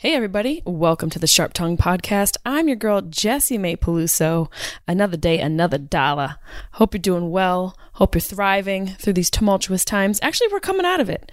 Hey, 0.00 0.14
everybody. 0.14 0.62
Welcome 0.64 1.10
to 1.10 1.18
the 1.18 1.26
Sharp 1.26 1.52
Tongue 1.52 1.76
Podcast. 1.76 2.36
I'm 2.46 2.68
your 2.68 2.76
girl, 2.76 3.02
Jessimae 3.02 3.78
Peluso. 3.78 4.48
Another 4.86 5.16
day, 5.16 5.40
another 5.40 5.76
dollar. 5.76 6.36
Hope 6.74 6.94
you're 6.94 7.00
doing 7.00 7.32
well. 7.32 7.76
Hope 7.94 8.14
you're 8.14 8.20
thriving 8.20 8.86
through 8.86 9.14
these 9.14 9.28
tumultuous 9.28 9.84
times. 9.84 10.20
Actually, 10.22 10.52
we're 10.52 10.60
coming 10.60 10.86
out 10.86 11.00
of 11.00 11.10
it. 11.10 11.32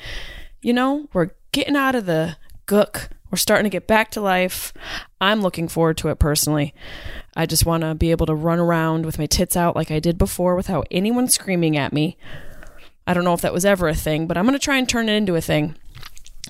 You 0.63 0.73
know, 0.73 1.07
we're 1.13 1.29
getting 1.51 1.75
out 1.75 1.93
of 1.93 2.07
the 2.07 2.37
gook. 2.65 3.09
We're 3.29 3.37
starting 3.37 3.65
to 3.65 3.69
get 3.69 3.85
back 3.85 4.09
to 4.11 4.21
life. 4.21 4.73
I'm 5.21 5.43
looking 5.43 5.67
forward 5.67 5.97
to 5.97 6.09
it 6.09 6.17
personally. 6.17 6.73
I 7.35 7.45
just 7.45 7.67
want 7.67 7.81
to 7.81 7.93
be 7.93 8.09
able 8.09 8.25
to 8.25 8.33
run 8.33 8.57
around 8.57 9.05
with 9.05 9.19
my 9.19 9.27
tits 9.27 9.55
out 9.55 9.75
like 9.75 9.91
I 9.91 9.99
did 9.99 10.17
before 10.17 10.55
without 10.55 10.87
anyone 10.89 11.27
screaming 11.27 11.77
at 11.77 11.93
me. 11.93 12.17
I 13.05 13.13
don't 13.13 13.25
know 13.25 13.35
if 13.35 13.41
that 13.41 13.53
was 13.53 13.63
ever 13.63 13.87
a 13.87 13.93
thing, 13.93 14.25
but 14.25 14.37
I'm 14.37 14.45
going 14.45 14.57
to 14.57 14.59
try 14.59 14.77
and 14.77 14.89
turn 14.89 15.07
it 15.07 15.13
into 15.13 15.35
a 15.35 15.41
thing. 15.41 15.75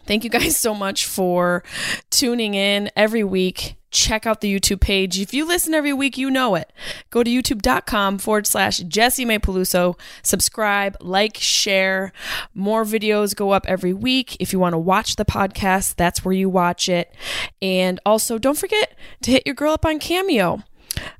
Thank 0.05 0.23
you 0.23 0.29
guys 0.29 0.57
so 0.59 0.73
much 0.73 1.05
for 1.05 1.63
tuning 2.09 2.53
in 2.53 2.89
every 2.95 3.23
week. 3.23 3.75
Check 3.91 4.25
out 4.25 4.41
the 4.41 4.53
YouTube 4.53 4.81
page. 4.81 5.19
If 5.19 5.33
you 5.33 5.47
listen 5.47 5.73
every 5.73 5.93
week, 5.93 6.17
you 6.17 6.29
know 6.29 6.55
it. 6.55 6.73
Go 7.11 7.23
to 7.23 7.31
youtube.com 7.31 8.17
forward 8.17 8.45
slash 8.45 8.81
Jessimae 8.81 9.39
Peluso. 9.39 9.97
Subscribe, 10.21 10.97
like, 10.99 11.37
share. 11.37 12.11
More 12.53 12.83
videos 12.83 13.33
go 13.33 13.51
up 13.51 13.65
every 13.67 13.93
week. 13.93 14.35
If 14.41 14.51
you 14.51 14.59
want 14.59 14.73
to 14.73 14.77
watch 14.77 15.15
the 15.15 15.23
podcast, 15.23 15.95
that's 15.95 16.25
where 16.25 16.33
you 16.33 16.49
watch 16.49 16.89
it. 16.89 17.15
And 17.61 18.01
also, 18.05 18.37
don't 18.37 18.57
forget 18.57 18.97
to 19.21 19.31
hit 19.31 19.43
your 19.45 19.55
girl 19.55 19.71
up 19.71 19.85
on 19.85 19.99
Cameo. 19.99 20.63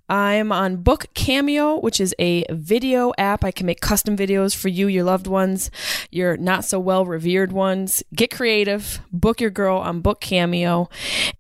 I'm 0.08 0.52
on 0.52 0.78
Book 0.78 1.08
Cameo, 1.16 1.80
which 1.80 2.00
is 2.00 2.14
a 2.20 2.46
video 2.52 3.12
app. 3.18 3.44
I 3.44 3.52
can 3.52 3.66
make 3.66 3.82
custom 3.82 4.16
videos 4.16 4.56
for 4.56 4.68
you, 4.68 4.88
your 4.88 5.04
loved 5.04 5.26
ones, 5.26 5.72
your 6.12 6.38
not 6.38 6.64
so 6.64 6.80
well 6.80 7.06
revered 7.06 7.52
ones. 7.52 8.04
Get 8.14 8.30
creative, 8.30 9.00
book 9.12 9.42
your 9.42 9.50
girl 9.50 9.78
on 9.80 10.02
Book 10.02 10.22
Cameo. 10.22 10.90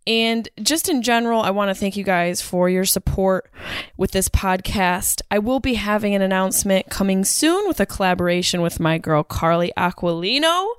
And 0.08 0.50
just 0.62 0.90
in 0.90 1.04
general, 1.04 1.42
I 1.42 1.52
want 1.52 1.70
to 1.70 1.76
thank 1.76 1.96
you 1.96 2.04
guys 2.04 2.42
for 2.42 2.68
your 2.68 2.86
support 2.86 3.52
with 3.98 4.12
this 4.12 4.30
podcast. 4.30 5.22
I 5.30 5.38
will 5.38 5.60
be 5.60 5.76
having 5.76 6.16
an 6.16 6.24
announcement 6.24 6.90
coming 6.90 7.24
soon 7.24 7.68
with 7.68 7.80
a 7.80 7.86
collaboration 7.86 8.62
with 8.62 8.80
my 8.80 8.98
girl 8.98 9.22
Carly 9.22 9.72
Aquilino 9.78 10.70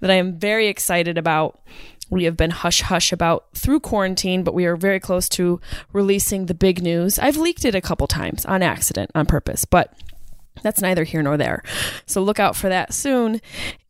that 0.00 0.10
I 0.10 0.14
am 0.14 0.38
very 0.38 0.68
excited 0.68 1.18
about 1.18 1.60
we 2.10 2.24
have 2.24 2.36
been 2.36 2.50
hush 2.50 2.82
hush 2.82 3.12
about 3.12 3.46
through 3.54 3.80
quarantine, 3.80 4.42
but 4.42 4.54
we 4.54 4.66
are 4.66 4.76
very 4.76 5.00
close 5.00 5.28
to 5.30 5.60
releasing 5.92 6.46
the 6.46 6.54
big 6.54 6.82
news. 6.82 7.18
I've 7.18 7.36
leaked 7.36 7.64
it 7.64 7.74
a 7.74 7.80
couple 7.80 8.06
times 8.06 8.44
on 8.46 8.62
accident, 8.62 9.10
on 9.14 9.26
purpose, 9.26 9.64
but 9.64 9.94
that's 10.62 10.80
neither 10.80 11.04
here 11.04 11.22
nor 11.22 11.36
there. 11.36 11.62
So 12.06 12.22
look 12.22 12.40
out 12.40 12.56
for 12.56 12.68
that 12.68 12.94
soon. 12.94 13.40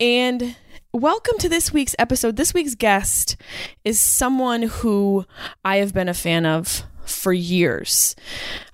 And 0.00 0.56
welcome 0.92 1.38
to 1.38 1.48
this 1.48 1.72
week's 1.72 1.94
episode. 1.98 2.36
This 2.36 2.52
week's 2.52 2.74
guest 2.74 3.36
is 3.84 4.00
someone 4.00 4.62
who 4.62 5.24
I 5.64 5.76
have 5.76 5.94
been 5.94 6.08
a 6.08 6.14
fan 6.14 6.44
of 6.44 6.84
for 7.08 7.32
years. 7.32 8.14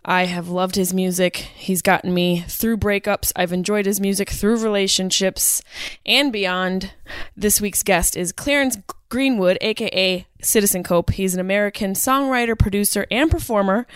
I 0.04 0.24
have 0.27 0.48
loved 0.48 0.77
his 0.77 0.92
music. 0.92 1.36
He's 1.36 1.80
gotten 1.82 2.12
me 2.12 2.40
through 2.46 2.77
breakups. 2.77 3.33
I've 3.34 3.52
enjoyed 3.52 3.86
his 3.86 4.00
music 4.00 4.30
through 4.30 4.62
relationships 4.62 5.62
and 6.05 6.33
beyond. 6.33 6.92
This 7.36 7.61
week's 7.61 7.83
guest 7.83 8.17
is 8.17 8.33
Clarence 8.33 8.77
Greenwood, 9.08 9.58
aka 9.61 10.27
Citizen 10.44 10.82
Cope. 10.82 11.10
He's 11.10 11.34
an 11.34 11.40
American 11.40 11.94
songwriter, 11.94 12.58
producer, 12.58 13.06
and 13.10 13.30
performer, 13.30 13.86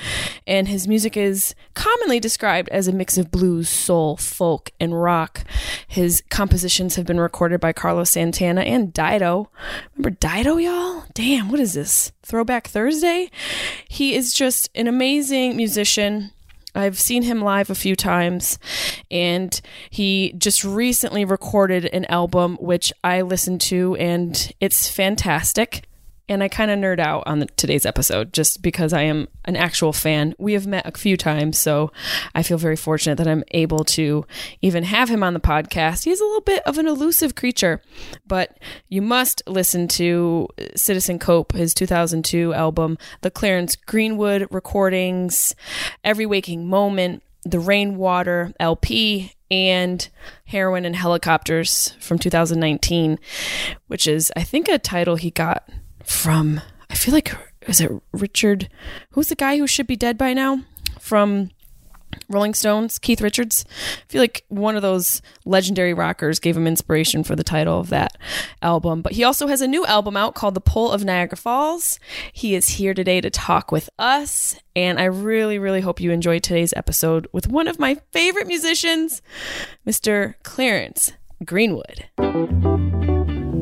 and 0.46 0.68
his 0.68 0.88
music 0.88 1.16
is 1.16 1.54
commonly 1.74 2.20
described 2.20 2.68
as 2.70 2.88
a 2.88 2.92
mix 2.92 3.18
of 3.18 3.30
blues, 3.30 3.68
soul, 3.68 4.16
folk, 4.16 4.70
and 4.80 5.00
rock. 5.00 5.44
His 5.86 6.22
compositions 6.30 6.96
have 6.96 7.06
been 7.06 7.20
recorded 7.20 7.60
by 7.60 7.72
Carlos 7.72 8.10
Santana 8.10 8.62
and 8.62 8.92
Dido. 8.92 9.50
Remember 9.96 10.16
Dido, 10.18 10.56
y'all? 10.56 11.04
Damn, 11.14 11.50
what 11.50 11.60
is 11.60 11.74
this? 11.74 12.12
Throwback 12.22 12.68
Thursday? 12.68 13.30
He 13.88 14.14
is 14.14 14.32
just 14.32 14.70
an 14.74 14.86
amazing 14.86 15.56
musician 15.56 16.32
I've 16.74 16.98
seen 16.98 17.22
him 17.22 17.40
live 17.40 17.70
a 17.70 17.74
few 17.74 17.96
times, 17.96 18.58
and 19.10 19.60
he 19.90 20.32
just 20.38 20.64
recently 20.64 21.24
recorded 21.24 21.86
an 21.86 22.04
album 22.06 22.56
which 22.60 22.92
I 23.02 23.22
listened 23.22 23.60
to, 23.62 23.96
and 23.96 24.52
it's 24.60 24.88
fantastic 24.88 25.87
and 26.28 26.42
I 26.42 26.48
kind 26.48 26.70
of 26.70 26.78
nerd 26.78 26.98
out 26.98 27.24
on 27.26 27.38
the, 27.38 27.46
today's 27.46 27.86
episode 27.86 28.32
just 28.32 28.62
because 28.62 28.92
I 28.92 29.02
am 29.02 29.28
an 29.46 29.56
actual 29.56 29.92
fan. 29.92 30.34
We 30.38 30.52
have 30.52 30.66
met 30.66 30.86
a 30.86 30.98
few 30.98 31.16
times, 31.16 31.58
so 31.58 31.90
I 32.34 32.42
feel 32.42 32.58
very 32.58 32.76
fortunate 32.76 33.16
that 33.16 33.28
I'm 33.28 33.44
able 33.52 33.84
to 33.84 34.26
even 34.60 34.84
have 34.84 35.08
him 35.08 35.22
on 35.22 35.34
the 35.34 35.40
podcast. 35.40 36.04
He's 36.04 36.20
a 36.20 36.24
little 36.24 36.42
bit 36.42 36.62
of 36.64 36.78
an 36.78 36.86
elusive 36.86 37.34
creature, 37.34 37.80
but 38.26 38.58
you 38.88 39.00
must 39.00 39.42
listen 39.46 39.88
to 39.88 40.48
Citizen 40.76 41.18
Cope, 41.18 41.52
his 41.52 41.72
2002 41.74 42.52
album, 42.52 42.98
the 43.22 43.30
Clarence 43.30 43.76
Greenwood 43.76 44.46
recordings, 44.50 45.54
Every 46.04 46.26
Waking 46.26 46.66
Moment, 46.66 47.22
the 47.44 47.60
Rainwater 47.60 48.52
LP, 48.60 49.32
and 49.50 50.08
Heroin 50.46 50.84
and 50.84 50.94
Helicopters 50.94 51.94
from 52.00 52.18
2019, 52.18 53.18
which 53.86 54.06
is, 54.06 54.30
I 54.36 54.42
think, 54.42 54.68
a 54.68 54.78
title 54.78 55.16
he 55.16 55.30
got 55.30 55.68
from 56.08 56.60
I 56.90 56.94
feel 56.94 57.14
like 57.14 57.34
is 57.68 57.80
it 57.80 57.90
Richard? 58.12 58.68
Who's 59.10 59.28
the 59.28 59.34
guy 59.34 59.58
who 59.58 59.66
should 59.66 59.86
be 59.86 59.96
dead 59.96 60.16
by 60.16 60.32
now? 60.32 60.62
From 60.98 61.50
Rolling 62.30 62.54
Stones, 62.54 62.98
Keith 62.98 63.20
Richards. 63.20 63.64
I 63.68 64.12
feel 64.12 64.22
like 64.22 64.44
one 64.48 64.76
of 64.76 64.82
those 64.82 65.20
legendary 65.44 65.92
rockers 65.92 66.38
gave 66.38 66.56
him 66.56 66.66
inspiration 66.66 67.22
for 67.24 67.36
the 67.36 67.44
title 67.44 67.78
of 67.78 67.90
that 67.90 68.16
album. 68.62 69.02
But 69.02 69.12
he 69.12 69.24
also 69.24 69.46
has 69.46 69.60
a 69.60 69.68
new 69.68 69.84
album 69.84 70.16
out 70.16 70.34
called 70.34 70.54
The 70.54 70.60
Pull 70.60 70.90
of 70.90 71.04
Niagara 71.04 71.36
Falls. 71.36 72.00
He 72.32 72.54
is 72.54 72.70
here 72.70 72.94
today 72.94 73.20
to 73.20 73.28
talk 73.30 73.70
with 73.70 73.90
us, 73.98 74.56
and 74.74 74.98
I 74.98 75.04
really, 75.04 75.58
really 75.58 75.82
hope 75.82 76.00
you 76.00 76.10
enjoyed 76.10 76.42
today's 76.42 76.74
episode 76.74 77.28
with 77.32 77.48
one 77.48 77.68
of 77.68 77.78
my 77.78 77.98
favorite 78.12 78.46
musicians, 78.46 79.20
Mr. 79.86 80.34
Clarence 80.42 81.12
Greenwood. 81.44 82.87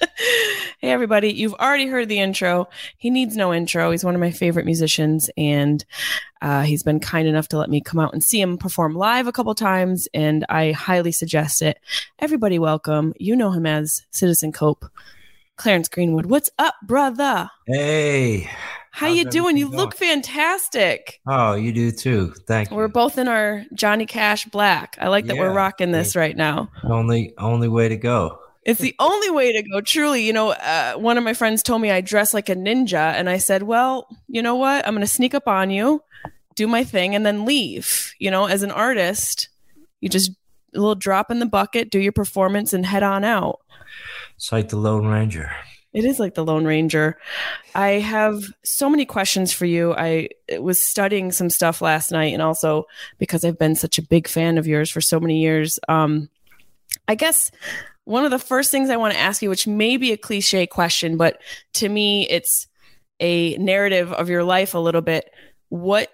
hey, 0.78 0.90
everybody. 0.90 1.32
You've 1.32 1.54
already 1.54 1.86
heard 1.86 2.08
the 2.08 2.18
intro. 2.18 2.68
He 2.96 3.10
needs 3.10 3.36
no 3.36 3.52
intro. 3.52 3.90
He's 3.90 4.04
one 4.04 4.14
of 4.14 4.20
my 4.20 4.30
favorite 4.30 4.66
musicians, 4.66 5.30
and 5.36 5.84
uh, 6.42 6.62
he's 6.62 6.82
been 6.82 7.00
kind 7.00 7.28
enough 7.28 7.48
to 7.48 7.58
let 7.58 7.70
me 7.70 7.80
come 7.80 8.00
out 8.00 8.12
and 8.12 8.22
see 8.22 8.40
him 8.40 8.58
perform 8.58 8.94
live 8.94 9.26
a 9.26 9.32
couple 9.32 9.54
times, 9.54 10.08
and 10.14 10.44
I 10.48 10.72
highly 10.72 11.12
suggest 11.12 11.62
it. 11.62 11.78
Everybody, 12.18 12.58
welcome. 12.58 13.14
You 13.18 13.36
know 13.36 13.50
him 13.50 13.66
as 13.66 14.02
Citizen 14.10 14.52
Cope. 14.52 14.84
Clarence 15.56 15.88
Greenwood. 15.88 16.26
What's 16.26 16.50
up, 16.58 16.74
brother? 16.82 17.50
Hey. 17.66 18.48
How 18.96 19.08
you 19.08 19.26
doing? 19.26 19.58
You 19.58 19.66
going? 19.66 19.76
look 19.76 19.94
fantastic. 19.94 21.20
Oh, 21.26 21.54
you 21.54 21.70
do 21.70 21.90
too. 21.90 22.32
Thank 22.46 22.70
you. 22.70 22.76
We're 22.76 22.88
both 22.88 23.18
in 23.18 23.28
our 23.28 23.62
Johnny 23.74 24.06
Cash 24.06 24.46
black. 24.46 24.96
I 24.98 25.08
like 25.08 25.26
that 25.26 25.36
yeah, 25.36 25.42
we're 25.42 25.52
rocking 25.52 25.92
this 25.92 26.16
right 26.16 26.34
now. 26.34 26.70
Only 26.82 27.34
only 27.36 27.68
way 27.68 27.90
to 27.90 27.96
go. 27.98 28.38
It's 28.66 28.80
the 28.80 28.96
only 28.98 29.30
way 29.30 29.52
to 29.52 29.62
go. 29.62 29.80
Truly, 29.80 30.26
you 30.26 30.32
know, 30.32 30.50
uh, 30.50 30.94
one 30.94 31.16
of 31.16 31.22
my 31.22 31.34
friends 31.34 31.62
told 31.62 31.80
me 31.80 31.92
I 31.92 32.00
dress 32.00 32.34
like 32.34 32.48
a 32.48 32.56
ninja, 32.56 33.14
and 33.14 33.30
I 33.30 33.38
said, 33.38 33.62
"Well, 33.62 34.08
you 34.26 34.42
know 34.42 34.56
what? 34.56 34.84
I'm 34.84 34.92
going 34.92 35.06
to 35.06 35.12
sneak 35.12 35.34
up 35.34 35.46
on 35.46 35.70
you, 35.70 36.02
do 36.56 36.66
my 36.66 36.82
thing, 36.82 37.14
and 37.14 37.24
then 37.24 37.44
leave." 37.44 38.12
You 38.18 38.32
know, 38.32 38.46
as 38.46 38.64
an 38.64 38.72
artist, 38.72 39.50
you 40.00 40.08
just 40.08 40.32
a 40.74 40.80
little 40.80 40.96
drop 40.96 41.30
in 41.30 41.38
the 41.38 41.46
bucket, 41.46 41.90
do 41.90 42.00
your 42.00 42.10
performance, 42.10 42.72
and 42.72 42.84
head 42.84 43.04
on 43.04 43.22
out. 43.22 43.60
It's 44.34 44.50
like 44.50 44.68
the 44.68 44.76
Lone 44.76 45.06
Ranger. 45.06 45.52
It 45.92 46.04
is 46.04 46.18
like 46.18 46.34
the 46.34 46.44
Lone 46.44 46.64
Ranger. 46.64 47.18
I 47.76 47.90
have 47.90 48.42
so 48.64 48.90
many 48.90 49.06
questions 49.06 49.52
for 49.52 49.64
you. 49.64 49.94
I 49.94 50.28
was 50.58 50.80
studying 50.80 51.30
some 51.30 51.50
stuff 51.50 51.80
last 51.80 52.10
night, 52.10 52.34
and 52.34 52.42
also 52.42 52.86
because 53.18 53.44
I've 53.44 53.60
been 53.60 53.76
such 53.76 53.96
a 53.96 54.02
big 54.02 54.26
fan 54.26 54.58
of 54.58 54.66
yours 54.66 54.90
for 54.90 55.00
so 55.00 55.20
many 55.20 55.40
years. 55.40 55.78
Um, 55.88 56.30
I 57.06 57.14
guess 57.14 57.52
one 58.06 58.24
of 58.24 58.30
the 58.30 58.38
first 58.38 58.70
things 58.70 58.88
I 58.88 58.96
want 58.96 59.14
to 59.14 59.20
ask 59.20 59.42
you, 59.42 59.50
which 59.50 59.66
may 59.66 59.96
be 59.96 60.12
a 60.12 60.16
cliche 60.16 60.66
question, 60.66 61.16
but 61.16 61.42
to 61.74 61.88
me, 61.88 62.26
it's 62.28 62.68
a 63.18 63.56
narrative 63.58 64.12
of 64.12 64.30
your 64.30 64.44
life 64.44 64.74
a 64.74 64.78
little 64.78 65.00
bit. 65.00 65.28
What, 65.70 66.10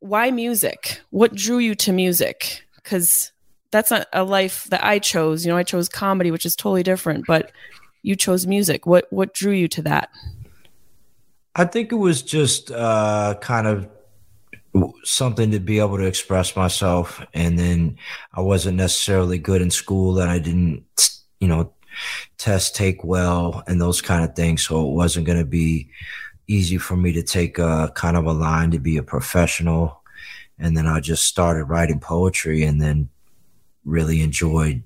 why 0.00 0.30
music? 0.30 1.02
What 1.10 1.34
drew 1.34 1.58
you 1.58 1.74
to 1.76 1.92
music? 1.92 2.64
Because 2.76 3.32
that's 3.70 3.90
not 3.90 4.06
a 4.14 4.24
life 4.24 4.64
that 4.70 4.82
I 4.82 4.98
chose. 4.98 5.44
You 5.44 5.52
know, 5.52 5.58
I 5.58 5.62
chose 5.62 5.90
comedy, 5.90 6.30
which 6.30 6.46
is 6.46 6.56
totally 6.56 6.82
different, 6.82 7.26
but 7.26 7.52
you 8.02 8.16
chose 8.16 8.46
music. 8.46 8.86
What 8.86 9.06
what 9.10 9.34
drew 9.34 9.52
you 9.52 9.68
to 9.68 9.82
that? 9.82 10.10
I 11.54 11.64
think 11.66 11.92
it 11.92 11.96
was 11.96 12.22
just 12.22 12.70
uh, 12.70 13.34
kind 13.40 13.66
of 13.66 13.88
something 15.04 15.50
to 15.50 15.60
be 15.60 15.78
able 15.78 15.98
to 15.98 16.06
express 16.06 16.56
myself, 16.56 17.24
and 17.32 17.58
then 17.58 17.98
I 18.32 18.40
wasn't 18.40 18.76
necessarily 18.76 19.38
good 19.38 19.62
in 19.62 19.70
school, 19.70 20.18
and 20.18 20.30
I 20.30 20.38
didn't, 20.38 20.84
you 21.40 21.48
know, 21.48 21.72
test 22.38 22.74
take 22.74 23.04
well 23.04 23.62
and 23.66 23.80
those 23.80 24.02
kind 24.02 24.24
of 24.24 24.34
things. 24.34 24.66
So 24.66 24.88
it 24.88 24.92
wasn't 24.92 25.26
going 25.26 25.38
to 25.38 25.44
be 25.44 25.88
easy 26.48 26.78
for 26.78 26.96
me 26.96 27.12
to 27.12 27.22
take 27.22 27.58
a 27.58 27.92
kind 27.94 28.16
of 28.16 28.26
a 28.26 28.32
line 28.32 28.70
to 28.72 28.78
be 28.78 28.96
a 28.96 29.02
professional. 29.02 30.02
And 30.58 30.76
then 30.76 30.86
I 30.86 31.00
just 31.00 31.24
started 31.24 31.64
writing 31.64 32.00
poetry, 32.00 32.64
and 32.64 32.80
then 32.80 33.08
really 33.84 34.22
enjoyed 34.22 34.82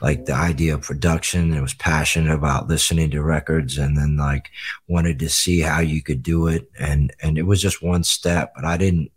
like 0.00 0.26
the 0.26 0.32
idea 0.32 0.74
of 0.74 0.82
production 0.82 1.52
and 1.52 1.60
was 1.60 1.74
passionate 1.74 2.32
about 2.32 2.68
listening 2.68 3.10
to 3.10 3.22
records 3.22 3.78
and 3.78 3.96
then 3.96 4.16
like 4.16 4.50
wanted 4.86 5.18
to 5.18 5.28
see 5.28 5.60
how 5.60 5.80
you 5.80 6.00
could 6.00 6.22
do 6.22 6.46
it 6.46 6.70
and 6.78 7.12
and 7.20 7.36
it 7.36 7.42
was 7.42 7.60
just 7.60 7.82
one 7.82 8.04
step 8.04 8.52
but 8.54 8.64
i 8.64 8.76
didn't 8.76 9.10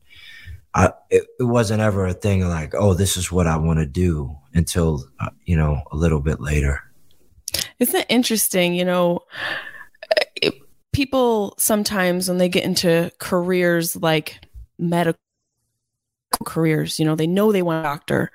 i 0.73 0.91
it, 1.09 1.23
it 1.39 1.43
wasn't 1.43 1.81
ever 1.81 2.05
a 2.05 2.13
thing 2.13 2.47
like 2.47 2.73
oh 2.75 2.93
this 2.93 3.17
is 3.17 3.31
what 3.31 3.47
i 3.47 3.57
want 3.57 3.79
to 3.79 3.85
do 3.85 4.35
until 4.53 5.03
uh, 5.19 5.29
you 5.45 5.55
know 5.55 5.81
a 5.91 5.95
little 5.95 6.19
bit 6.19 6.39
later 6.39 6.81
isn't 7.79 8.01
it 8.01 8.05
interesting 8.09 8.73
you 8.73 8.85
know 8.85 9.19
it, 10.35 10.55
people 10.93 11.55
sometimes 11.57 12.27
when 12.27 12.37
they 12.37 12.49
get 12.49 12.63
into 12.63 13.11
careers 13.19 13.95
like 13.95 14.39
medical 14.77 15.19
careers. 16.45 16.99
You 16.99 17.05
know, 17.05 17.15
they 17.15 17.27
know 17.27 17.51
they 17.51 17.61
want 17.61 17.85
a 17.85 17.89
doctor, 17.89 18.31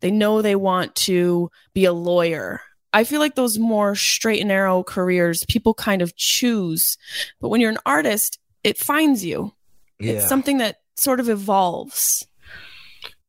they 0.00 0.10
know 0.10 0.42
they 0.42 0.56
want 0.56 0.94
to 0.96 1.50
be 1.74 1.84
a 1.84 1.92
lawyer. 1.92 2.60
I 2.92 3.04
feel 3.04 3.20
like 3.20 3.36
those 3.36 3.58
more 3.58 3.94
straight 3.94 4.40
and 4.40 4.48
narrow 4.48 4.82
careers 4.82 5.44
people 5.48 5.74
kind 5.74 6.02
of 6.02 6.16
choose. 6.16 6.98
But 7.40 7.48
when 7.48 7.60
you're 7.60 7.70
an 7.70 7.78
artist, 7.86 8.38
it 8.64 8.78
finds 8.78 9.24
you. 9.24 9.52
Yeah. 10.00 10.14
It's 10.14 10.28
something 10.28 10.58
that 10.58 10.79
sort 11.00 11.20
of 11.20 11.28
evolves. 11.28 12.26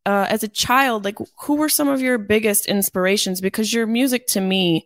Uh, 0.05 0.25
as 0.29 0.43
a 0.43 0.47
child, 0.47 1.05
like 1.05 1.17
who 1.41 1.55
were 1.55 1.69
some 1.69 1.87
of 1.87 2.01
your 2.01 2.17
biggest 2.17 2.65
inspirations? 2.65 3.39
Because 3.39 3.71
your 3.71 3.85
music 3.85 4.25
to 4.27 4.41
me, 4.41 4.85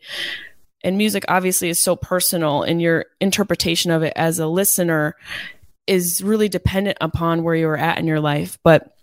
and 0.83 0.97
music 0.97 1.23
obviously 1.29 1.69
is 1.69 1.79
so 1.79 1.95
personal, 1.95 2.63
and 2.63 2.81
your 2.81 3.05
interpretation 3.21 3.91
of 3.91 4.03
it 4.03 4.13
as 4.15 4.39
a 4.39 4.47
listener 4.47 5.15
is 5.87 6.21
really 6.21 6.49
dependent 6.49 6.97
upon 6.99 7.43
where 7.43 7.55
you 7.55 7.67
were 7.67 7.77
at 7.77 7.97
in 7.97 8.07
your 8.07 8.19
life. 8.19 8.57
But 8.63 8.95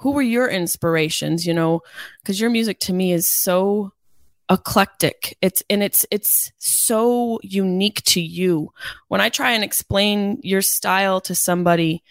who 0.00 0.12
were 0.12 0.22
your 0.22 0.48
inspirations 0.48 1.46
you 1.46 1.54
know 1.54 1.82
because 2.20 2.40
your 2.40 2.50
music 2.50 2.80
to 2.80 2.92
me 2.92 3.12
is 3.12 3.28
so 3.28 3.92
eclectic 4.50 5.36
it's 5.40 5.62
and 5.70 5.82
it's 5.82 6.04
it's 6.10 6.52
so 6.58 7.38
unique 7.42 8.02
to 8.02 8.20
you 8.20 8.72
when 9.08 9.20
i 9.20 9.28
try 9.28 9.52
and 9.52 9.62
explain 9.62 10.40
your 10.42 10.62
style 10.62 11.20
to 11.20 11.34
somebody 11.34 12.02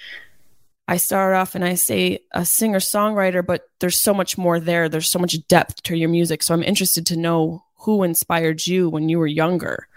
i 0.89 0.97
start 0.97 1.35
off 1.35 1.55
and 1.55 1.63
i 1.63 1.75
say 1.75 2.19
a 2.33 2.43
singer 2.43 2.79
songwriter 2.79 3.45
but 3.45 3.69
there's 3.79 3.97
so 3.97 4.13
much 4.13 4.37
more 4.37 4.59
there 4.59 4.89
there's 4.89 5.09
so 5.09 5.19
much 5.19 5.35
depth 5.47 5.81
to 5.83 5.95
your 5.95 6.09
music 6.09 6.43
so 6.43 6.53
i'm 6.53 6.63
interested 6.63 7.05
to 7.05 7.15
know 7.15 7.63
who 7.75 8.03
inspired 8.03 8.65
you 8.65 8.89
when 8.89 9.07
you 9.07 9.19
were 9.19 9.27
younger 9.27 9.87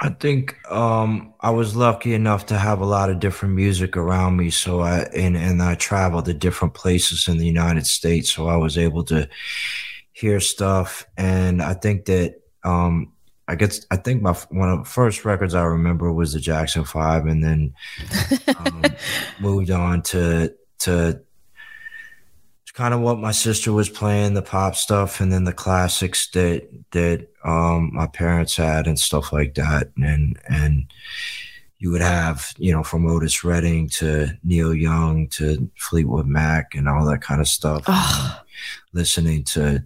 I 0.00 0.10
think 0.10 0.56
um, 0.70 1.34
I 1.40 1.50
was 1.50 1.74
lucky 1.74 2.14
enough 2.14 2.46
to 2.46 2.56
have 2.56 2.80
a 2.80 2.86
lot 2.86 3.10
of 3.10 3.18
different 3.18 3.56
music 3.56 3.96
around 3.96 4.36
me. 4.36 4.50
So 4.50 4.78
I 4.80 5.00
and 5.14 5.36
and 5.36 5.60
I 5.60 5.74
traveled 5.74 6.26
to 6.26 6.34
different 6.34 6.74
places 6.74 7.26
in 7.26 7.38
the 7.38 7.46
United 7.46 7.84
States, 7.84 8.32
so 8.32 8.46
I 8.46 8.56
was 8.56 8.78
able 8.78 9.02
to 9.06 9.28
hear 10.12 10.38
stuff. 10.38 11.04
And 11.16 11.60
I 11.60 11.74
think 11.74 12.04
that 12.04 12.40
um, 12.62 13.12
I 13.48 13.54
guess 13.54 13.84
I 13.90 13.96
think 13.96 14.22
my 14.22 14.32
one 14.50 14.68
of 14.68 14.78
the 14.80 14.90
first 14.90 15.24
records 15.24 15.54
I 15.54 15.64
remember 15.64 16.12
was 16.12 16.34
the 16.34 16.40
Jackson 16.40 16.84
Five, 16.84 17.26
and 17.26 17.42
then 17.42 17.74
um, 18.56 18.84
moved 19.40 19.70
on 19.70 20.02
to 20.02 20.54
to 20.80 21.20
kind 22.78 22.94
of 22.94 23.00
what 23.00 23.18
my 23.18 23.32
sister 23.32 23.72
was 23.72 23.88
playing, 23.88 24.34
the 24.34 24.42
pop 24.42 24.76
stuff, 24.76 25.20
and 25.20 25.32
then 25.32 25.42
the 25.42 25.52
classics 25.52 26.28
that 26.30 26.68
that 26.92 27.26
um, 27.44 27.90
my 27.92 28.06
parents 28.06 28.54
had 28.54 28.86
and 28.86 29.00
stuff 29.00 29.32
like 29.32 29.54
that. 29.54 29.90
And 29.96 30.38
and 30.48 30.86
you 31.78 31.90
would 31.90 32.02
have, 32.02 32.52
you 32.56 32.70
know, 32.72 32.84
from 32.84 33.06
Otis 33.06 33.42
Redding 33.42 33.88
to 33.94 34.28
Neil 34.44 34.74
Young 34.74 35.26
to 35.30 35.68
Fleetwood 35.76 36.26
Mac 36.26 36.74
and 36.74 36.88
all 36.88 37.04
that 37.06 37.20
kind 37.20 37.40
of 37.40 37.48
stuff. 37.48 37.84
Listening 38.92 39.42
to, 39.44 39.82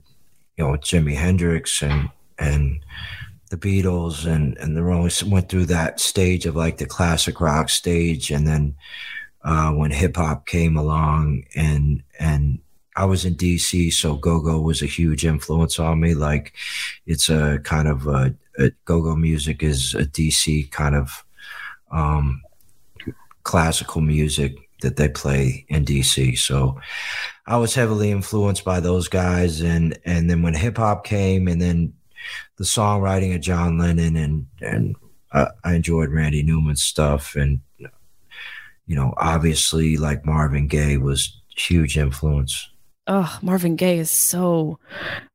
you 0.56 0.64
know, 0.64 0.72
Jimi 0.72 1.14
Hendrix 1.14 1.82
and 1.82 2.10
and 2.38 2.84
the 3.52 3.58
Beatles 3.58 4.25
and 4.25 4.56
and 4.56 4.75
the 4.75 4.82
Rolling 4.82 5.12
went 5.26 5.50
through 5.50 5.66
that 5.66 6.00
stage 6.00 6.46
of 6.46 6.56
like 6.56 6.78
the 6.78 6.87
classic 6.87 7.38
rock 7.38 7.69
stage, 7.69 8.31
and 8.31 8.49
then 8.49 8.75
uh, 9.44 9.70
when 9.72 9.90
hip 9.90 10.16
hop 10.16 10.46
came 10.46 10.75
along 10.75 11.44
and 11.54 12.03
and 12.19 12.60
I 12.96 13.05
was 13.05 13.26
in 13.26 13.34
DC, 13.34 13.93
so 13.93 14.15
go 14.15 14.41
go 14.41 14.58
was 14.58 14.81
a 14.81 14.86
huge 14.86 15.26
influence 15.26 15.79
on 15.79 16.00
me. 16.00 16.15
Like, 16.15 16.55
it's 17.05 17.29
a 17.29 17.58
kind 17.62 17.88
of 17.88 18.06
a, 18.06 18.34
a 18.58 18.70
go 18.86 19.03
go 19.03 19.17
music 19.17 19.62
is 19.62 19.94
a 19.94 20.06
DC 20.06 20.70
kind 20.70 20.94
of 20.94 21.22
um, 21.91 22.41
classical 23.43 24.00
music 24.00 24.56
that 24.81 24.96
they 24.96 25.08
play 25.10 25.67
in 25.69 25.84
DC. 25.84 26.38
So 26.38 26.81
I 27.46 27.58
was 27.58 27.74
heavily 27.74 28.10
influenced 28.10 28.65
by 28.65 28.81
those 28.81 29.08
guys, 29.08 29.60
and 29.60 29.98
and 30.06 30.31
then 30.31 30.41
when 30.41 30.55
hip 30.55 30.79
hop 30.79 31.05
came, 31.05 31.48
and 31.48 31.60
then 31.60 31.93
the 32.56 32.64
songwriting 32.64 33.34
of 33.34 33.41
John 33.41 33.79
Lennon, 33.79 34.17
and 34.17 34.46
and 34.60 34.96
I, 35.32 35.48
I 35.64 35.74
enjoyed 35.74 36.10
Randy 36.10 36.43
Newman's 36.43 36.82
stuff, 36.82 37.34
and 37.36 37.60
you 38.86 38.96
know, 38.96 39.14
obviously 39.17 39.96
like 39.96 40.26
Marvin 40.26 40.67
Gaye 40.67 40.96
was 40.96 41.41
huge 41.56 41.96
influence. 41.96 42.69
Oh 43.08 43.36
marvin 43.43 43.74
gaye 43.74 43.98
is 43.98 44.12
so 44.12 44.79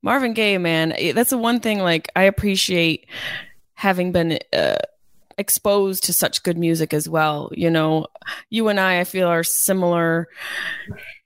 marvin 0.02 0.34
gaye 0.34 0.58
man 0.58 0.94
eh, 0.94 1.12
that's 1.12 1.32
the 1.32 1.38
one 1.38 1.60
thing 1.60 1.80
like 1.80 2.10
i 2.16 2.24
appreciate 2.24 3.08
having 3.74 4.14
been 4.14 4.40
uh, 4.54 4.78
exposed 5.38 6.06
to 6.06 6.14
such 6.14 6.44
good 6.44 6.58
music 6.58 6.94
as 6.94 7.08
well. 7.08 7.52
You 7.54 7.70
know 7.70 8.08
you 8.50 8.68
and 8.70 8.80
i 8.80 9.02
i 9.02 9.04
feel 9.04 9.28
are 9.28 9.44
similar 9.44 10.28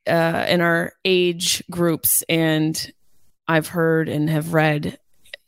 uh, 0.08 0.46
in 0.50 0.62
our 0.62 0.94
age 1.06 1.64
groups 1.70 2.24
and 2.28 2.92
i've 3.48 3.68
heard 3.68 4.10
and 4.10 4.30
have 4.30 4.54
read 4.54 4.98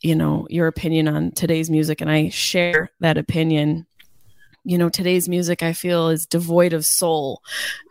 you 0.04 0.14
know 0.14 0.46
your 0.50 0.66
opinion 0.66 1.08
on 1.08 1.32
today's 1.32 1.70
music 1.70 2.00
and 2.00 2.10
i 2.10 2.28
share 2.28 2.90
that 3.00 3.16
opinion. 3.18 3.86
You 4.66 4.78
know 4.78 4.88
today's 4.88 5.28
music 5.28 5.62
i 5.62 5.72
feel 5.72 6.10
is 6.10 6.26
devoid 6.26 6.72
of 6.72 6.84
soul. 6.84 7.42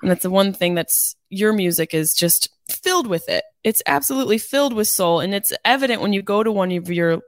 And 0.01 0.09
that's 0.09 0.23
the 0.23 0.29
one 0.29 0.53
thing 0.53 0.75
that's 0.75 1.15
your 1.29 1.53
music 1.53 1.93
is 1.93 2.13
just 2.13 2.49
filled 2.69 3.07
with 3.07 3.27
it. 3.27 3.43
It's 3.63 3.81
absolutely 3.85 4.37
filled 4.37 4.73
with 4.73 4.87
soul. 4.87 5.19
And 5.19 5.33
it's 5.33 5.53
evident 5.65 6.01
when 6.01 6.13
you 6.13 6.21
go 6.21 6.43
to 6.43 6.51
one 6.51 6.71
of 6.71 6.89
your 6.89 7.21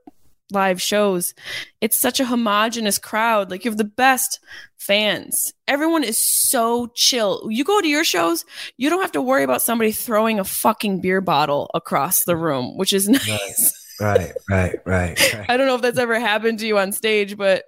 live 0.51 0.82
shows. 0.82 1.34
It's 1.82 2.00
such 2.00 2.20
a 2.20 2.25
homogenous 2.25 3.00
crowd. 3.00 3.50
Like 3.50 3.65
you 3.65 3.72
have 3.72 3.77
the 3.77 3.84
best 3.84 4.39
fans. 4.77 5.54
Everyone 5.68 6.04
is 6.04 6.20
so 6.20 6.88
chill. 6.96 7.48
You 7.50 7.63
go 7.63 7.82
to 7.82 7.88
your 7.88 8.04
shows 8.04 8.46
you 8.77 8.89
don't 8.89 9.01
have 9.01 9.12
to 9.13 9.22
worry 9.22 9.44
about 9.44 9.63
somebody 9.63 9.92
throwing 9.92 10.39
a 10.39 10.44
fucking 10.44 11.01
beer 11.01 11.22
bottle 11.22 11.72
across 11.74 12.24
the 12.24 12.38
room 12.38 12.77
which 12.77 12.94
is 12.94 13.10
nice 13.27 13.85
right 14.00 14.32
right 14.50 14.80
right, 14.86 15.34
right. 15.34 15.46
i 15.50 15.58
don't 15.58 15.68
know 15.68 15.75
if 15.75 15.82
that's 15.82 15.98
ever 15.98 16.20
happened 16.20 16.60
to 16.60 16.68
you 16.68 16.78
on 16.78 16.92
stage 16.92 17.38
but 17.38 17.66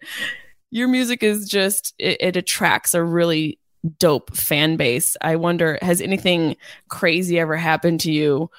your 0.72 0.88
music 0.88 1.24
is 1.24 1.48
just 1.48 1.94
it, 1.98 2.18
it 2.20 2.36
attracts 2.36 2.94
a 2.94 3.04
really 3.04 3.60
dope 4.00 4.36
fan 4.36 4.78
base. 4.78 5.16
I 5.22 5.36
wonder, 5.36 5.78
has 5.82 6.02
anything 6.02 6.58
crazy 6.90 7.40
ever 7.40 7.56
happened 7.56 8.02
to 8.02 8.12
you 8.12 8.50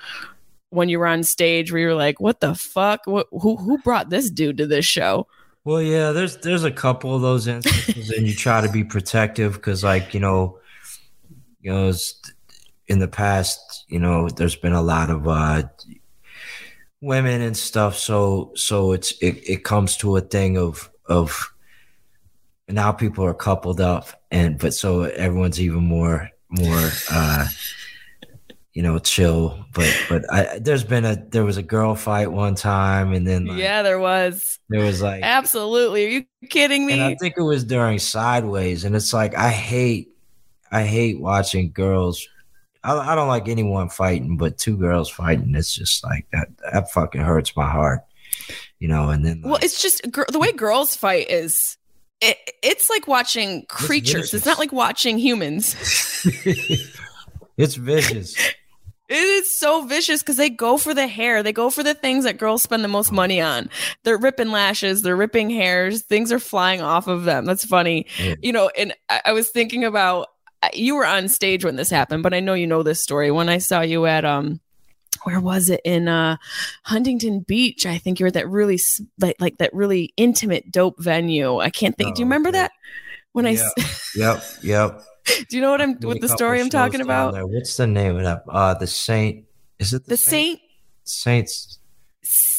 when 0.71 0.89
you 0.89 0.99
were 0.99 1.07
on 1.07 1.23
stage 1.23 1.73
where 1.73 1.81
you're 1.81 1.95
like, 1.95 2.21
"What 2.21 2.41
the 2.41 2.55
fuck? 2.55 3.03
What, 3.07 3.27
who 3.31 3.57
who 3.57 3.79
brought 3.79 4.11
this 4.11 4.31
dude 4.31 4.59
to 4.59 4.67
this 4.67 4.85
show?" 4.85 5.27
Well, 5.65 5.83
yeah, 5.83 6.13
there's 6.13 6.39
there's 6.39 6.65
a 6.65 6.71
couple 6.71 7.15
of 7.15 7.23
those 7.23 7.47
instances, 7.47 8.11
and 8.11 8.27
you 8.27 8.35
try 8.35 8.61
to 8.61 8.71
be 8.71 8.85
protective 8.85 9.55
because, 9.55 9.85
like, 9.85 10.15
you 10.15 10.21
know, 10.21 10.59
you 11.61 11.73
know, 11.73 11.93
in 12.87 12.99
the 12.99 13.09
past, 13.09 13.85
you 13.89 13.99
know, 13.99 14.29
there's 14.29 14.57
been 14.57 14.73
a 14.73 14.83
lot 14.83 15.11
of 15.11 15.29
uh, 15.29 15.65
women 17.01 17.41
and 17.41 17.57
stuff, 17.57 17.97
so 17.97 18.53
so 18.55 18.93
it's 18.93 19.13
it, 19.21 19.37
it 19.49 19.65
comes 19.65 19.97
to 19.99 20.17
a 20.17 20.21
thing 20.21 20.59
of 20.59 20.91
of 21.07 21.53
now 22.69 22.93
people 22.93 23.25
are 23.25 23.35
coupled 23.35 23.81
up, 23.81 24.09
and 24.31 24.59
but 24.59 24.75
so 24.75 25.03
everyone's 25.03 25.61
even 25.61 25.83
more 25.83 26.31
more. 26.51 26.91
uh 27.11 27.47
you 28.79 28.83
know, 28.83 28.97
chill. 29.01 29.67
But 29.73 29.93
but 30.09 30.33
I 30.33 30.61
there's 30.61 30.85
been 30.85 31.05
a 31.05 31.17
there 31.17 31.45
was 31.45 31.57
a 31.57 31.65
girl 31.65 31.97
fight 31.97 32.31
one 32.31 32.55
time, 32.55 33.13
and 33.13 33.27
then 33.27 33.47
like, 33.47 33.59
yeah, 33.59 33.83
there 33.83 33.99
was. 33.99 34.61
There 34.69 34.85
was 34.85 35.03
like 35.03 35.25
absolutely. 35.25 36.07
Are 36.07 36.11
you 36.11 36.27
kidding 36.49 36.87
me? 36.87 36.93
And 36.93 37.03
I 37.03 37.17
think 37.17 37.35
it 37.37 37.43
was 37.43 37.65
during 37.65 37.99
Sideways, 37.99 38.85
and 38.85 38.95
it's 38.95 39.13
like 39.13 39.35
I 39.35 39.51
hate 39.51 40.11
I 40.71 40.85
hate 40.85 41.21
watching 41.21 41.73
girls. 41.73 42.29
I, 42.89 43.13
I 43.13 43.15
don't 43.15 43.29
like 43.29 43.49
anyone 43.49 43.89
fighting, 43.89 44.37
but 44.37 44.57
two 44.57 44.77
girls 44.77 45.11
fighting, 45.11 45.55
it's 45.55 45.75
just 45.75 46.03
like 46.05 46.27
that. 46.33 46.49
That 46.73 46.91
fucking 46.91 47.21
hurts 47.21 47.55
my 47.57 47.71
heart, 47.71 48.01
you 48.79 48.89
know. 48.89 49.11
And 49.11 49.25
then 49.25 49.43
like, 49.43 49.51
well, 49.51 49.61
it's 49.63 49.83
just 49.83 50.03
the 50.03 50.39
way 50.39 50.53
girls 50.53 50.97
fight 50.97 51.31
is. 51.31 51.77
It, 52.21 52.37
it's 52.65 52.91
like 52.91 53.07
watching 53.07 53.65
creatures. 53.67 54.27
It's, 54.27 54.35
it's 54.35 54.47
not 54.47 54.59
like 54.59 54.73
watching 54.73 55.19
humans. 55.19 55.77
it's 57.57 57.75
vicious. 57.77 58.35
It 59.09 59.15
is 59.15 59.59
so 59.59 59.87
vicious 59.87 60.23
because 60.23 60.37
they 60.37 60.51
go 60.51 60.77
for 60.77 60.93
the 60.93 61.07
hair. 61.07 61.43
They 61.43 61.53
go 61.53 61.71
for 61.71 61.83
the 61.83 61.95
things 61.95 62.25
that 62.25 62.37
girls 62.37 62.63
spend 62.63 62.85
the 62.85 62.89
most 62.89 63.11
money 63.11 63.41
on. 63.41 63.71
They're 64.05 64.19
ripping 64.19 64.51
lashes, 64.51 65.01
they're 65.01 65.17
ripping 65.17 65.49
hairs, 65.49 66.03
things 66.03 66.31
are 66.31 66.39
flying 66.39 66.83
off 66.83 67.07
of 67.07 67.25
them. 67.25 67.47
That's 67.47 67.65
funny. 67.65 68.07
Yeah. 68.23 68.35
You 68.43 68.53
know, 68.53 68.71
and 68.77 68.95
I, 69.09 69.23
I, 69.27 69.33
was 69.33 69.49
thinking 69.49 69.83
about 69.83 70.29
you 70.75 70.97
were 70.97 71.07
on 71.07 71.29
stage 71.29 71.65
when 71.65 71.77
this 71.77 71.91
happened, 71.91 72.23
but 72.23 72.35
I 72.35 72.41
know 72.41 72.55
you 72.55 72.67
know 72.67 72.83
this 72.83 73.03
story. 73.03 73.31
When 73.31 73.49
I 73.49 73.59
saw 73.59 73.81
you 73.81 74.07
at 74.07 74.25
um 74.25 74.61
where 75.25 75.41
was 75.41 75.71
it 75.71 75.81
in 75.85 76.09
uh 76.09 76.37
Huntington 76.85 77.41
Beach? 77.41 77.87
I 77.87 77.99
think 77.99 78.19
you 78.19 78.25
were 78.25 78.29
at 78.29 78.35
that 78.35 78.49
really 78.49 78.79
like 79.19 79.37
like 79.41 79.59
that 79.59 79.73
really 79.73 80.13
intimate 80.17 80.71
dope 80.71 80.99
venue. 80.99 81.59
I 81.59 81.71
can't 81.71 81.97
think. 81.97 82.11
Oh, 82.11 82.15
do 82.15 82.21
you 82.21 82.27
oh, 82.27 82.29
remember 82.29 82.49
okay. 82.51 82.59
that? 82.59 82.73
When 83.33 83.47
I 83.47 83.57
Yep, 84.17 84.43
yep. 84.63 85.03
Do 85.49 85.57
you 85.57 85.61
know 85.61 85.71
what 85.71 85.81
I'm 85.81 85.95
what 85.97 86.21
the 86.21 86.29
story 86.29 86.61
I'm 86.61 86.71
talking 86.71 87.01
about? 87.01 87.35
There. 87.35 87.47
What's 87.47 87.77
the 87.77 87.87
name 87.87 88.17
of 88.17 88.25
that? 88.25 88.43
Uh 88.49 88.75
the 88.75 88.87
Saint. 88.87 89.45
Is 89.79 89.93
it 89.93 90.05
the, 90.05 90.11
the 90.11 90.17
Saint? 90.17 90.61
Saint? 91.05 91.49
Saints. 91.49 91.79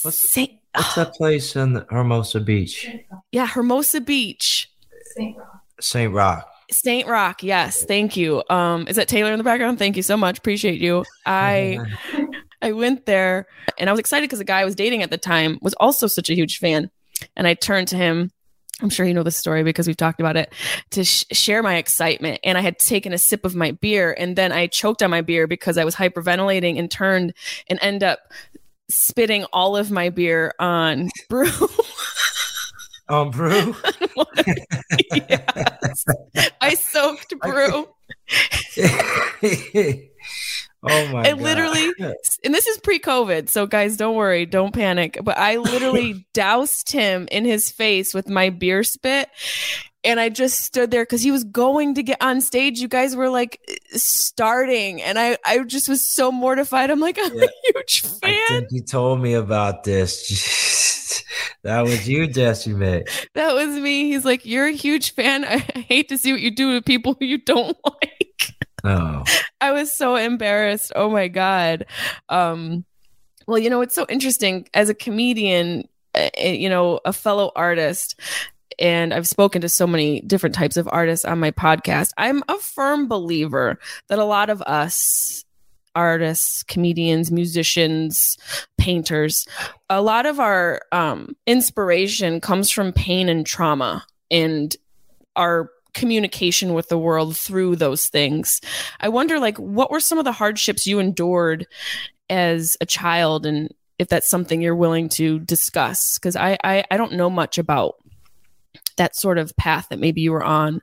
What's, 0.04 0.32
Saint. 0.32 0.52
What's 0.74 0.96
that 0.96 1.14
place 1.14 1.56
in 1.56 1.84
Hermosa 1.90 2.40
Beach? 2.40 2.88
Yeah, 3.32 3.48
Hermosa 3.48 4.02
Beach. 4.02 4.72
Saint 5.16 5.38
Rocke. 5.38 5.64
Saint 5.82 6.14
Rocke. 6.14 6.49
Saint 6.72 7.08
Rocke, 7.08 7.44
Yes, 7.44 7.84
thank 7.86 8.16
you. 8.16 8.44
Um, 8.50 8.88
is 8.88 8.96
that 8.96 9.08
Taylor 9.08 9.32
in 9.32 9.38
the 9.38 9.44
background? 9.44 9.80
Thank 9.80 9.98
you 9.98 10.04
so 10.04 10.16
much. 10.16 10.38
Appreciate 10.38 10.80
you. 10.80 11.04
I 11.26 11.80
I 12.62 12.74
went 12.74 13.06
there 13.06 13.48
and 13.78 13.90
I 13.90 13.94
was 13.94 14.00
excited 14.00 14.24
because 14.24 14.40
the 14.40 14.46
guy 14.46 14.62
I 14.62 14.66
was 14.66 14.76
dating 14.76 15.02
at 15.02 15.10
the 15.10 15.18
time 15.18 15.60
was 15.62 15.74
also 15.76 16.08
such 16.08 16.30
a 16.30 16.36
huge 16.36 16.58
fan, 16.58 16.92
and 17.36 17.48
I 17.48 17.54
turned 17.54 17.88
to 17.90 17.96
him 17.96 18.32
I'm 18.82 18.90
sure 18.90 19.06
you 19.06 19.14
know 19.14 19.24
the 19.24 19.32
story 19.32 19.64
because 19.64 19.88
we've 19.88 19.98
talked 19.98 20.20
about 20.20 20.38
it 20.38 20.54
to 20.92 21.04
sh- 21.04 21.26
share 21.32 21.62
my 21.62 21.76
excitement. 21.76 22.40
And 22.44 22.58
I 22.58 22.62
had 22.62 22.80
taken 22.80 23.14
a 23.14 23.18
sip 23.18 23.46
of 23.46 23.56
my 23.56 23.72
beer 23.72 24.16
and 24.18 24.36
then 24.36 24.52
I 24.52 24.68
choked 24.68 25.04
on 25.04 25.10
my 25.10 25.22
beer 25.22 25.48
because 25.48 25.78
I 25.78 25.84
was 25.84 25.96
hyperventilating 25.96 26.80
and 26.80 26.90
turned 26.90 27.34
and 27.68 27.80
end 27.82 28.04
up 28.04 28.20
spitting 28.90 29.46
all 29.52 29.76
of 29.76 29.92
my 29.92 30.10
beer 30.10 30.54
on 30.60 31.10
brew. 31.30 31.52
on 33.10 33.32
brew? 33.32 33.76
yes. 35.14 35.69
I 36.62 36.76
soaked 36.76 37.34
brew. 37.40 37.88
Oh 40.82 41.08
my 41.12 41.24
I 41.24 41.32
God. 41.32 41.42
literally 41.42 41.92
and 42.00 42.54
this 42.54 42.66
is 42.66 42.78
pre-COVID, 42.78 43.50
so 43.50 43.68
guys 43.68 43.98
don't 43.98 44.16
worry, 44.16 44.46
don't 44.46 44.74
panic. 44.74 45.18
But 45.22 45.38
I 45.38 45.58
literally 45.58 46.26
doused 46.34 46.92
him 46.92 47.28
in 47.32 47.44
his 47.44 47.70
face 47.70 48.14
with 48.14 48.30
my 48.30 48.50
beer 48.50 48.84
spit. 48.84 49.30
And 50.06 50.18
I 50.18 50.30
just 50.30 50.62
stood 50.62 50.92
there 50.92 51.04
because 51.04 51.22
he 51.22 51.32
was 51.32 51.44
going 51.44 51.96
to 51.96 52.04
get 52.04 52.22
on 52.22 52.40
stage. 52.40 52.80
You 52.80 52.88
guys 52.88 53.18
were 53.18 53.30
like 53.30 53.60
starting, 53.92 55.02
and 55.02 55.20
I, 55.20 55.38
I 55.46 55.62
just 55.64 55.90
was 55.90 56.08
so 56.08 56.32
mortified. 56.32 56.90
I'm 56.90 57.02
like, 57.02 57.18
I'm 57.22 57.38
yeah. 57.38 57.44
a 57.44 57.74
huge 57.74 58.02
fan. 58.04 58.68
You 58.72 58.82
told 58.82 59.22
me 59.22 59.34
about 59.34 59.84
this. 59.84 60.89
That 61.64 61.82
was 61.82 62.08
you, 62.08 62.28
Decimate. 62.28 63.28
That 63.34 63.54
was 63.54 63.70
me. 63.70 64.12
He's 64.12 64.26
like, 64.26 64.46
You're 64.46 64.68
a 64.68 64.74
huge 64.74 65.14
fan. 65.14 65.46
I 65.46 65.58
hate 65.58 66.10
to 66.10 66.18
see 66.18 66.32
what 66.32 66.42
you 66.42 66.52
do 66.52 66.76
to 66.76 66.82
people 66.82 67.16
who 67.20 67.26
you 67.26 67.38
don't 67.38 67.78
like. 67.86 68.56
Oh. 68.84 69.24
I 69.60 69.72
was 69.72 69.92
so 69.92 70.16
embarrassed. 70.16 70.92
Oh 70.96 71.10
my 71.10 71.28
god. 71.28 71.86
Um 72.30 72.86
well, 73.48 73.58
you 73.58 73.70
know, 73.70 73.82
it's 73.82 73.96
so 73.96 74.06
interesting 74.10 74.68
as 74.76 74.90
a 74.90 74.94
comedian, 74.94 75.88
uh, 76.14 76.30
you 76.38 76.70
know, 76.70 77.00
a 77.04 77.12
fellow 77.12 77.52
artist 77.56 78.20
and 78.80 79.14
I've 79.14 79.28
spoken 79.28 79.62
to 79.62 79.70
so 79.70 79.86
many 79.86 80.22
different 80.22 80.56
types 80.56 80.78
of 80.78 80.88
artists 80.92 81.26
on 81.26 81.40
my 81.40 81.52
podcast. 81.52 82.12
I'm 82.18 82.44
a 82.48 82.58
firm 82.58 83.08
believer 83.08 83.78
that 84.08 84.20
a 84.20 84.24
lot 84.24 84.50
of 84.50 84.62
us 84.62 85.44
artists, 85.96 86.64
comedians, 86.64 87.32
musicians, 87.32 88.38
painters, 88.78 89.48
a 89.90 90.02
lot 90.02 90.26
of 90.26 90.40
our 90.40 90.82
um, 90.92 91.36
inspiration 91.48 92.42
comes 92.42 92.70
from 92.70 92.94
pain 92.94 93.30
and 93.30 93.46
trauma 93.46 94.06
and 94.32 94.76
our 95.36 95.70
communication 95.94 96.74
with 96.74 96.90
the 96.90 96.98
world 96.98 97.36
through 97.36 97.76
those 97.76 98.08
things. 98.08 98.62
I 99.00 99.10
wonder 99.10 99.40
like 99.40 99.58
what 99.58 99.92
were 99.92 100.00
some 100.00 100.18
of 100.18 100.26
the 100.26 100.32
hardships 100.32 100.86
you 100.86 101.00
endured 101.00 101.66
as 102.30 102.78
a 102.80 102.86
child 102.86 103.46
and 103.46 103.74
if 103.98 104.08
that's 104.08 104.30
something 104.30 104.62
you're 104.62 104.76
willing 104.76 105.10
to 105.10 105.40
discuss 105.40 106.18
because 106.18 106.36
I, 106.36 106.58
I 106.64 106.84
I 106.90 106.96
don't 106.96 107.14
know 107.14 107.30
much 107.30 107.58
about 107.58 107.96
that 108.98 109.16
sort 109.16 109.38
of 109.38 109.56
path 109.58 109.88
that 109.90 110.00
maybe 110.00 110.22
you 110.22 110.32
were 110.32 110.44
on 110.44 110.82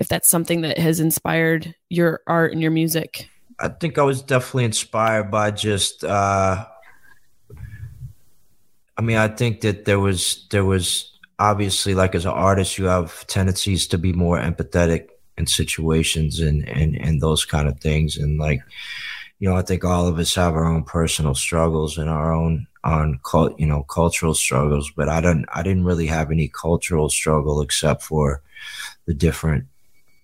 if 0.00 0.08
that's 0.08 0.28
something 0.28 0.62
that 0.62 0.78
has 0.78 1.00
inspired 1.00 1.74
your 1.88 2.20
art 2.26 2.52
and 2.52 2.60
your 2.60 2.70
music. 2.70 3.28
I 3.58 3.68
think 3.68 3.98
I 3.98 4.02
was 4.02 4.22
definitely 4.22 4.64
inspired 4.64 5.30
by 5.30 5.50
just 5.50 6.04
uh 6.04 6.66
I 8.96 9.02
mean 9.02 9.16
I 9.16 9.28
think 9.28 9.60
that 9.62 9.84
there 9.84 10.00
was 10.00 10.46
there 10.50 10.64
was 10.64 11.10
obviously 11.38 11.94
like 11.94 12.14
as 12.14 12.24
an 12.24 12.32
artist 12.32 12.78
you 12.78 12.84
have 12.86 13.26
tendencies 13.26 13.86
to 13.88 13.98
be 13.98 14.12
more 14.12 14.38
empathetic 14.38 15.08
in 15.36 15.46
situations 15.46 16.40
and 16.40 16.68
and 16.68 16.96
and 16.96 17.20
those 17.20 17.44
kind 17.44 17.68
of 17.68 17.80
things. 17.80 18.16
And 18.16 18.38
like 18.38 18.60
you 19.38 19.48
know 19.48 19.56
i 19.56 19.62
think 19.62 19.84
all 19.84 20.06
of 20.06 20.18
us 20.18 20.34
have 20.34 20.54
our 20.54 20.64
own 20.64 20.82
personal 20.84 21.34
struggles 21.34 21.98
and 21.98 22.08
our 22.08 22.32
own 22.32 22.66
on 22.82 23.18
cult 23.24 23.58
you 23.58 23.66
know 23.66 23.82
cultural 23.82 24.34
struggles 24.34 24.90
but 24.96 25.08
i 25.08 25.20
don't 25.20 25.44
i 25.54 25.62
didn't 25.62 25.84
really 25.84 26.06
have 26.06 26.30
any 26.30 26.48
cultural 26.48 27.08
struggle 27.08 27.60
except 27.60 28.02
for 28.02 28.42
the 29.06 29.14
different 29.14 29.64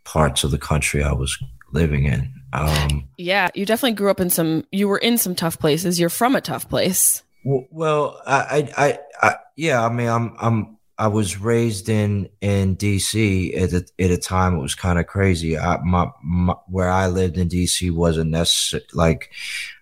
parts 0.05 0.45
of 0.45 0.51
the 0.51 0.59
country 0.59 1.03
i 1.03 1.13
was 1.13 1.37
living 1.73 2.05
in 2.05 2.33
um 2.53 3.09
yeah 3.17 3.49
you 3.55 3.65
definitely 3.65 3.95
grew 3.95 4.11
up 4.11 4.21
in 4.21 4.31
some 4.31 4.65
you 4.73 4.89
were 4.89 4.99
in 4.99 5.19
some 5.19 5.35
tough 5.35 5.59
places 5.59 6.01
you're 6.01 6.09
from 6.09 6.35
a 6.35 6.41
tough 6.41 6.69
place 6.69 7.23
well 7.45 8.21
i 8.27 8.73
i, 8.77 8.87
I, 8.87 8.99
I 9.23 9.37
yeah 9.57 9.85
i 9.85 9.89
mean 9.89 10.09
i'm 10.09 10.37
i'm 10.39 10.77
I 11.01 11.07
was 11.07 11.41
raised 11.41 11.89
in 11.89 12.29
in 12.43 12.77
DC 12.77 13.59
at 13.59 13.73
a, 13.73 13.87
at 13.99 14.11
a 14.11 14.19
time 14.19 14.55
it 14.55 14.61
was 14.61 14.75
kind 14.75 14.99
of 14.99 15.07
crazy. 15.07 15.57
I, 15.57 15.79
my, 15.83 16.11
my, 16.23 16.55
where 16.67 16.91
I 16.91 17.07
lived 17.07 17.39
in 17.39 17.49
DC 17.49 17.91
wasn't 17.91 18.33
necessary. 18.33 18.85
Like 18.93 19.31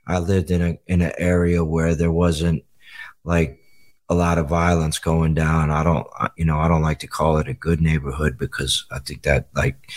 I 0.06 0.20
lived 0.20 0.52
in 0.52 0.62
a 0.62 0.78
in 0.87 1.02
an 1.02 1.10
area 1.18 1.64
where 1.64 1.96
there 1.96 2.12
wasn't 2.12 2.62
like 3.25 3.58
a 4.08 4.14
lot 4.14 4.38
of 4.38 4.48
violence 4.48 5.00
going 5.00 5.34
down. 5.34 5.72
I 5.72 5.82
don't, 5.82 6.06
you 6.37 6.44
know, 6.44 6.58
I 6.58 6.68
don't 6.68 6.82
like 6.82 7.00
to 7.00 7.08
call 7.08 7.38
it 7.38 7.48
a 7.48 7.52
good 7.52 7.80
neighborhood 7.80 8.38
because 8.38 8.87
I 8.92 9.00
think 9.00 9.22
that 9.22 9.48
like 9.56 9.90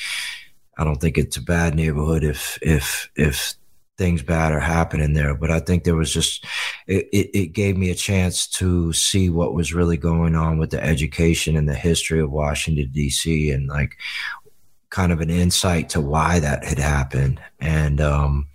I 0.78 0.84
don't 0.84 1.00
think 1.00 1.18
it's 1.18 1.38
a 1.38 1.42
bad 1.42 1.76
neighborhood 1.76 2.24
if 2.24 2.58
if 2.62 3.10
if 3.16 3.54
things 3.98 4.24
bad 4.24 4.52
are 4.52 4.60
happening 4.60 5.14
there. 5.14 5.36
But 5.36 5.52
I 5.52 5.60
think 5.60 5.84
there 5.84 5.96
was 5.96 6.12
just 6.14 6.46
it, 6.88 7.08
it, 7.12 7.38
it, 7.38 7.46
gave 7.48 7.78
me 7.78 7.92
a 7.92 7.96
chance 7.96 8.48
to 8.48 8.92
see 8.94 9.30
what 9.30 9.54
was 9.54 9.76
really 9.76 9.98
going 9.98 10.36
on 10.36 10.58
with 10.58 10.72
the 10.72 10.84
education 10.84 11.56
and 11.56 11.70
the 11.70 11.76
history 11.76 12.20
of 12.20 12.32
Washington 12.32 12.90
D.C. 12.92 13.52
and 13.52 13.68
like 13.68 13.98
kind 14.90 15.12
of 15.12 15.22
an 15.22 15.30
insight 15.30 15.90
to 15.90 16.02
why 16.02 16.40
that 16.40 16.66
had 16.66 16.80
happened 16.80 17.40
and 17.62 18.02
um 18.02 18.46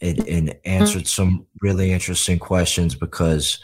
it, 0.00 0.18
it 0.26 0.60
answered 0.64 1.06
some 1.06 1.46
really 1.60 1.92
interesting 1.92 2.38
questions 2.38 2.94
because 2.94 3.58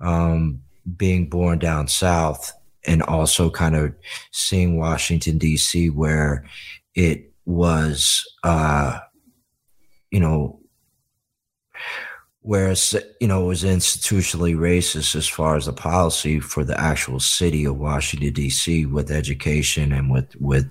um 0.00 0.62
being 0.96 1.28
born 1.28 1.58
down 1.58 1.86
south 1.86 2.52
and 2.86 3.02
also 3.02 3.50
kind 3.50 3.76
of 3.76 3.94
seeing 4.30 4.78
Washington 4.78 5.36
D.C. 5.38 5.90
where 5.90 6.46
it 6.94 7.32
was, 7.44 8.24
uh, 8.42 8.98
you 10.10 10.20
know, 10.20 10.60
whereas 12.42 12.96
you 13.20 13.28
know 13.28 13.44
it 13.44 13.46
was 13.46 13.64
institutionally 13.64 14.56
racist 14.56 15.14
as 15.14 15.28
far 15.28 15.56
as 15.56 15.66
the 15.66 15.72
policy 15.72 16.40
for 16.40 16.64
the 16.64 16.78
actual 16.80 17.20
city 17.20 17.64
of 17.64 17.78
Washington 17.78 18.32
D.C. 18.32 18.86
with 18.86 19.10
education 19.10 19.92
and 19.92 20.10
with 20.10 20.34
with 20.40 20.70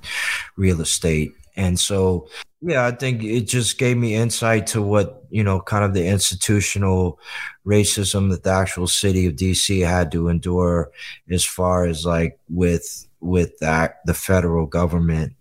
real 0.57 0.81
estate, 0.81 1.31
and 1.55 1.79
so 1.79 2.27
yeah, 2.61 2.85
I 2.85 2.91
think 2.91 3.23
it 3.23 3.41
just 3.47 3.77
gave 3.77 3.97
me 3.97 4.15
insight 4.15 4.67
to 4.67 4.81
what 4.81 5.19
you 5.29 5.43
know, 5.43 5.61
kind 5.61 5.83
of 5.83 5.93
the 5.93 6.05
institutional 6.07 7.19
racism 7.65 8.31
that 8.31 8.43
the 8.43 8.51
actual 8.51 8.87
city 8.87 9.25
of 9.27 9.35
D.C. 9.35 9.79
had 9.81 10.11
to 10.11 10.27
endure, 10.27 10.91
as 11.29 11.45
far 11.45 11.85
as 11.85 12.05
like 12.05 12.39
with 12.49 13.07
with 13.21 13.57
that 13.59 13.99
the 14.05 14.13
federal 14.13 14.65
government, 14.65 15.33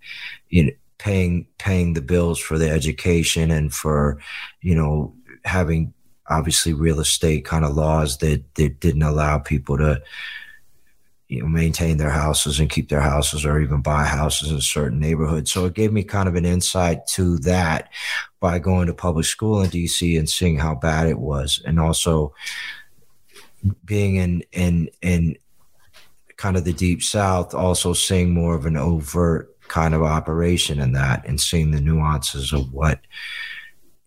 you 0.49 0.65
know, 0.65 0.73
paying 0.99 1.47
paying 1.59 1.95
the 1.95 2.03
bills 2.03 2.39
for 2.39 2.59
the 2.59 2.69
education 2.69 3.51
and 3.51 3.73
for 3.73 4.19
you 4.61 4.75
know 4.75 5.15
having 5.45 5.93
obviously 6.29 6.73
real 6.73 7.01
estate 7.01 7.45
kind 7.45 7.65
of 7.65 7.75
laws 7.75 8.19
that, 8.19 8.43
that 8.57 8.81
didn't 8.81 9.03
allow 9.03 9.39
people 9.39 9.79
to 9.79 10.03
you 11.29 11.41
know 11.41 11.49
maintain 11.49 11.99
their 11.99 12.11
houses 12.11 12.59
and 12.59 12.71
keep 12.71 12.89
their 12.89 13.01
houses 13.01 13.45
or 13.45 13.61
even 13.61 13.81
buy 13.81 14.05
houses 14.05 14.51
in 14.51 14.61
certain 14.61 14.99
neighborhoods. 14.99 15.53
So 15.53 15.67
it 15.67 15.75
gave 15.75 15.93
me 15.93 16.03
kind 16.03 16.29
of 16.29 16.35
an 16.35 16.45
insight 16.45 17.07
to 17.09 17.39
that 17.41 17.91
by 18.41 18.59
going 18.59 18.87
to 18.87 18.95
public 18.95 19.27
school 19.27 19.63
in 19.63 19.71
dc 19.71 20.19
and 20.19 20.29
seeing 20.29 20.59
how 20.59 20.75
bad 20.75 21.07
it 21.07 21.19
was. 21.19 21.63
And 21.65 21.79
also 21.79 22.35
being 23.85 24.17
in 24.17 24.43
in 24.53 24.89
in 25.03 25.37
kind 26.37 26.57
of 26.57 26.65
the 26.65 26.73
deep 26.73 27.03
south 27.03 27.53
also 27.53 27.93
seeing 27.93 28.31
more 28.31 28.55
of 28.55 28.65
an 28.65 28.77
overt 28.77 29.58
kind 29.69 29.95
of 29.95 30.03
operation 30.03 30.81
in 30.81 30.93
that 30.93 31.27
and 31.27 31.41
seeing 31.41 31.71
the 31.71 31.81
nuances 31.81 32.53
of 32.53 32.73
what 32.73 33.01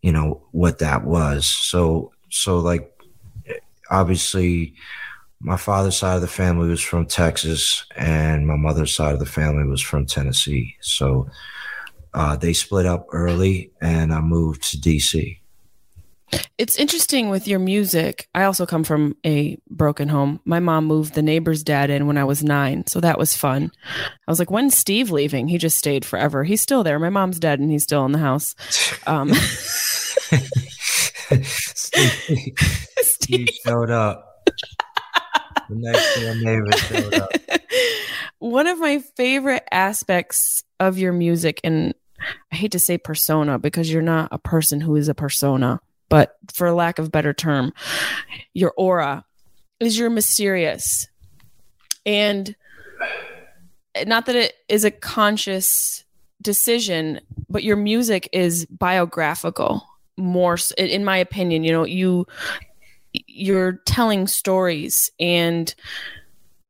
you 0.01 0.11
know 0.11 0.41
what 0.51 0.79
that 0.79 1.03
was. 1.05 1.45
So 1.45 2.11
so 2.29 2.59
like 2.59 2.91
obviously 3.89 4.73
my 5.39 5.57
father's 5.57 5.97
side 5.97 6.15
of 6.15 6.21
the 6.21 6.27
family 6.27 6.69
was 6.69 6.81
from 6.81 7.05
texas 7.05 7.83
and 7.95 8.47
my 8.47 8.55
mother's 8.55 8.95
side 8.95 9.13
of 9.13 9.19
the 9.19 9.25
family 9.25 9.65
was 9.65 9.81
from 9.81 10.05
tennessee. 10.05 10.75
So 10.81 11.29
uh, 12.13 12.35
they 12.35 12.53
split 12.53 12.85
up 12.85 13.07
early 13.11 13.71
and 13.81 14.13
i 14.13 14.19
moved 14.19 14.63
to 14.63 14.77
dc 14.77 15.40
it's 16.57 16.77
interesting 16.77 17.29
with 17.29 17.47
your 17.47 17.59
music. 17.59 18.27
I 18.35 18.43
also 18.43 18.65
come 18.65 18.83
from 18.83 19.15
a 19.25 19.57
broken 19.69 20.07
home. 20.07 20.39
My 20.45 20.59
mom 20.59 20.85
moved 20.85 21.13
the 21.13 21.21
neighbor's 21.21 21.63
dad 21.63 21.89
in 21.89 22.07
when 22.07 22.17
I 22.17 22.23
was 22.23 22.43
nine, 22.43 22.85
so 22.88 23.00
that 23.00 23.17
was 23.17 23.35
fun. 23.35 23.71
I 24.27 24.31
was 24.31 24.39
like, 24.39 24.51
"When's 24.51 24.77
Steve 24.77 25.11
leaving?" 25.11 25.47
He 25.47 25.57
just 25.57 25.77
stayed 25.77 26.05
forever. 26.05 26.43
He's 26.43 26.61
still 26.61 26.83
there. 26.83 27.00
My 27.00 27.09
mom's 27.09 27.39
dead, 27.39 27.59
and 27.59 27.71
he's 27.71 27.83
still 27.83 28.05
in 28.05 28.11
the 28.11 28.19
house. 28.19 28.55
Um, 29.07 29.33
Steve, 31.43 32.57
Steve 33.01 33.50
showed 33.65 33.89
up. 33.89 34.27
The 35.69 35.75
next 35.75 36.19
door 36.19 36.35
neighbor 36.35 36.71
showed 36.77 37.13
up. 37.15 37.31
One 38.39 38.67
of 38.67 38.79
my 38.79 39.00
favorite 39.15 39.63
aspects 39.71 40.63
of 40.79 40.97
your 40.97 41.13
music, 41.13 41.61
and 41.63 41.93
I 42.51 42.55
hate 42.55 42.73
to 42.73 42.79
say 42.79 42.97
persona 42.97 43.59
because 43.59 43.91
you're 43.91 44.01
not 44.01 44.29
a 44.31 44.38
person 44.38 44.81
who 44.81 44.95
is 44.95 45.09
a 45.09 45.15
persona 45.15 45.79
but 46.11 46.35
for 46.53 46.71
lack 46.73 46.99
of 46.99 47.09
better 47.09 47.33
term, 47.33 47.73
your 48.53 48.73
aura 48.77 49.23
is 49.79 49.97
you're 49.97 50.09
mysterious. 50.09 51.07
And 52.05 52.53
not 54.05 54.25
that 54.25 54.35
it 54.35 54.53
is 54.67 54.83
a 54.83 54.91
conscious 54.91 56.03
decision, 56.41 57.21
but 57.49 57.63
your 57.63 57.77
music 57.77 58.27
is 58.33 58.65
biographical 58.65 59.87
more 60.17 60.57
in 60.77 61.05
my 61.05 61.17
opinion, 61.17 61.63
you 61.63 61.71
know, 61.71 61.85
you 61.85 62.27
you're 63.13 63.74
telling 63.85 64.27
stories 64.27 65.09
and 65.19 65.74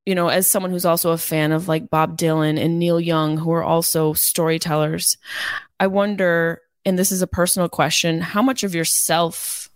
you 0.06 0.16
know, 0.16 0.30
as 0.30 0.50
someone 0.50 0.72
who's 0.72 0.86
also 0.86 1.12
a 1.12 1.18
fan 1.18 1.52
of 1.52 1.68
like 1.68 1.90
Bob 1.90 2.18
Dylan 2.18 2.60
and 2.60 2.80
Neil 2.80 3.00
Young, 3.00 3.38
who 3.38 3.52
are 3.52 3.64
also 3.64 4.14
storytellers, 4.14 5.18
I 5.80 5.88
wonder 5.88 6.62
and 6.86 6.98
this 6.98 7.12
is 7.12 7.22
a 7.22 7.28
personal 7.28 7.70
question, 7.70 8.22
how 8.22 8.42
much 8.42 8.64
of 8.64 8.76
yourself 8.76 9.70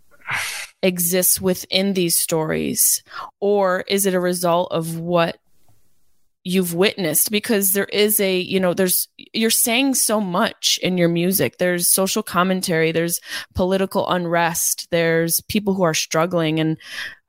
exists 0.81 1.39
within 1.39 1.93
these 1.93 2.17
stories? 2.17 3.03
Or 3.39 3.81
is 3.87 4.05
it 4.05 4.13
a 4.13 4.19
result 4.19 4.71
of 4.71 4.99
what 4.99 5.37
you've 6.43 6.73
witnessed? 6.73 7.31
Because 7.31 7.73
there 7.73 7.85
is 7.85 8.19
a 8.19 8.39
you 8.39 8.59
know 8.59 8.73
there's 8.73 9.07
you're 9.17 9.49
saying 9.49 9.95
so 9.95 10.19
much 10.19 10.79
in 10.81 10.97
your 10.97 11.09
music. 11.09 11.57
There's 11.57 11.87
social 11.87 12.23
commentary 12.23 12.91
there's 12.91 13.19
political 13.53 14.07
unrest 14.09 14.87
there's 14.91 15.41
people 15.47 15.73
who 15.73 15.83
are 15.83 15.93
struggling. 15.93 16.59
And 16.59 16.77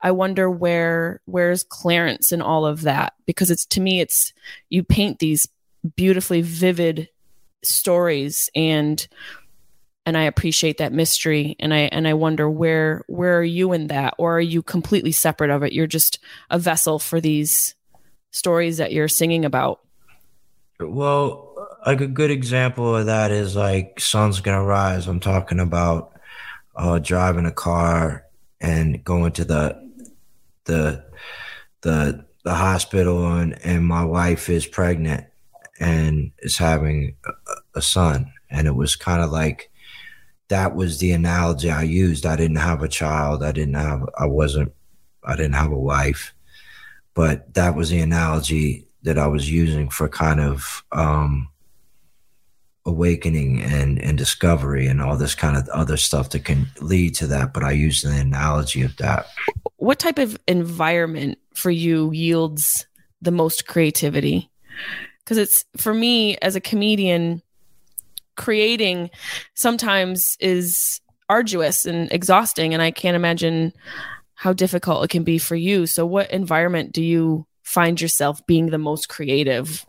i 0.01 0.11
wonder 0.11 0.49
where 0.49 1.21
where's 1.25 1.63
clarence 1.63 2.31
in 2.31 2.41
all 2.41 2.65
of 2.65 2.81
that? 2.81 3.13
Because 3.25 3.51
it's 3.51 3.65
to 3.67 3.81
me 3.81 3.99
it's 3.99 4.33
you 4.69 4.83
paint 4.83 5.19
these 5.19 5.47
beautifully 5.95 6.41
vivid 6.41 7.09
stories 7.63 8.49
and 8.55 9.07
and 10.07 10.17
I 10.17 10.23
appreciate 10.23 10.77
that 10.77 10.93
mystery 10.93 11.57
and 11.59 11.73
I 11.73 11.89
and 11.91 12.07
I 12.07 12.13
wonder 12.13 12.49
where 12.49 13.03
where 13.07 13.37
are 13.37 13.43
you 13.43 13.73
in 13.73 13.87
that? 13.87 14.13
Or 14.17 14.37
are 14.37 14.41
you 14.41 14.63
completely 14.63 15.11
separate 15.11 15.49
of 15.49 15.63
it? 15.63 15.73
You're 15.73 15.85
just 15.85 16.19
a 16.49 16.57
vessel 16.57 16.97
for 16.97 17.19
these 17.19 17.75
stories 18.31 18.77
that 18.77 18.93
you're 18.93 19.09
singing 19.09 19.43
about. 19.43 19.81
Well 20.79 21.53
like 21.85 21.99
a 21.99 22.07
good 22.07 22.31
example 22.31 22.95
of 22.95 23.07
that 23.07 23.31
is 23.31 23.57
like 23.57 23.99
sun's 23.99 24.39
gonna 24.39 24.63
rise. 24.63 25.07
I'm 25.07 25.19
talking 25.19 25.59
about 25.59 26.13
uh 26.77 26.99
driving 26.99 27.45
a 27.45 27.51
car 27.51 28.23
and 28.61 29.03
going 29.03 29.33
to 29.33 29.43
the 29.43 29.91
the 30.63 31.03
the 31.81 32.25
the 32.45 32.55
hospital 32.55 33.29
and 33.33 33.59
and 33.65 33.85
my 33.85 34.05
wife 34.05 34.49
is 34.49 34.65
pregnant 34.65 35.25
and 35.81 36.31
is 36.39 36.57
having 36.57 37.17
a, 37.25 37.33
a 37.75 37.81
son. 37.81 38.31
And 38.49 38.67
it 38.67 38.75
was 38.75 38.95
kind 38.95 39.21
of 39.21 39.31
like 39.31 39.69
that 40.49 40.75
was 40.75 40.99
the 40.99 41.11
analogy 41.11 41.69
I 41.69 41.83
used. 41.83 42.25
I 42.25 42.35
didn't 42.35 42.57
have 42.57 42.81
a 42.83 42.87
child. 42.87 43.43
I 43.43 43.51
didn't 43.51 43.75
have, 43.75 44.07
I 44.17 44.25
wasn't, 44.25 44.73
I 45.23 45.35
didn't 45.35 45.55
have 45.55 45.71
a 45.71 45.79
wife, 45.79 46.33
but 47.13 47.53
that 47.53 47.75
was 47.75 47.89
the 47.89 47.99
analogy 47.99 48.87
that 49.03 49.17
I 49.17 49.27
was 49.27 49.51
using 49.51 49.89
for 49.89 50.07
kind 50.07 50.39
of, 50.39 50.83
um, 50.91 51.49
awakening 52.85 53.61
and, 53.61 53.99
and 53.99 54.17
discovery 54.17 54.87
and 54.87 55.01
all 55.01 55.17
this 55.17 55.35
kind 55.35 55.57
of 55.57 55.67
other 55.69 55.97
stuff 55.97 56.29
that 56.29 56.45
can 56.45 56.65
lead 56.79 57.13
to 57.15 57.27
that. 57.27 57.53
But 57.53 57.63
I 57.63 57.71
used 57.71 58.05
the 58.05 58.15
analogy 58.15 58.81
of 58.81 58.95
that. 58.97 59.27
What 59.75 59.99
type 59.99 60.17
of 60.17 60.39
environment 60.47 61.37
for 61.53 61.69
you 61.69 62.11
yields 62.13 62.87
the 63.21 63.31
most 63.31 63.67
creativity? 63.67 64.49
Because 65.23 65.37
it's 65.37 65.65
for 65.75 65.93
me 65.93 66.37
as 66.37 66.55
a 66.55 66.61
comedian, 66.61 67.41
creating 68.37 69.09
sometimes 69.55 70.37
is 70.39 71.01
arduous 71.29 71.85
and 71.85 72.09
exhausting 72.11 72.73
and 72.73 72.81
i 72.81 72.89
can't 72.89 73.15
imagine 73.15 73.73
how 74.37 74.53
difficult 74.53 75.03
it 75.03 75.09
can 75.09 75.23
be 75.23 75.39
for 75.39 75.55
you. 75.55 75.87
So 75.87 76.05
what 76.05 76.29
environment 76.29 76.91
do 76.91 77.03
you 77.03 77.47
find 77.63 77.99
yourself 77.99 78.45
being 78.45 78.67
the 78.67 78.77
most 78.77 79.09
creative? 79.09 79.83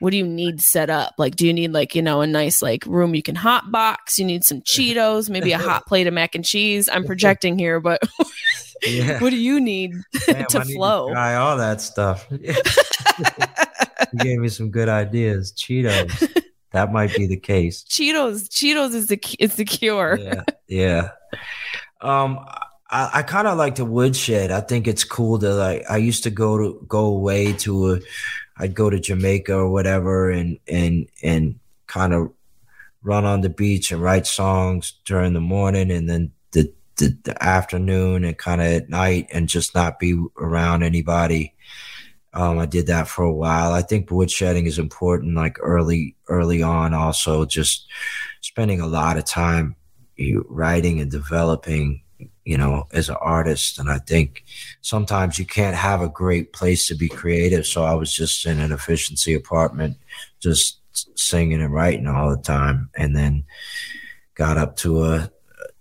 What 0.00 0.10
do 0.10 0.16
you 0.16 0.26
need 0.26 0.60
set 0.60 0.90
up? 0.90 1.14
Like 1.18 1.36
do 1.36 1.46
you 1.46 1.52
need 1.52 1.72
like 1.72 1.94
you 1.94 2.02
know 2.02 2.20
a 2.20 2.26
nice 2.26 2.60
like 2.60 2.84
room 2.84 3.14
you 3.14 3.22
can 3.22 3.36
hot 3.36 3.70
box? 3.70 4.18
You 4.18 4.24
need 4.24 4.44
some 4.44 4.60
cheetos 4.62 5.30
maybe 5.30 5.52
a 5.52 5.58
hot 5.58 5.86
plate 5.88 6.08
of 6.08 6.14
mac 6.14 6.34
and 6.34 6.44
cheese? 6.44 6.88
I'm 6.92 7.04
projecting 7.04 7.58
here 7.60 7.78
but 7.78 8.02
yeah. 8.86 9.20
what 9.20 9.30
do 9.30 9.36
you 9.36 9.60
need 9.60 9.94
Damn, 10.26 10.46
to 10.48 10.64
flow 10.64 11.06
to 11.06 11.14
try 11.14 11.36
all 11.36 11.56
that 11.56 11.80
stuff. 11.80 12.26
You 12.30 12.54
gave 14.18 14.40
me 14.40 14.48
some 14.48 14.70
good 14.70 14.88
ideas. 14.88 15.52
Cheetos 15.52 16.42
that 16.72 16.92
might 16.92 17.14
be 17.14 17.26
the 17.26 17.36
case. 17.36 17.84
Cheetos, 17.88 18.48
Cheetos 18.48 18.94
is 18.94 19.06
the 19.08 19.20
is 19.38 19.54
the 19.56 19.64
cure. 19.64 20.18
yeah, 20.20 20.42
yeah. 20.68 21.10
Um, 22.00 22.44
I, 22.90 23.10
I 23.14 23.22
kind 23.22 23.48
of 23.48 23.58
like 23.58 23.76
the 23.76 23.84
woodshed. 23.84 24.50
I 24.50 24.60
think 24.60 24.86
it's 24.86 25.04
cool 25.04 25.38
to 25.38 25.54
like. 25.54 25.84
I 25.88 25.96
used 25.96 26.22
to 26.24 26.30
go 26.30 26.58
to 26.58 26.84
go 26.86 27.06
away 27.06 27.52
to 27.54 27.94
a. 27.94 28.00
I'd 28.58 28.74
go 28.74 28.88
to 28.88 28.98
Jamaica 28.98 29.54
or 29.54 29.70
whatever, 29.70 30.30
and 30.30 30.58
and 30.68 31.08
and 31.22 31.58
kind 31.86 32.12
of 32.12 32.32
run 33.02 33.24
on 33.24 33.40
the 33.40 33.50
beach 33.50 33.92
and 33.92 34.02
write 34.02 34.26
songs 34.26 34.94
during 35.04 35.32
the 35.32 35.40
morning, 35.40 35.90
and 35.90 36.08
then 36.08 36.32
the 36.52 36.72
the, 36.96 37.16
the 37.24 37.42
afternoon 37.42 38.24
and 38.24 38.38
kind 38.38 38.60
of 38.60 38.66
at 38.66 38.88
night, 38.88 39.28
and 39.32 39.48
just 39.48 39.74
not 39.74 39.98
be 39.98 40.20
around 40.38 40.82
anybody 40.82 41.54
um, 42.36 42.58
I 42.58 42.66
did 42.66 42.86
that 42.88 43.08
for 43.08 43.24
a 43.24 43.32
while. 43.32 43.72
I 43.72 43.82
think 43.82 44.08
woodshedding 44.08 44.66
is 44.66 44.78
important, 44.78 45.34
like 45.34 45.56
early, 45.60 46.14
early 46.28 46.62
on. 46.62 46.94
Also, 46.94 47.44
just 47.44 47.86
spending 48.40 48.80
a 48.80 48.86
lot 48.86 49.16
of 49.16 49.24
time 49.24 49.74
writing 50.48 51.00
and 51.00 51.10
developing 51.10 52.02
you 52.46 52.56
know, 52.56 52.86
as 52.92 53.08
an 53.08 53.16
artist. 53.20 53.78
And 53.78 53.90
I 53.90 53.98
think 53.98 54.44
sometimes 54.80 55.38
you 55.38 55.44
can't 55.44 55.76
have 55.76 56.00
a 56.00 56.08
great 56.08 56.52
place 56.52 56.86
to 56.86 56.94
be 56.94 57.08
creative. 57.08 57.66
So 57.66 57.82
I 57.82 57.94
was 57.94 58.14
just 58.14 58.46
in 58.46 58.60
an 58.60 58.72
efficiency 58.72 59.34
apartment, 59.34 59.96
just 60.40 60.78
singing 61.16 61.60
and 61.60 61.74
writing 61.74 62.06
all 62.06 62.30
the 62.30 62.40
time. 62.40 62.88
And 62.96 63.16
then 63.16 63.44
got 64.34 64.58
up 64.58 64.76
to 64.76 65.04
a, 65.04 65.30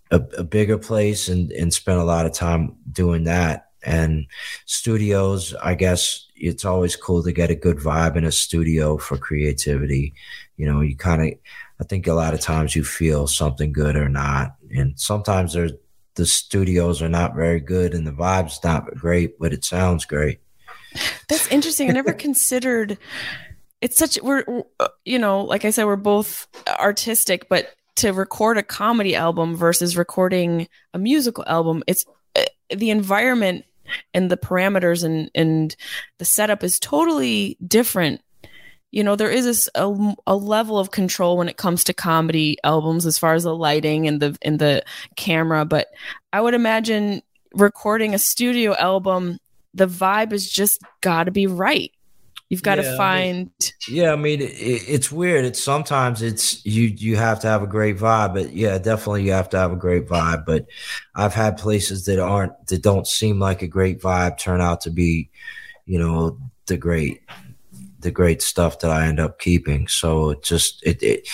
a, 0.09 0.21
a 0.37 0.43
bigger 0.43 0.79
place 0.79 1.29
and, 1.29 1.51
and 1.51 1.71
spent 1.71 1.99
a 1.99 2.03
lot 2.03 2.25
of 2.25 2.33
time 2.33 2.75
doing 2.91 3.25
that. 3.25 3.69
And 3.83 4.25
studios, 4.65 5.53
I 5.61 5.75
guess 5.75 6.24
it's 6.35 6.65
always 6.65 6.95
cool 6.95 7.23
to 7.23 7.31
get 7.31 7.49
a 7.49 7.55
good 7.55 7.77
vibe 7.77 8.15
in 8.15 8.25
a 8.25 8.31
studio 8.31 8.97
for 8.97 9.17
creativity. 9.17 10.13
You 10.57 10.65
know, 10.65 10.81
you 10.81 10.95
kind 10.95 11.21
of, 11.21 11.39
I 11.79 11.83
think 11.83 12.07
a 12.07 12.13
lot 12.13 12.33
of 12.33 12.39
times 12.39 12.75
you 12.75 12.83
feel 12.83 13.27
something 13.27 13.71
good 13.71 13.95
or 13.95 14.09
not. 14.09 14.55
And 14.75 14.99
sometimes 14.99 15.53
there's, 15.53 15.73
the 16.15 16.25
studios 16.25 17.01
are 17.01 17.09
not 17.09 17.35
very 17.35 17.59
good 17.59 17.93
and 17.93 18.07
the 18.07 18.11
vibe's 18.11 18.63
not 18.63 18.93
great, 18.95 19.37
but 19.39 19.53
it 19.53 19.65
sounds 19.65 20.05
great. 20.05 20.39
That's 21.29 21.47
interesting. 21.47 21.89
I 21.89 21.93
never 21.93 22.13
considered 22.13 22.97
it's 23.81 23.97
such 23.97 24.19
we're 24.23 24.43
you 25.03 25.19
know, 25.19 25.41
like 25.41 25.65
I 25.65 25.69
said 25.69 25.85
we're 25.85 25.95
both 25.95 26.47
artistic, 26.67 27.47
but 27.49 27.73
to 27.97 28.11
record 28.11 28.57
a 28.57 28.63
comedy 28.63 29.15
album 29.15 29.55
versus 29.55 29.95
recording 29.95 30.67
a 30.93 30.99
musical 30.99 31.43
album, 31.47 31.83
it's 31.87 32.05
eh, 32.35 32.45
the 32.75 32.89
environment 32.89 33.65
and 34.13 34.29
the 34.29 34.37
parameters 34.37 35.03
and 35.03 35.29
and 35.35 35.75
the 36.17 36.25
setup 36.25 36.63
is 36.63 36.79
totally 36.79 37.57
different. 37.65 38.21
You 38.91 39.03
know 39.03 39.15
there 39.15 39.31
is 39.31 39.69
a, 39.75 40.15
a, 40.25 40.35
level 40.35 40.79
of 40.79 40.91
control 40.91 41.37
when 41.37 41.49
it 41.49 41.57
comes 41.57 41.83
to 41.85 41.93
comedy 41.93 42.57
albums 42.63 43.05
as 43.05 43.17
far 43.17 43.33
as 43.33 43.43
the 43.43 43.55
lighting 43.55 44.07
and 44.07 44.21
the 44.21 44.37
and 44.41 44.57
the 44.57 44.83
camera 45.17 45.65
but 45.65 45.87
i 46.31 46.39
would 46.39 46.53
imagine 46.53 47.21
recording 47.53 48.13
a 48.13 48.19
studio 48.19 48.73
album 48.77 49.37
the 49.73 49.85
vibe 49.85 50.31
is 50.31 50.49
just 50.49 50.81
got 51.01 51.25
to 51.25 51.31
be 51.31 51.45
right 51.45 51.91
you've 52.49 52.63
got 52.63 52.75
to 52.75 52.97
find 52.97 53.49
yeah 53.87 54.11
i 54.11 54.15
mean 54.15 54.41
it, 54.41 54.53
it's 54.53 55.11
weird 55.11 55.45
it's 55.45 55.61
sometimes 55.61 56.21
it's 56.21 56.65
you 56.65 56.83
you 56.83 57.15
have 57.15 57.39
to 57.39 57.47
have 57.47 57.63
a 57.63 57.67
great 57.67 57.97
vibe 57.97 58.33
but 58.33 58.53
yeah 58.53 58.77
definitely 58.77 59.23
you 59.23 59.31
have 59.31 59.49
to 59.49 59.57
have 59.57 59.71
a 59.71 59.75
great 59.75 60.07
vibe 60.07 60.45
but 60.45 60.65
i've 61.15 61.33
had 61.33 61.57
places 61.57 62.05
that 62.05 62.19
aren't 62.19 62.53
that 62.67 62.81
don't 62.81 63.07
seem 63.07 63.39
like 63.39 63.61
a 63.61 63.67
great 63.67 63.99
vibe 64.01 64.37
turn 64.37 64.61
out 64.61 64.81
to 64.81 64.89
be 64.89 65.29
you 65.85 65.97
know 65.97 66.37
the 66.67 66.77
great 66.77 67.21
the 68.05 68.11
great 68.11 68.41
stuff 68.41 68.79
that 68.79 68.91
I 68.91 69.07
end 69.07 69.19
up 69.19 69.39
keeping. 69.39 69.87
So 69.87 70.29
it 70.29 70.43
just 70.43 70.81
it 70.83 71.01
it 71.03 71.27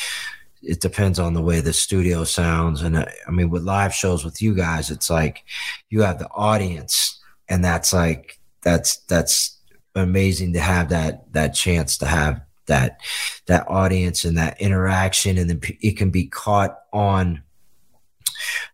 it 0.63 0.79
depends 0.79 1.19
on 1.19 1.33
the 1.33 1.41
way 1.41 1.59
the 1.59 1.73
studio 1.73 2.23
sounds. 2.23 2.81
And 2.81 2.97
I, 2.97 3.01
uh, 3.01 3.11
I 3.27 3.31
mean, 3.31 3.49
with 3.49 3.63
live 3.63 3.93
shows 3.93 4.23
with 4.23 4.41
you 4.41 4.55
guys, 4.55 4.89
it's 4.89 5.09
like 5.09 5.43
you 5.89 6.01
have 6.01 6.17
the 6.17 6.29
audience, 6.29 7.21
and 7.49 7.63
that's 7.63 7.93
like 7.93 8.39
that's 8.63 8.97
that's 9.07 9.57
amazing 9.95 10.53
to 10.53 10.59
have 10.59 10.89
that 10.89 11.31
that 11.33 11.53
chance 11.53 11.97
to 11.99 12.05
have 12.05 12.41
that 12.67 12.99
that 13.47 13.67
audience 13.67 14.25
and 14.25 14.37
that 14.37 14.59
interaction, 14.61 15.37
and 15.37 15.49
then 15.49 15.61
it 15.81 15.97
can 15.97 16.09
be 16.09 16.27
caught 16.27 16.79
on 16.93 17.43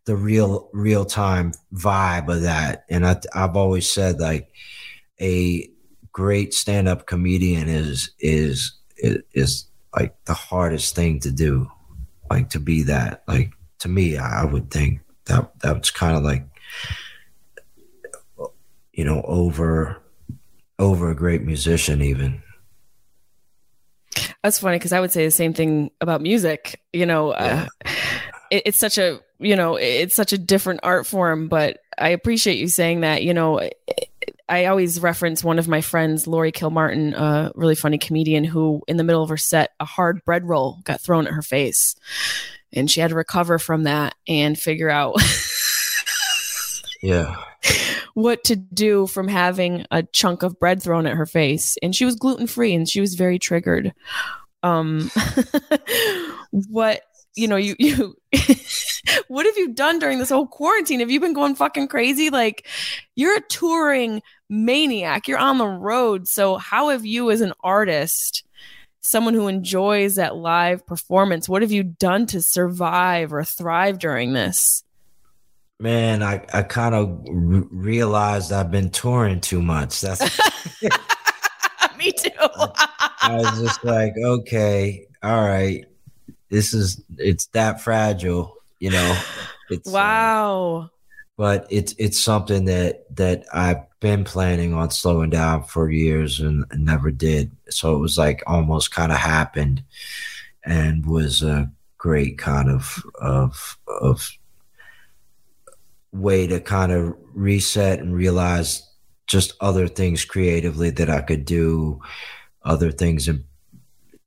the 0.06 0.16
real 0.16 0.70
real 0.74 1.06
time 1.06 1.52
vibe 1.74 2.34
of 2.34 2.42
that. 2.42 2.86
And 2.90 3.06
I, 3.06 3.20
I've 3.34 3.56
always 3.56 3.92
said 3.92 4.20
like 4.20 4.50
a 5.20 5.70
great 6.12 6.54
stand-up 6.54 7.06
comedian 7.06 7.70
is 7.70 8.12
is 8.20 8.74
is, 8.98 9.22
is 9.34 9.66
like 9.96 10.16
the 10.26 10.34
hardest 10.34 10.96
thing 10.96 11.20
to 11.20 11.32
do 11.32 11.70
like 12.30 12.50
to 12.50 12.60
be 12.60 12.82
that 12.84 13.24
like 13.28 13.52
to 13.78 13.88
me 13.88 14.18
i, 14.18 14.42
I 14.42 14.46
would 14.46 14.72
think 14.72 15.02
that 15.26 15.52
that's 15.60 15.92
kind 15.92 16.18
of 16.18 16.24
like 16.24 16.44
you 18.94 19.06
know 19.06 19.22
over 19.26 20.02
over 20.80 21.10
a 21.10 21.16
great 21.16 21.44
musician 21.44 22.02
even 22.02 22.42
that's 24.44 24.60
funny 24.60 24.78
because 24.78 24.94
i 24.94 25.00
would 25.00 25.12
say 25.12 25.26
the 25.26 25.32
same 25.32 25.54
thing 25.54 25.92
about 26.02 26.22
music 26.22 26.82
you 26.94 27.06
know 27.06 27.32
uh, 27.32 27.68
yeah. 27.86 27.90
uh, 27.90 27.92
it, 28.52 28.64
it's 28.68 28.80
such 28.80 28.98
a 28.98 29.20
you 29.40 29.56
know 29.56 29.76
it's 29.76 30.16
such 30.16 30.34
a 30.34 30.38
different 30.38 30.80
art 30.84 31.06
form 31.06 31.48
but 31.48 31.80
i 31.98 32.10
appreciate 32.10 32.58
you 32.58 32.68
saying 32.68 33.02
that 33.02 33.24
you 33.24 33.34
know 33.34 33.58
it, 33.58 33.76
I 34.50 34.66
always 34.66 35.02
reference 35.02 35.44
one 35.44 35.60
of 35.60 35.68
my 35.68 35.82
friends, 35.82 36.26
Laurie 36.26 36.54
Kilmartin, 36.54 37.14
a 37.14 37.52
really 37.56 37.76
funny 37.76 37.98
comedian 37.98 38.46
who, 38.46 38.82
in 38.88 38.96
the 38.96 39.04
middle 39.04 39.22
of 39.22 39.30
her 39.30 39.38
set, 39.38 39.72
a 39.80 39.86
hard 39.86 40.24
bread 40.24 40.48
roll 40.48 40.80
got 40.86 41.02
thrown 41.02 41.28
at 41.28 41.34
her 41.34 41.42
face. 41.42 41.96
And 42.72 42.90
she 42.90 43.02
had 43.02 43.10
to 43.10 43.16
recover 43.16 43.60
from 43.60 43.84
that 43.84 44.16
and 44.28 44.58
figure 44.58 44.90
out 44.90 45.16
yeah 47.02 47.36
what 48.18 48.44
to 48.44 48.56
do 48.56 49.06
from 49.06 49.28
having 49.28 49.86
a 49.92 50.02
chunk 50.02 50.42
of 50.44 50.60
bread 50.60 50.82
thrown 50.82 51.06
at 51.06 51.16
her 51.16 51.26
face 51.26 51.78
and 51.84 51.96
she 51.96 52.06
was 52.06 52.16
gluten 52.16 52.48
free 52.48 52.74
and 52.74 52.90
she 52.90 53.02
was 53.02 53.14
very 53.16 53.38
triggered 53.38 53.94
um 54.64 55.12
what 56.52 57.02
you 57.36 57.48
know 57.48 57.56
you 57.56 57.76
you 57.78 58.16
what 59.28 59.46
have 59.46 59.58
you 59.58 59.74
done 59.74 60.00
during 60.00 60.18
this 60.18 60.30
whole 60.30 60.48
quarantine 60.48 61.00
have 61.00 61.12
you 61.12 61.20
been 61.20 61.34
going 61.34 61.54
fucking 61.54 61.88
crazy 61.88 62.30
like 62.30 62.68
you're 63.16 63.38
a 63.38 63.42
touring 63.42 64.22
maniac. 64.50 65.28
You're 65.28 65.38
on 65.38 65.58
the 65.58 65.68
road. 65.68 66.28
So, 66.28 66.58
how 66.58 66.90
have 66.90 67.06
you, 67.06 67.32
as 67.32 67.42
an 67.42 67.54
artist, 67.64 68.44
someone 69.02 69.34
who 69.34 69.48
enjoys 69.48 70.16
that 70.16 70.36
live 70.36 70.86
performance, 70.86 71.48
what 71.48 71.62
have 71.62 71.72
you 71.72 71.84
done 71.84 72.26
to 72.28 72.42
survive 72.42 73.34
or 73.34 73.44
thrive 73.44 74.00
during 74.00 74.34
this? 74.34 74.84
Man, 75.80 76.24
I, 76.24 76.44
I 76.54 76.64
kind 76.64 76.96
of 76.96 77.10
r- 77.28 77.68
realized 77.70 78.52
I've 78.52 78.72
been 78.72 78.90
touring 78.90 79.42
too 79.42 79.62
much. 79.62 80.02
That's 80.02 80.22
me 81.98 82.12
too. 82.12 82.30
I, 82.40 83.20
I 83.22 83.36
was 83.38 83.62
just 83.62 83.84
like, 83.84 84.14
okay, 84.18 85.08
all 85.22 85.46
right, 85.48 85.86
this 86.50 86.74
is 86.74 87.04
it's 87.18 87.48
that 87.48 87.82
fragile, 87.82 88.56
you 88.80 88.92
know. 88.92 89.18
It's 89.70 89.90
uh, 89.90 89.92
wow. 89.92 90.78
Uh, 90.86 90.88
but 91.36 91.68
it's 91.70 91.94
it's 92.00 92.24
something 92.24 92.64
that 92.66 93.14
that 93.18 93.44
I've 93.54 93.84
been 94.00 94.24
planning 94.24 94.74
on 94.74 94.92
slowing 94.92 95.30
down 95.30 95.64
for 95.64 95.92
years 95.92 96.40
and, 96.40 96.64
and 96.72 96.86
never 96.86 97.12
did. 97.12 97.52
So 97.70 97.94
it 97.94 98.00
was 98.00 98.18
like 98.18 98.42
almost 98.48 98.92
kind 98.92 99.12
of 99.12 99.18
happened, 99.18 99.84
and 100.64 101.06
was 101.06 101.44
a 101.44 101.70
great 101.98 102.38
kind 102.38 102.70
of 102.70 103.04
of 103.22 103.78
of 103.88 104.32
way 106.18 106.48
to 106.48 106.60
kind 106.60 106.92
of 106.92 107.16
reset 107.34 108.00
and 108.00 108.14
realize 108.14 108.84
just 109.28 109.54
other 109.62 109.88
things 109.88 110.26
creatively 110.26 110.90
that 110.92 111.10
I 111.10 111.22
could 111.22 111.46
do, 111.46 112.00
other 112.64 112.92
things 112.92 113.30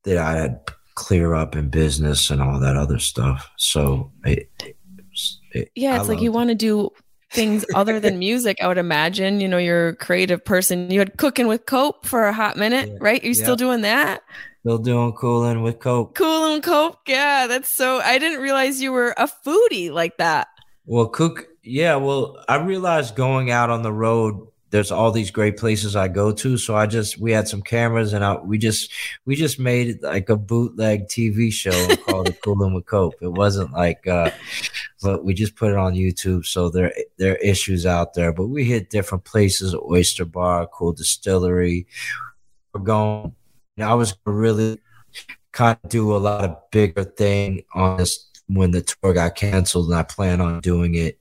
that 0.04 0.18
I 0.18 0.32
had 0.32 0.60
clear 0.94 1.34
up 1.34 1.56
in 1.56 1.70
business 1.70 2.30
and 2.30 2.42
all 2.42 2.60
that 2.60 2.76
other 2.76 2.98
stuff. 2.98 3.50
So 3.56 4.12
it, 4.24 4.50
it, 5.54 5.70
yeah, 5.74 5.98
it's 5.98 6.08
like 6.08 6.20
you 6.20 6.32
want 6.32 6.50
to 6.50 6.54
do 6.54 6.90
things 7.32 7.64
other 7.74 7.98
than 7.98 8.18
music. 8.18 8.58
I 8.60 8.68
would 8.68 8.78
imagine. 8.78 9.40
You 9.40 9.48
know, 9.48 9.58
you're 9.58 9.88
a 9.88 9.96
creative 9.96 10.44
person. 10.44 10.90
You 10.90 10.98
had 10.98 11.16
cooking 11.16 11.46
with 11.46 11.66
Cope 11.66 12.06
for 12.06 12.26
a 12.26 12.32
hot 12.32 12.56
minute, 12.56 12.88
yeah. 12.88 12.98
right? 13.00 13.22
You 13.22 13.30
yeah. 13.30 13.42
still 13.42 13.56
doing 13.56 13.80
that? 13.82 14.22
Still 14.60 14.78
doing 14.78 15.12
cooling 15.12 15.62
with 15.62 15.78
Cope. 15.78 16.14
Cooling 16.14 16.60
Cope. 16.60 16.98
Yeah, 17.06 17.46
that's 17.46 17.72
so. 17.72 17.98
I 18.00 18.18
didn't 18.18 18.40
realize 18.40 18.82
you 18.82 18.92
were 18.92 19.14
a 19.16 19.26
foodie 19.26 19.90
like 19.90 20.18
that. 20.18 20.48
Well, 20.84 21.08
cook. 21.08 21.46
Yeah, 21.62 21.96
well, 21.96 22.42
I 22.48 22.56
realized 22.56 23.16
going 23.16 23.50
out 23.50 23.70
on 23.70 23.82
the 23.82 23.92
road 23.92 24.50
there's 24.70 24.92
all 24.92 25.10
these 25.10 25.30
great 25.30 25.56
places 25.56 25.96
I 25.96 26.08
go 26.08 26.32
to. 26.32 26.56
So 26.56 26.76
I 26.76 26.86
just 26.86 27.18
we 27.18 27.32
had 27.32 27.48
some 27.48 27.60
cameras 27.60 28.12
and 28.12 28.24
I, 28.24 28.36
we 28.36 28.56
just 28.56 28.90
we 29.26 29.34
just 29.34 29.58
made 29.58 30.02
like 30.02 30.28
a 30.28 30.36
bootleg 30.36 31.08
TV 31.08 31.52
show 31.52 31.96
called 31.96 32.28
it 32.28 32.40
Coolin' 32.42 32.72
with 32.72 32.86
Cope. 32.86 33.16
It 33.20 33.32
wasn't 33.32 33.72
like 33.72 34.06
uh 34.06 34.30
but 35.02 35.24
we 35.24 35.34
just 35.34 35.56
put 35.56 35.72
it 35.72 35.76
on 35.76 35.94
YouTube. 35.94 36.46
So 36.46 36.70
there 36.70 36.92
there 37.18 37.32
are 37.32 37.36
issues 37.36 37.84
out 37.84 38.14
there. 38.14 38.32
But 38.32 38.46
we 38.46 38.64
hit 38.64 38.90
different 38.90 39.24
places, 39.24 39.74
Oyster 39.74 40.24
Bar, 40.24 40.68
Cool 40.68 40.92
Distillery. 40.92 41.86
We're 42.72 42.82
going 42.82 43.34
I 43.78 43.94
was 43.94 44.14
really 44.24 44.78
kind 45.52 45.76
of 45.82 45.90
do 45.90 46.14
a 46.14 46.18
lot 46.18 46.44
of 46.44 46.70
bigger 46.70 47.02
thing 47.02 47.64
on 47.74 47.96
this 47.96 48.29
when 48.54 48.70
the 48.72 48.82
tour 48.82 49.12
got 49.12 49.34
canceled 49.34 49.86
and 49.86 49.94
I 49.94 50.02
plan 50.02 50.40
on 50.40 50.60
doing 50.60 50.94
it 50.94 51.18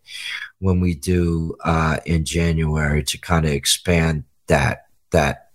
when 0.60 0.80
we 0.80 0.96
do 0.96 1.56
uh, 1.64 1.98
in 2.06 2.26
January 2.26 3.04
to 3.04 3.18
kind 3.18 3.46
of 3.46 3.52
expand 3.52 4.24
that 4.48 4.88
that 5.12 5.50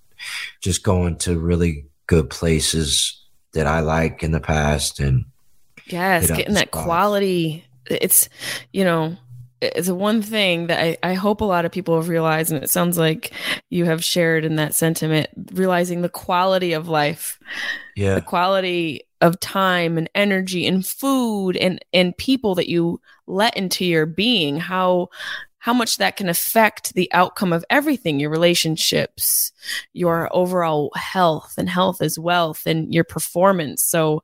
just 0.60 0.82
going 0.82 1.16
to 1.18 1.38
really 1.38 1.86
good 2.06 2.30
places 2.30 3.20
that 3.52 3.66
I 3.66 3.80
like 3.80 4.22
in 4.22 4.32
the 4.32 4.40
past 4.40 5.00
and 5.00 5.26
yes, 5.86 6.28
getting 6.28 6.54
that 6.54 6.70
quality. 6.70 7.64
It's 7.86 8.28
you 8.72 8.84
know 8.84 9.16
it's 9.60 9.88
one 9.88 10.22
thing 10.22 10.66
that 10.66 10.80
I, 10.80 10.96
I 11.02 11.14
hope 11.14 11.40
a 11.40 11.46
lot 11.46 11.64
of 11.64 11.72
people 11.72 11.96
have 11.96 12.08
realized, 12.08 12.52
and 12.52 12.62
it 12.62 12.70
sounds 12.70 12.98
like 12.98 13.32
you 13.70 13.84
have 13.84 14.04
shared 14.04 14.44
in 14.44 14.56
that 14.56 14.74
sentiment, 14.74 15.28
realizing 15.52 16.02
the 16.02 16.08
quality 16.08 16.72
of 16.72 16.88
life. 16.88 17.38
Yeah. 17.96 18.16
The 18.16 18.22
quality 18.22 19.02
of 19.20 19.40
time 19.40 19.96
and 19.96 20.10
energy 20.14 20.66
and 20.66 20.86
food 20.86 21.56
and 21.56 21.84
and 21.92 22.16
people 22.16 22.54
that 22.54 22.68
you 22.68 23.00
let 23.26 23.56
into 23.56 23.84
your 23.84 24.06
being 24.06 24.58
how 24.58 25.08
how 25.58 25.72
much 25.72 25.96
that 25.96 26.16
can 26.16 26.28
affect 26.28 26.92
the 26.92 27.10
outcome 27.12 27.50
of 27.50 27.64
everything 27.70 28.20
your 28.20 28.28
relationships 28.28 29.52
your 29.92 30.28
overall 30.32 30.90
health 30.94 31.54
and 31.56 31.70
health 31.70 32.02
is 32.02 32.18
wealth 32.18 32.66
and 32.66 32.92
your 32.92 33.04
performance. 33.04 33.84
So 33.84 34.22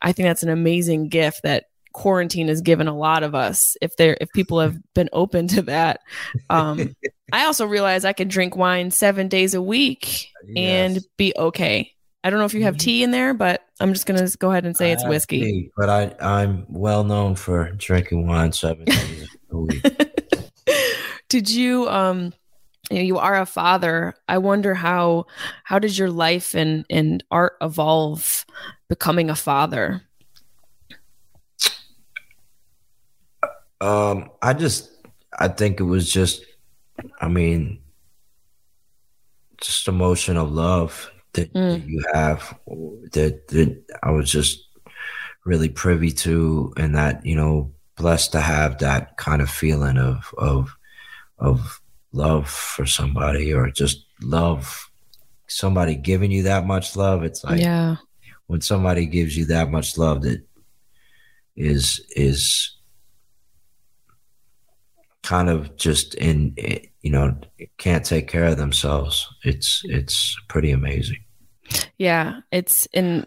i 0.00 0.12
think 0.12 0.28
that's 0.28 0.42
an 0.42 0.48
amazing 0.48 1.08
gift 1.08 1.42
that 1.42 1.64
quarantine 1.92 2.48
has 2.48 2.60
given 2.60 2.86
a 2.86 2.96
lot 2.96 3.22
of 3.22 3.34
us 3.34 3.76
if 3.82 3.96
they're 3.96 4.16
if 4.20 4.30
people 4.32 4.60
have 4.60 4.78
been 4.94 5.08
open 5.12 5.48
to 5.48 5.62
that. 5.62 6.00
Um 6.48 6.94
i 7.32 7.44
also 7.44 7.66
realize 7.66 8.04
i 8.04 8.12
can 8.14 8.28
drink 8.28 8.56
wine 8.56 8.90
seven 8.90 9.28
days 9.28 9.52
a 9.54 9.60
week 9.60 10.30
yes. 10.46 10.56
and 10.56 11.04
be 11.18 11.34
okay 11.36 11.92
I 12.28 12.30
don't 12.30 12.40
know 12.40 12.44
if 12.44 12.52
you 12.52 12.64
have 12.64 12.74
mm-hmm. 12.74 12.84
tea 12.84 13.02
in 13.04 13.10
there, 13.10 13.32
but 13.32 13.66
I'm 13.80 13.94
just 13.94 14.04
gonna 14.04 14.28
go 14.38 14.50
ahead 14.50 14.66
and 14.66 14.76
say 14.76 14.92
it's 14.92 15.02
whiskey. 15.06 15.40
Tea, 15.40 15.70
but 15.78 15.88
I 15.88 16.14
I'm 16.20 16.66
well 16.68 17.02
known 17.02 17.36
for 17.36 17.70
drinking 17.70 18.26
wine 18.26 18.52
seven 18.52 18.84
days 18.84 19.34
a 19.50 19.56
week. 19.56 19.82
did 21.30 21.48
you 21.48 21.88
um 21.88 22.34
you 22.90 22.96
know 22.98 23.02
you 23.02 23.18
are 23.18 23.40
a 23.40 23.46
father 23.46 24.14
i 24.28 24.38
wonder 24.38 24.74
how 24.74 25.26
how 25.64 25.78
did 25.78 25.96
your 25.96 26.10
life 26.10 26.54
and 26.54 26.84
and 26.90 27.24
art 27.30 27.54
evolve 27.60 28.44
becoming 28.88 29.30
a 29.30 29.34
father 29.34 30.02
um 33.80 34.30
i 34.42 34.52
just 34.52 34.90
i 35.38 35.48
think 35.48 35.80
it 35.80 35.84
was 35.84 36.10
just 36.10 36.44
i 37.20 37.28
mean 37.28 37.78
just 39.60 39.88
emotion 39.88 40.36
of 40.36 40.50
love 40.50 41.10
that, 41.34 41.52
mm. 41.52 41.86
you 41.86 42.04
have 42.12 42.58
that 43.12 43.46
that 43.48 43.82
i 44.02 44.10
was 44.10 44.30
just 44.30 44.66
really 45.44 45.68
privy 45.68 46.10
to 46.10 46.72
and 46.76 46.94
that 46.94 47.24
you 47.24 47.34
know 47.34 47.72
blessed 47.96 48.32
to 48.32 48.40
have 48.40 48.78
that 48.78 49.16
kind 49.16 49.42
of 49.42 49.50
feeling 49.50 49.98
of 49.98 50.34
of 50.38 50.76
of 51.38 51.80
love 52.12 52.48
for 52.48 52.86
somebody 52.86 53.52
or 53.52 53.70
just 53.70 54.04
love 54.22 54.90
somebody 55.46 55.94
giving 55.94 56.30
you 56.30 56.42
that 56.42 56.66
much 56.66 56.96
love 56.96 57.22
it's 57.22 57.44
like 57.44 57.60
yeah 57.60 57.96
when 58.46 58.60
somebody 58.60 59.06
gives 59.06 59.36
you 59.36 59.44
that 59.44 59.70
much 59.70 59.96
love 59.96 60.22
that 60.22 60.42
is 61.56 62.00
is 62.16 62.77
kind 65.22 65.48
of 65.48 65.76
just 65.76 66.14
in 66.14 66.54
you 67.02 67.10
know 67.10 67.36
can't 67.76 68.04
take 68.04 68.28
care 68.28 68.46
of 68.46 68.56
themselves 68.56 69.26
it's 69.44 69.82
it's 69.84 70.36
pretty 70.48 70.70
amazing 70.70 71.18
yeah 71.98 72.40
it's 72.52 72.86
and 72.94 73.26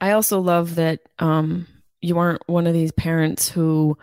i 0.00 0.10
also 0.10 0.40
love 0.40 0.74
that 0.74 1.00
um 1.18 1.66
you 2.02 2.18
aren't 2.18 2.42
one 2.48 2.66
of 2.66 2.74
these 2.74 2.92
parents 2.92 3.48
who 3.48 3.96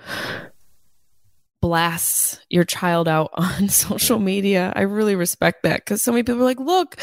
blasts 1.62 2.40
your 2.50 2.64
child 2.64 3.08
out 3.08 3.32
on 3.34 3.70
social 3.70 4.20
media. 4.20 4.72
I 4.76 4.82
really 4.82 5.16
respect 5.16 5.64
that 5.64 5.78
because 5.78 6.02
so 6.02 6.12
many 6.12 6.24
people 6.24 6.42
are 6.42 6.46
like, 6.46 6.60
look, 6.60 6.98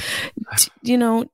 t- 0.57 0.71
you 0.83 0.97
know, 0.97 1.27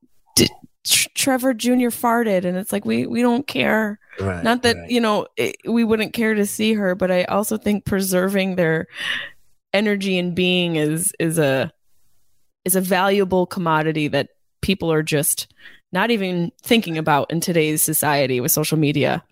Trevor 0.84 1.54
Jr. 1.54 1.88
farted. 1.88 2.44
And 2.44 2.56
it's 2.56 2.72
like, 2.72 2.84
we, 2.84 3.06
we 3.06 3.22
don't 3.22 3.46
care. 3.46 3.98
Right, 4.18 4.42
Not 4.42 4.62
that, 4.62 4.76
right. 4.76 4.90
you 4.90 5.00
know, 5.00 5.26
it, 5.36 5.56
we 5.66 5.84
wouldn't 5.84 6.12
care 6.12 6.34
to 6.34 6.46
see 6.46 6.74
her, 6.74 6.94
but 6.94 7.10
I 7.10 7.24
also 7.24 7.56
think 7.56 7.84
preserving 7.84 8.56
their 8.56 8.86
energy 9.72 10.18
and 10.18 10.34
being 10.34 10.76
is, 10.76 11.12
is 11.18 11.38
a, 11.38 11.72
is 12.64 12.76
a 12.76 12.80
valuable 12.80 13.46
commodity 13.46 14.08
that 14.08 14.28
people 14.60 14.92
are 14.92 15.02
just 15.02 15.52
not 15.92 16.10
even 16.10 16.52
thinking 16.62 16.98
about 16.98 17.30
in 17.30 17.40
today's 17.40 17.82
society 17.82 18.40
with 18.40 18.52
social 18.52 18.78
media. 18.78 19.22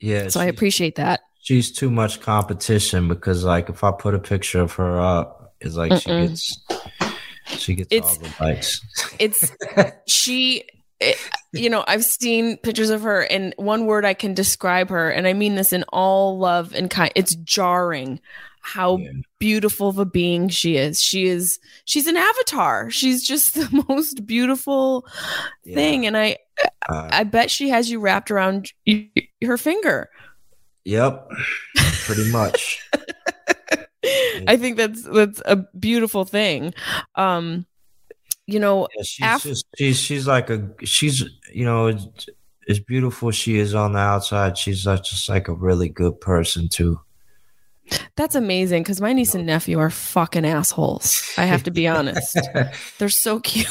Yeah. 0.00 0.28
So 0.28 0.40
I 0.40 0.46
appreciate 0.46 0.96
that 0.96 1.20
she's 1.40 1.72
too 1.72 1.90
much 1.90 2.20
competition 2.20 3.08
because 3.08 3.44
like 3.44 3.68
if 3.68 3.82
I 3.82 3.90
put 3.90 4.14
a 4.14 4.18
picture 4.18 4.60
of 4.60 4.72
her 4.74 5.00
up, 5.00 5.54
it's 5.60 5.74
like 5.74 5.90
Mm-mm. 5.90 6.00
she 6.02 6.28
gets 6.28 7.62
she 7.62 7.74
gets 7.74 7.88
it's, 7.90 8.06
all 8.06 8.18
the 8.18 8.34
likes. 8.40 8.80
It's 9.18 9.52
she 10.06 10.64
it, 11.00 11.16
you 11.52 11.70
know, 11.70 11.84
I've 11.86 12.04
seen 12.04 12.56
pictures 12.58 12.90
of 12.90 13.02
her 13.02 13.22
and 13.22 13.54
one 13.56 13.86
word 13.86 14.04
I 14.04 14.14
can 14.14 14.34
describe 14.34 14.90
her 14.90 15.10
and 15.10 15.26
I 15.26 15.32
mean 15.32 15.54
this 15.54 15.72
in 15.72 15.84
all 15.88 16.38
love 16.38 16.74
and 16.74 16.90
kind 16.90 17.12
it's 17.14 17.34
jarring 17.36 18.20
how 18.62 18.98
yeah. 18.98 19.10
beautiful 19.38 19.88
of 19.88 19.98
a 19.98 20.04
being 20.04 20.48
she 20.50 20.76
is. 20.76 21.00
She 21.00 21.26
is 21.26 21.58
she's 21.86 22.06
an 22.06 22.16
avatar. 22.16 22.90
She's 22.90 23.26
just 23.26 23.54
the 23.54 23.84
most 23.88 24.26
beautiful 24.26 25.06
yeah. 25.64 25.74
thing 25.74 26.06
and 26.06 26.16
I 26.16 26.36
uh, 26.88 27.08
I 27.10 27.24
bet 27.24 27.50
she 27.50 27.70
has 27.70 27.90
you 27.90 28.00
wrapped 28.00 28.30
around 28.30 28.72
her 29.42 29.56
finger. 29.56 30.10
Yep, 30.84 31.30
pretty 31.76 32.30
much. 32.30 32.82
I 34.46 34.56
think 34.56 34.76
that's 34.76 35.02
that's 35.02 35.42
a 35.44 35.56
beautiful 35.78 36.24
thing. 36.24 36.74
Um, 37.14 37.66
you 38.52 38.60
know, 38.60 38.88
yeah, 38.96 39.38
she's 39.38 39.42
just 39.42 39.66
she's 39.76 39.98
she's 39.98 40.26
like 40.26 40.50
a 40.50 40.68
she's 40.84 41.24
you 41.52 41.64
know 41.64 41.88
as, 41.88 42.06
as 42.68 42.80
beautiful 42.80 43.30
she 43.30 43.58
is 43.58 43.74
on 43.74 43.92
the 43.92 43.98
outside, 43.98 44.58
she's 44.58 44.84
just 44.84 45.28
like 45.28 45.48
a 45.48 45.54
really 45.54 45.88
good 45.88 46.20
person 46.20 46.68
too. 46.68 47.00
That's 48.16 48.36
amazing 48.36 48.84
because 48.84 49.00
my 49.00 49.12
niece 49.12 49.34
and 49.34 49.46
nephew 49.46 49.78
are 49.78 49.90
fucking 49.90 50.44
assholes. 50.44 51.28
I 51.36 51.44
have 51.44 51.64
to 51.64 51.70
be 51.72 51.88
honest. 51.88 52.38
They're 52.98 53.08
so 53.08 53.40
cute. 53.40 53.66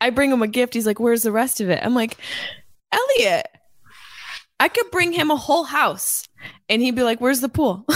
I 0.00 0.10
bring 0.10 0.30
him 0.30 0.42
a 0.42 0.46
gift. 0.46 0.74
He's 0.74 0.86
like, 0.86 1.00
"Where's 1.00 1.22
the 1.22 1.32
rest 1.32 1.60
of 1.60 1.70
it?" 1.70 1.80
I'm 1.82 1.94
like, 1.94 2.18
"Elliot, 2.92 3.48
I 4.60 4.68
could 4.68 4.90
bring 4.90 5.12
him 5.12 5.30
a 5.30 5.36
whole 5.36 5.64
house 5.64 6.26
and 6.68 6.80
he'd 6.80 6.94
be 6.94 7.02
like, 7.02 7.20
Where's 7.20 7.40
the 7.40 7.48
pool? 7.48 7.84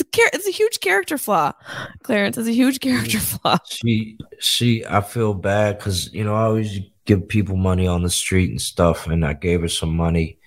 it's 0.00 0.18
a 0.18 0.36
it's 0.36 0.46
a 0.46 0.52
huge 0.52 0.80
character 0.80 1.18
flaw. 1.18 1.52
Clarence 2.02 2.38
is 2.38 2.48
a 2.48 2.52
huge 2.52 2.80
character 2.80 3.18
flaw. 3.18 3.58
She 3.68 4.18
she 4.38 4.84
I 4.86 5.00
feel 5.00 5.34
bad 5.34 5.78
because 5.78 6.12
you 6.12 6.24
know 6.24 6.34
I 6.34 6.42
always 6.44 6.80
give 7.04 7.28
people 7.28 7.56
money 7.56 7.86
on 7.86 8.02
the 8.02 8.10
street 8.10 8.50
and 8.50 8.60
stuff, 8.60 9.06
and 9.06 9.24
I 9.24 9.32
gave 9.32 9.62
her 9.62 9.68
some 9.68 9.94
money 9.94 10.38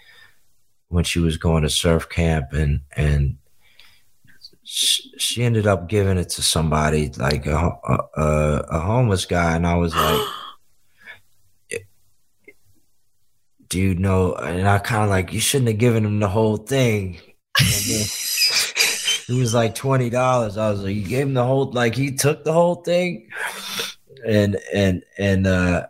when 0.90 1.04
she 1.04 1.20
was 1.20 1.38
going 1.38 1.64
to 1.64 1.70
surf 1.70 2.10
camp, 2.10 2.54
and 2.54 2.82
and 2.96 3.38
she, 4.64 5.12
she 5.18 5.44
ended 5.44 5.68
up 5.68 5.90
giving 5.90 6.18
it 6.18 6.30
to 6.30 6.42
somebody 6.42 7.10
like 7.18 7.46
a, 7.46 7.72
a, 8.16 8.66
a 8.70 8.80
homeless 8.80 9.26
guy, 9.26 9.56
and 9.56 9.68
I 9.68 9.76
was 9.76 9.96
like. 9.96 10.28
dude, 13.70 14.02
no. 14.02 14.34
And 14.34 14.68
I 14.68 14.80
kind 14.80 15.06
of 15.06 15.10
like, 15.10 15.32
you 15.32 15.40
shouldn't 15.40 15.70
have 15.70 15.78
given 15.78 16.04
him 16.04 16.20
the 16.20 16.28
whole 16.28 16.58
thing. 16.58 17.22
it 19.32 19.40
was 19.40 19.54
like 19.54 19.76
twenty 19.76 20.10
dollars. 20.10 20.58
I 20.58 20.70
was 20.70 20.84
like, 20.84 20.96
you 20.96 21.08
gave 21.08 21.28
him 21.28 21.34
the 21.34 21.46
whole, 21.46 21.72
like 21.72 21.96
he 21.96 22.12
took 22.16 22.44
the 22.44 22.52
whole 22.52 22.76
thing, 22.76 23.30
and 24.26 24.58
and 24.74 25.04
and 25.18 25.48
uh, 25.48 25.88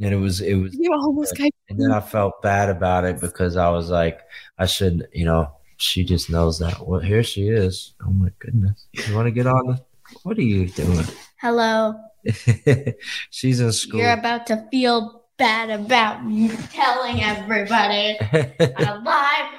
and 0.00 0.14
it 0.14 0.16
was 0.16 0.40
it 0.40 0.54
was. 0.54 0.74
You 0.74 0.92
almost 0.92 1.38
uh, 1.38 1.48
And 1.68 1.78
then 1.80 1.92
I 1.92 2.00
felt 2.00 2.40
bad 2.42 2.70
about 2.70 3.04
it 3.04 3.20
because 3.20 3.56
I 3.56 3.68
was 3.70 3.90
like, 3.90 4.20
I 4.58 4.66
should, 4.66 5.06
you 5.12 5.24
know, 5.24 5.50
she 5.76 6.04
just 6.04 6.30
knows 6.30 6.58
that. 6.60 6.86
Well, 6.86 7.00
here 7.00 7.22
she 7.22 7.48
is. 7.48 7.94
Oh 8.06 8.10
my 8.10 8.30
goodness, 8.38 8.86
you 8.92 9.14
want 9.14 9.26
to 9.26 9.32
get 9.32 9.46
on? 9.46 9.66
The, 9.66 9.84
what 10.22 10.38
are 10.38 10.42
you 10.42 10.68
doing? 10.68 11.06
Hello. 11.40 11.94
She's 13.30 13.60
in 13.60 13.72
school. 13.72 14.00
You're 14.00 14.12
about 14.12 14.46
to 14.46 14.66
feel 14.70 15.24
bad 15.36 15.70
about 15.70 16.24
me 16.24 16.48
telling 16.70 17.22
everybody 17.22 18.16
a 18.22 19.02
live 19.04 19.54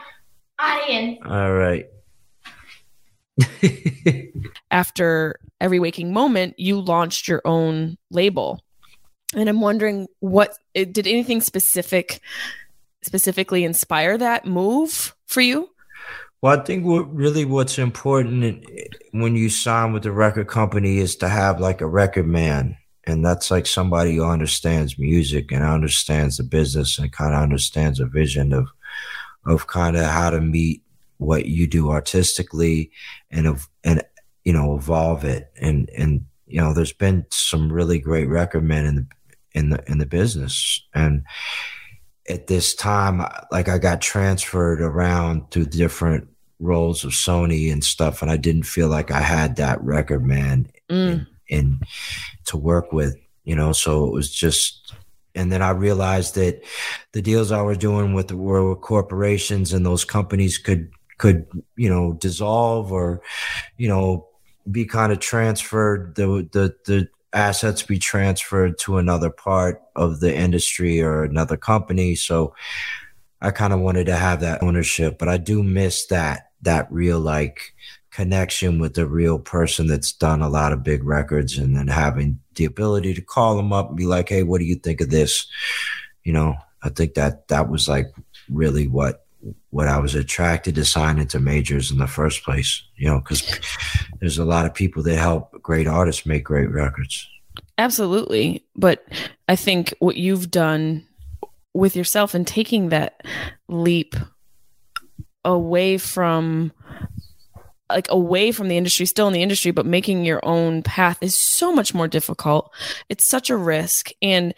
audience. 0.59 1.19
All 1.25 1.51
right. 1.51 1.87
After 4.71 5.39
every 5.59 5.79
waking 5.79 6.13
moment, 6.13 6.55
you 6.57 6.79
launched 6.79 7.27
your 7.27 7.41
own 7.45 7.97
label. 8.11 8.61
And 9.35 9.49
I'm 9.49 9.61
wondering 9.61 10.07
what 10.19 10.57
did 10.73 11.07
anything 11.07 11.41
specific 11.41 12.21
specifically 13.03 13.63
inspire 13.63 14.17
that 14.17 14.45
move 14.45 15.15
for 15.27 15.41
you? 15.41 15.69
Well, 16.41 16.59
I 16.59 16.63
think 16.63 16.85
what 16.85 17.13
really 17.13 17.45
what's 17.45 17.79
important 17.79 18.65
when 19.11 19.35
you 19.35 19.49
sign 19.49 19.93
with 19.93 20.05
a 20.05 20.11
record 20.11 20.47
company 20.47 20.97
is 20.97 21.15
to 21.17 21.29
have 21.29 21.59
like 21.59 21.81
a 21.81 21.87
record 21.87 22.27
man 22.27 22.77
and 23.05 23.25
that's 23.25 23.51
like 23.51 23.65
somebody 23.65 24.15
who 24.15 24.23
understands 24.23 24.97
music 24.97 25.51
and 25.51 25.63
understands 25.63 26.37
the 26.37 26.43
business 26.43 26.97
and 26.97 27.11
kind 27.11 27.33
of 27.33 27.41
understands 27.41 27.99
a 27.99 28.05
vision 28.05 28.53
of 28.53 28.67
of 29.45 29.67
kind 29.67 29.97
of 29.97 30.05
how 30.05 30.29
to 30.29 30.39
meet 30.39 30.81
what 31.23 31.45
you 31.45 31.67
do 31.67 31.89
artistically 31.89 32.91
and 33.31 33.57
and 33.83 34.03
you 34.43 34.53
know 34.53 34.75
evolve 34.75 35.23
it 35.23 35.51
and 35.59 35.89
and 35.97 36.25
you 36.45 36.59
know 36.59 36.73
there's 36.73 36.93
been 36.93 37.25
some 37.29 37.71
really 37.71 37.99
great 37.99 38.27
record 38.27 38.63
men 38.63 38.85
in 38.85 38.95
the 38.95 39.07
in 39.53 39.69
the 39.69 39.83
in 39.91 39.97
the 39.97 40.05
business 40.05 40.81
and 40.93 41.23
at 42.29 42.47
this 42.47 42.73
time 42.73 43.25
like 43.51 43.67
I 43.67 43.77
got 43.77 44.01
transferred 44.01 44.81
around 44.81 45.51
to 45.51 45.65
different 45.65 46.27
roles 46.59 47.03
of 47.03 47.11
Sony 47.11 47.71
and 47.71 47.83
stuff 47.83 48.21
and 48.21 48.31
I 48.31 48.37
didn't 48.37 48.63
feel 48.63 48.87
like 48.87 49.11
I 49.11 49.21
had 49.21 49.57
that 49.57 49.83
record 49.83 50.25
man 50.25 50.67
mm. 50.89 51.11
in, 51.11 51.27
in 51.47 51.79
to 52.45 52.57
work 52.57 52.91
with 52.91 53.17
you 53.43 53.55
know, 53.55 53.73
so 53.73 54.05
it 54.05 54.13
was 54.13 54.31
just, 54.31 54.93
and 55.35 55.51
then 55.51 55.61
I 55.61 55.71
realized 55.71 56.35
that 56.35 56.63
the 57.11 57.21
deals 57.21 57.51
I 57.51 57.61
was 57.61 57.77
doing 57.77 58.13
with 58.13 58.29
the 58.29 58.37
were 58.37 58.69
with 58.69 58.81
corporations 58.81 59.73
and 59.73 59.85
those 59.85 60.05
companies 60.05 60.57
could, 60.57 60.91
could, 61.17 61.45
you 61.75 61.89
know, 61.89 62.13
dissolve 62.13 62.91
or, 62.91 63.21
you 63.77 63.87
know, 63.87 64.27
be 64.71 64.85
kind 64.85 65.11
of 65.11 65.19
transferred 65.19 66.15
the, 66.15 66.47
the, 66.51 66.75
the, 66.85 67.09
assets 67.35 67.81
be 67.81 67.97
transferred 67.97 68.77
to 68.77 68.99
another 68.99 69.31
part 69.31 69.81
of 69.95 70.19
the 70.19 70.35
industry 70.35 71.01
or 71.01 71.23
another 71.23 71.57
company 71.57 72.13
so 72.13 72.53
i 73.41 73.49
kind 73.49 73.73
of 73.73 73.79
wanted 73.79 74.05
to 74.05 74.15
have 74.15 74.41
that 74.41 74.61
ownership 74.61 75.17
but 75.17 75.27
i 75.27 75.35
do 75.35 75.63
miss 75.63 76.05
that 76.05 76.51
that 76.61 76.85
real 76.91 77.19
like 77.19 77.73
connection 78.13 78.79
with 78.79 78.93
the 78.93 79.07
real 79.07 79.39
person 79.39 79.87
that's 79.87 80.11
done 80.11 80.41
a 80.41 80.49
lot 80.49 80.71
of 80.71 80.83
big 80.83 81.03
records 81.03 81.57
and 81.57 81.75
then 81.75 81.87
having 81.87 82.39
the 82.53 82.65
ability 82.65 83.13
to 83.13 83.21
call 83.21 83.57
them 83.57 83.73
up 83.73 83.89
and 83.89 83.97
be 83.97 84.05
like, 84.05 84.29
Hey, 84.29 84.43
what 84.43 84.59
do 84.59 84.65
you 84.65 84.75
think 84.75 85.01
of 85.01 85.09
this? 85.09 85.47
You 86.23 86.33
know, 86.33 86.55
I 86.83 86.89
think 86.89 87.15
that 87.15 87.47
that 87.47 87.69
was 87.69 87.89
like 87.89 88.13
really 88.49 88.87
what, 88.87 89.22
what 89.71 89.87
I 89.87 89.97
was 89.99 90.15
attracted 90.15 90.75
to 90.75 90.85
sign 90.85 91.19
into 91.19 91.39
majors 91.39 91.91
in 91.91 91.97
the 91.97 92.07
first 92.07 92.43
place, 92.43 92.83
you 92.95 93.07
know, 93.07 93.19
cause 93.19 93.43
there's 94.19 94.37
a 94.37 94.45
lot 94.45 94.65
of 94.65 94.73
people 94.73 95.03
that 95.03 95.17
help 95.17 95.51
great 95.61 95.87
artists 95.87 96.25
make 96.25 96.43
great 96.43 96.69
records. 96.69 97.27
Absolutely. 97.77 98.65
But 98.75 99.05
I 99.47 99.55
think 99.55 99.93
what 99.99 100.17
you've 100.17 100.51
done 100.51 101.05
with 101.73 101.95
yourself 101.95 102.33
and 102.33 102.45
taking 102.45 102.89
that 102.89 103.21
leap 103.67 104.15
away 105.43 105.97
from 105.97 106.71
like 107.89 108.07
away 108.09 108.51
from 108.51 108.69
the 108.69 108.77
industry, 108.77 109.05
still 109.05 109.27
in 109.27 109.33
the 109.33 109.43
industry, 109.43 109.71
but 109.71 109.85
making 109.85 110.25
your 110.25 110.43
own 110.43 110.81
path 110.83 111.17
is 111.21 111.35
so 111.35 111.71
much 111.73 111.93
more 111.93 112.07
difficult. 112.07 112.73
It's 113.09 113.25
such 113.25 113.49
a 113.49 113.57
risk. 113.57 114.09
And 114.21 114.53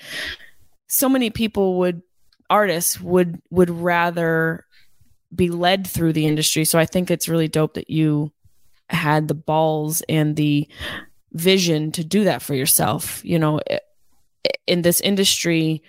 so 0.88 1.10
many 1.10 1.30
people 1.30 1.80
would 1.80 2.02
artists 2.50 3.02
would 3.02 3.42
would 3.50 3.70
rather 3.70 4.65
be 5.36 5.50
led 5.50 5.86
through 5.88 6.14
the 6.14 6.26
industry. 6.26 6.66
So 6.66 6.80
I 6.80 6.86
think 6.86 7.12
it's 7.12 7.30
really 7.30 7.48
dope 7.48 7.76
that 7.76 7.90
you 7.90 8.32
had 8.90 9.28
the 9.28 9.34
balls 9.36 10.02
and 10.08 10.36
the 10.36 10.68
vision 11.34 11.92
to 11.94 12.04
do 12.04 12.24
that 12.26 12.42
for 12.42 12.54
yourself. 12.56 13.24
You 13.24 13.40
know, 13.40 13.60
in 14.68 14.82
this 14.82 15.02
industry, 15.02 15.84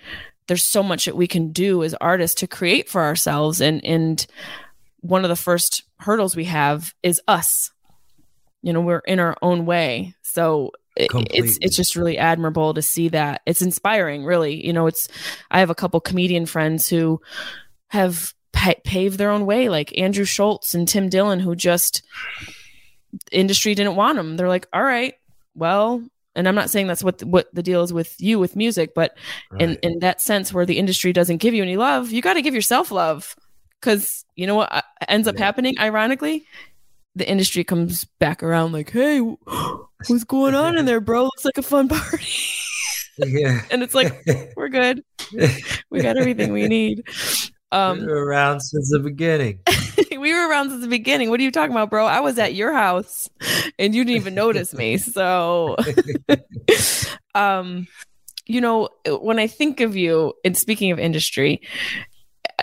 there's 0.47 0.65
so 0.65 0.83
much 0.83 1.05
that 1.05 1.15
we 1.15 1.27
can 1.27 1.51
do 1.51 1.83
as 1.83 1.93
artists 1.95 2.39
to 2.41 2.47
create 2.47 2.89
for 2.89 3.01
ourselves 3.01 3.61
and 3.61 3.83
and 3.85 4.25
one 5.01 5.23
of 5.23 5.29
the 5.29 5.35
first 5.35 5.83
hurdles 5.99 6.35
we 6.35 6.45
have 6.45 6.93
is 7.03 7.21
us. 7.27 7.71
You 8.61 8.73
know, 8.73 8.81
we're 8.81 8.99
in 8.99 9.19
our 9.19 9.37
own 9.41 9.65
way. 9.65 10.15
So 10.21 10.71
it, 10.95 11.11
it's 11.31 11.57
it's 11.61 11.75
just 11.75 11.95
really 11.95 12.17
admirable 12.17 12.73
to 12.73 12.81
see 12.81 13.09
that. 13.09 13.41
It's 13.45 13.61
inspiring, 13.61 14.25
really. 14.25 14.65
You 14.65 14.73
know, 14.73 14.87
it's 14.87 15.07
I 15.51 15.59
have 15.59 15.69
a 15.69 15.75
couple 15.75 15.99
comedian 16.01 16.45
friends 16.45 16.89
who 16.89 17.21
have 17.89 18.33
pa- 18.51 18.73
paved 18.83 19.17
their 19.17 19.31
own 19.31 19.45
way, 19.45 19.69
like 19.69 19.97
Andrew 19.97 20.25
Schulz 20.25 20.75
and 20.75 20.87
Tim 20.87 21.09
Dillon, 21.09 21.39
who 21.39 21.55
just 21.55 22.03
industry 23.31 23.75
didn't 23.75 23.95
want 23.95 24.17
them. 24.17 24.37
They're 24.37 24.47
like, 24.47 24.67
all 24.73 24.83
right, 24.83 25.15
well, 25.55 26.03
and 26.35 26.47
I'm 26.47 26.55
not 26.55 26.69
saying 26.69 26.87
that's 26.87 27.03
what 27.03 27.17
the, 27.17 27.27
what 27.27 27.53
the 27.53 27.63
deal 27.63 27.81
is 27.81 27.91
with 27.91 28.15
you 28.19 28.37
with 28.39 28.55
music, 28.55 28.93
but 28.93 29.17
right. 29.51 29.61
in 29.61 29.77
in 29.81 29.99
that 29.99 30.21
sense 30.21 30.53
where 30.53 30.65
the 30.65 30.77
industry 30.77 31.11
doesn't 31.11 31.37
give 31.37 31.53
you 31.53 31.63
any 31.63 31.77
love, 31.77 32.11
you 32.11 32.21
got 32.21 32.35
to 32.35 32.41
give 32.41 32.55
yourself 32.55 32.91
love. 32.91 33.35
Because 33.81 34.25
you 34.35 34.47
know 34.47 34.55
what 34.55 34.71
uh, 34.71 34.81
ends 35.07 35.27
up 35.27 35.37
yeah. 35.37 35.45
happening, 35.45 35.75
ironically? 35.79 36.45
The 37.15 37.27
industry 37.27 37.63
comes 37.63 38.05
back 38.19 38.43
around 38.43 38.71
like, 38.71 38.91
hey, 38.91 39.19
what's 40.07 40.23
going 40.23 40.55
on 40.55 40.77
in 40.77 40.85
there, 40.85 41.01
bro? 41.01 41.23
Looks 41.23 41.45
like 41.45 41.57
a 41.57 41.63
fun 41.63 41.87
party. 41.87 42.25
yeah. 43.17 43.61
and 43.71 43.81
it's 43.81 43.95
like, 43.95 44.23
we're 44.55 44.69
good. 44.69 45.03
We 45.89 46.01
got 46.01 46.17
everything 46.17 46.53
we 46.53 46.67
need. 46.67 47.03
Um, 47.71 47.99
we 47.99 48.05
were 48.07 48.25
around 48.25 48.61
since 48.61 48.91
the 48.91 48.99
beginning. 48.99 49.59
we 50.11 50.33
were 50.33 50.49
around 50.49 50.69
since 50.69 50.81
the 50.81 50.87
beginning. 50.87 51.29
What 51.29 51.39
are 51.39 51.43
you 51.43 51.51
talking 51.51 51.71
about, 51.71 51.89
bro? 51.89 52.05
I 52.05 52.21
was 52.21 52.39
at 52.39 52.53
your 52.53 52.73
house 52.73 53.29
and 53.77 53.93
you 53.93 54.03
didn't 54.03 54.17
even 54.17 54.35
notice 54.35 54.73
me. 54.73 54.97
So, 54.97 55.75
um, 57.35 57.87
you 58.45 58.61
know, 58.61 58.89
when 59.05 59.39
I 59.39 59.47
think 59.47 59.81
of 59.81 59.95
you, 59.95 60.33
and 60.45 60.57
speaking 60.57 60.91
of 60.91 60.99
industry, 60.99 61.61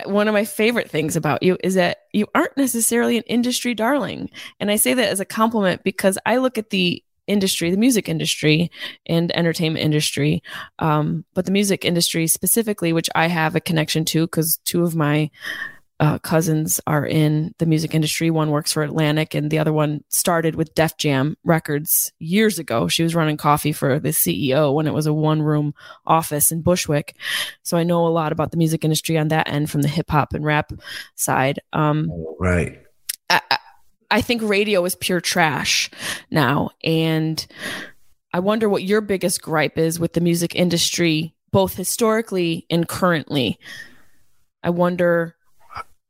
one 0.05 0.27
of 0.27 0.33
my 0.33 0.43
favorite 0.43 0.89
things 0.89 1.15
about 1.15 1.41
you 1.41 1.57
is 1.63 1.75
that 1.75 1.99
you 2.11 2.27
aren't 2.35 2.57
necessarily 2.57 3.17
an 3.17 3.23
industry 3.27 3.73
darling. 3.73 4.29
And 4.59 4.69
I 4.69 4.75
say 4.75 4.93
that 4.93 5.09
as 5.09 5.19
a 5.19 5.25
compliment 5.25 5.83
because 5.83 6.17
I 6.25 6.37
look 6.37 6.57
at 6.57 6.71
the 6.71 7.01
industry, 7.27 7.71
the 7.71 7.77
music 7.77 8.09
industry 8.09 8.71
and 9.05 9.35
entertainment 9.35 9.83
industry, 9.83 10.43
um, 10.79 11.25
but 11.33 11.45
the 11.45 11.51
music 11.51 11.85
industry 11.85 12.27
specifically, 12.27 12.93
which 12.93 13.09
I 13.15 13.27
have 13.27 13.55
a 13.55 13.61
connection 13.61 14.05
to 14.05 14.25
because 14.25 14.59
two 14.65 14.83
of 14.83 14.95
my 14.95 15.29
uh, 15.99 16.19
cousins 16.19 16.81
are 16.87 17.05
in 17.05 17.53
the 17.57 17.65
music 17.65 17.95
industry. 17.95 18.29
One 18.29 18.51
works 18.51 18.73
for 18.73 18.83
Atlantic, 18.83 19.33
and 19.33 19.49
the 19.49 19.59
other 19.59 19.71
one 19.71 20.03
started 20.09 20.55
with 20.55 20.75
Def 20.75 20.97
Jam 20.97 21.37
Records 21.43 22.11
years 22.19 22.59
ago. 22.59 22.87
She 22.87 23.03
was 23.03 23.15
running 23.15 23.37
coffee 23.37 23.71
for 23.71 23.99
the 23.99 24.09
CEO 24.09 24.73
when 24.73 24.87
it 24.87 24.93
was 24.93 25.07
a 25.07 25.13
one 25.13 25.41
room 25.41 25.73
office 26.05 26.51
in 26.51 26.61
Bushwick. 26.61 27.15
So 27.63 27.77
I 27.77 27.83
know 27.83 28.05
a 28.05 28.09
lot 28.09 28.33
about 28.33 28.51
the 28.51 28.57
music 28.57 28.83
industry 28.83 29.17
on 29.17 29.29
that 29.29 29.47
end 29.47 29.69
from 29.69 29.83
the 29.83 29.87
hip 29.87 30.09
hop 30.09 30.33
and 30.33 30.43
rap 30.43 30.73
side. 31.15 31.59
Um, 31.71 32.09
right. 32.39 32.81
I, 33.29 33.57
I 34.15 34.21
think 34.21 34.41
radio 34.41 34.85
is 34.85 34.95
pure 34.95 35.19
trash 35.19 35.91
now. 36.31 36.69
And 36.85 37.45
I 38.31 38.39
wonder 38.39 38.69
what 38.69 38.81
your 38.81 39.01
biggest 39.01 39.41
gripe 39.41 39.77
is 39.77 39.99
with 39.99 40.13
the 40.13 40.21
music 40.21 40.55
industry, 40.55 41.35
both 41.51 41.75
historically 41.75 42.65
and 42.69 42.87
currently. 42.87 43.59
I 44.63 44.69
wonder 44.69 45.35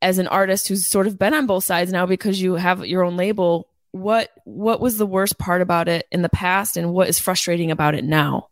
as 0.03 0.19
an 0.19 0.27
artist 0.27 0.67
who's 0.67 0.85
sort 0.85 1.07
of 1.07 1.17
been 1.17 1.33
on 1.33 1.47
both 1.47 1.63
sides 1.63 1.91
now 1.91 2.05
because 2.05 2.39
you 2.39 2.53
have 2.53 2.85
your 2.85 3.03
own 3.03 3.17
label 3.17 3.69
what 3.91 4.29
what 4.43 4.79
was 4.79 4.97
the 4.97 5.05
worst 5.07 5.39
part 5.39 5.63
about 5.63 5.87
it 5.87 6.05
in 6.11 6.21
the 6.21 6.29
past 6.29 6.77
and 6.77 6.93
what 6.93 7.09
is 7.09 7.17
frustrating 7.17 7.71
about 7.71 7.95
it 7.95 8.03
now 8.03 8.49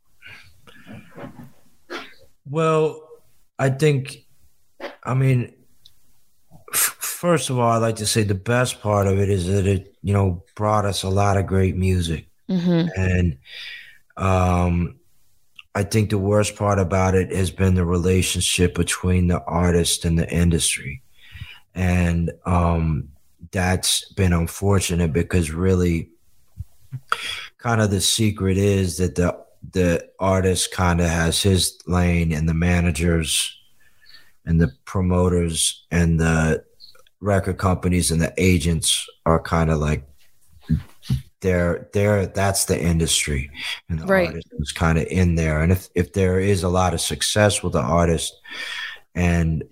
well 2.49 3.07
i 3.59 3.69
think 3.69 4.25
i 5.03 5.13
mean 5.13 5.53
first 6.75 7.49
of 7.49 7.57
all 7.57 7.71
i'd 7.71 7.77
like 7.77 7.95
to 7.95 8.05
say 8.05 8.23
the 8.23 8.35
best 8.35 8.81
part 8.81 9.07
of 9.07 9.19
it 9.19 9.29
is 9.29 9.47
that 9.47 9.65
it 9.65 9.95
you 10.03 10.13
know 10.13 10.43
brought 10.55 10.85
us 10.85 11.03
a 11.03 11.09
lot 11.09 11.37
of 11.37 11.45
great 11.45 11.75
music 11.75 12.27
mm-hmm. 12.49 12.87
and 12.99 13.37
um 14.17 14.95
i 15.75 15.83
think 15.83 16.09
the 16.09 16.17
worst 16.17 16.55
part 16.55 16.79
about 16.79 17.15
it 17.15 17.31
has 17.31 17.51
been 17.51 17.75
the 17.75 17.85
relationship 17.85 18.75
between 18.75 19.27
the 19.27 19.41
artist 19.43 20.05
and 20.05 20.17
the 20.17 20.29
industry 20.29 21.03
and 21.75 22.31
um, 22.45 23.09
that's 23.51 24.11
been 24.13 24.33
unfortunate 24.33 25.13
because 25.13 25.51
really, 25.51 26.09
kind 27.57 27.81
of 27.81 27.91
the 27.91 28.01
secret 28.01 28.57
is 28.57 28.97
that 28.97 29.15
the 29.15 29.37
the 29.71 30.07
artist 30.19 30.71
kind 30.71 30.99
of 30.99 31.07
has 31.07 31.41
his 31.41 31.79
lane, 31.87 32.31
and 32.31 32.47
the 32.47 32.53
managers 32.53 33.59
and 34.45 34.59
the 34.59 34.71
promoters 34.85 35.85
and 35.91 36.19
the 36.19 36.63
record 37.19 37.57
companies 37.57 38.11
and 38.11 38.21
the 38.21 38.33
agents 38.37 39.07
are 39.25 39.41
kind 39.41 39.69
of 39.69 39.79
like 39.79 40.05
they're 41.41 41.89
they're 41.93 42.25
that's 42.25 42.65
the 42.65 42.81
industry 42.81 43.49
and 43.89 43.99
the 43.99 44.05
right. 44.05 44.27
artist 44.27 44.47
is 44.59 44.71
kind 44.71 44.97
of 44.97 45.05
in 45.07 45.35
there 45.35 45.61
and 45.61 45.71
if 45.71 45.89
if 45.95 46.13
there 46.13 46.39
is 46.39 46.63
a 46.63 46.69
lot 46.69 46.93
of 46.93 47.01
success 47.01 47.61
with 47.61 47.73
the 47.73 47.81
artist 47.81 48.33
and 49.15 49.63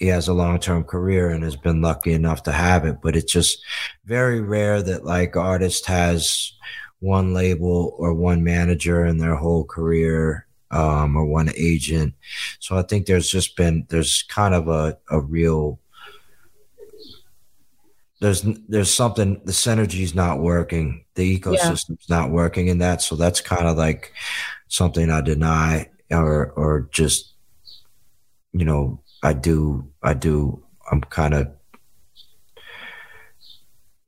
he 0.00 0.06
has 0.06 0.28
a 0.28 0.34
long 0.34 0.58
term 0.58 0.82
career 0.82 1.28
and 1.28 1.44
has 1.44 1.56
been 1.56 1.82
lucky 1.82 2.12
enough 2.14 2.42
to 2.44 2.52
have 2.52 2.86
it. 2.86 2.96
But 3.02 3.16
it's 3.16 3.32
just 3.32 3.62
very 4.06 4.40
rare 4.40 4.82
that 4.82 5.04
like 5.04 5.36
artist 5.36 5.86
has 5.86 6.52
one 7.00 7.34
label 7.34 7.94
or 7.98 8.14
one 8.14 8.42
manager 8.42 9.04
in 9.04 9.18
their 9.18 9.36
whole 9.36 9.64
career 9.64 10.46
um, 10.70 11.16
or 11.16 11.24
one 11.24 11.50
agent. 11.56 12.14
So 12.58 12.76
I 12.76 12.82
think 12.82 13.06
there's 13.06 13.30
just 13.30 13.56
been 13.56 13.86
there's 13.88 14.22
kind 14.28 14.54
of 14.54 14.68
a, 14.68 14.98
a 15.10 15.20
real 15.20 15.78
there's 18.20 18.42
there's 18.68 18.92
something 18.92 19.40
the 19.44 19.52
synergy's 19.52 20.14
not 20.14 20.40
working 20.40 21.04
the 21.14 21.38
ecosystem's 21.38 22.04
yeah. 22.06 22.16
not 22.18 22.30
working 22.30 22.68
in 22.68 22.76
that 22.76 23.00
so 23.00 23.16
that's 23.16 23.40
kind 23.40 23.66
of 23.66 23.78
like 23.78 24.12
something 24.68 25.10
i 25.10 25.22
deny 25.22 25.88
or 26.10 26.50
or 26.50 26.86
just 26.92 27.32
you 28.52 28.66
know 28.66 29.00
I 29.22 29.32
do, 29.32 29.90
I 30.02 30.14
do, 30.14 30.62
I'm 30.90 31.02
kind 31.02 31.34
of, 31.34 31.48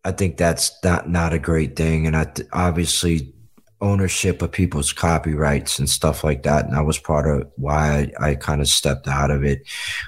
I 0.04 0.12
think 0.12 0.36
that's 0.36 0.72
not, 0.82 1.08
not 1.08 1.34
a 1.34 1.38
great 1.38 1.76
thing. 1.76 2.06
And 2.06 2.16
I 2.16 2.24
th- 2.24 2.48
obviously 2.52 3.34
ownership 3.82 4.40
of 4.40 4.52
people's 4.52 4.92
copyrights 4.92 5.78
and 5.78 5.88
stuff 5.88 6.24
like 6.24 6.44
that. 6.44 6.64
And 6.64 6.74
that 6.74 6.86
was 6.86 6.98
part 6.98 7.28
of 7.28 7.50
why 7.56 8.12
I, 8.20 8.30
I 8.30 8.34
kind 8.36 8.60
of 8.60 8.68
stepped 8.68 9.08
out 9.08 9.30
of 9.30 9.44
it 9.44 9.52
it 9.52 9.66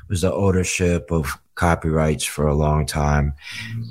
was 0.09 0.23
the 0.23 0.33
ownership 0.33 1.11
of 1.11 1.39
copyrights 1.55 2.25
for 2.25 2.47
a 2.47 2.55
long 2.55 2.87
time. 2.87 3.35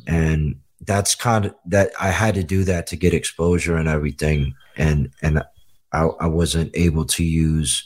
And 0.08 0.56
that's 0.82 1.16
kind 1.16 1.46
of 1.46 1.56
that 1.68 1.92
I 2.00 2.10
had 2.10 2.36
to 2.36 2.44
do 2.44 2.64
that 2.66 2.88
to 2.88 2.96
get 2.96 3.14
exposure 3.14 3.78
and 3.78 3.88
everything. 3.88 4.56
And, 4.76 5.12
and 5.22 5.44
I, 5.92 6.04
I 6.20 6.28
wasn't 6.28 6.72
able 6.74 7.06
to 7.06 7.24
use 7.24 7.86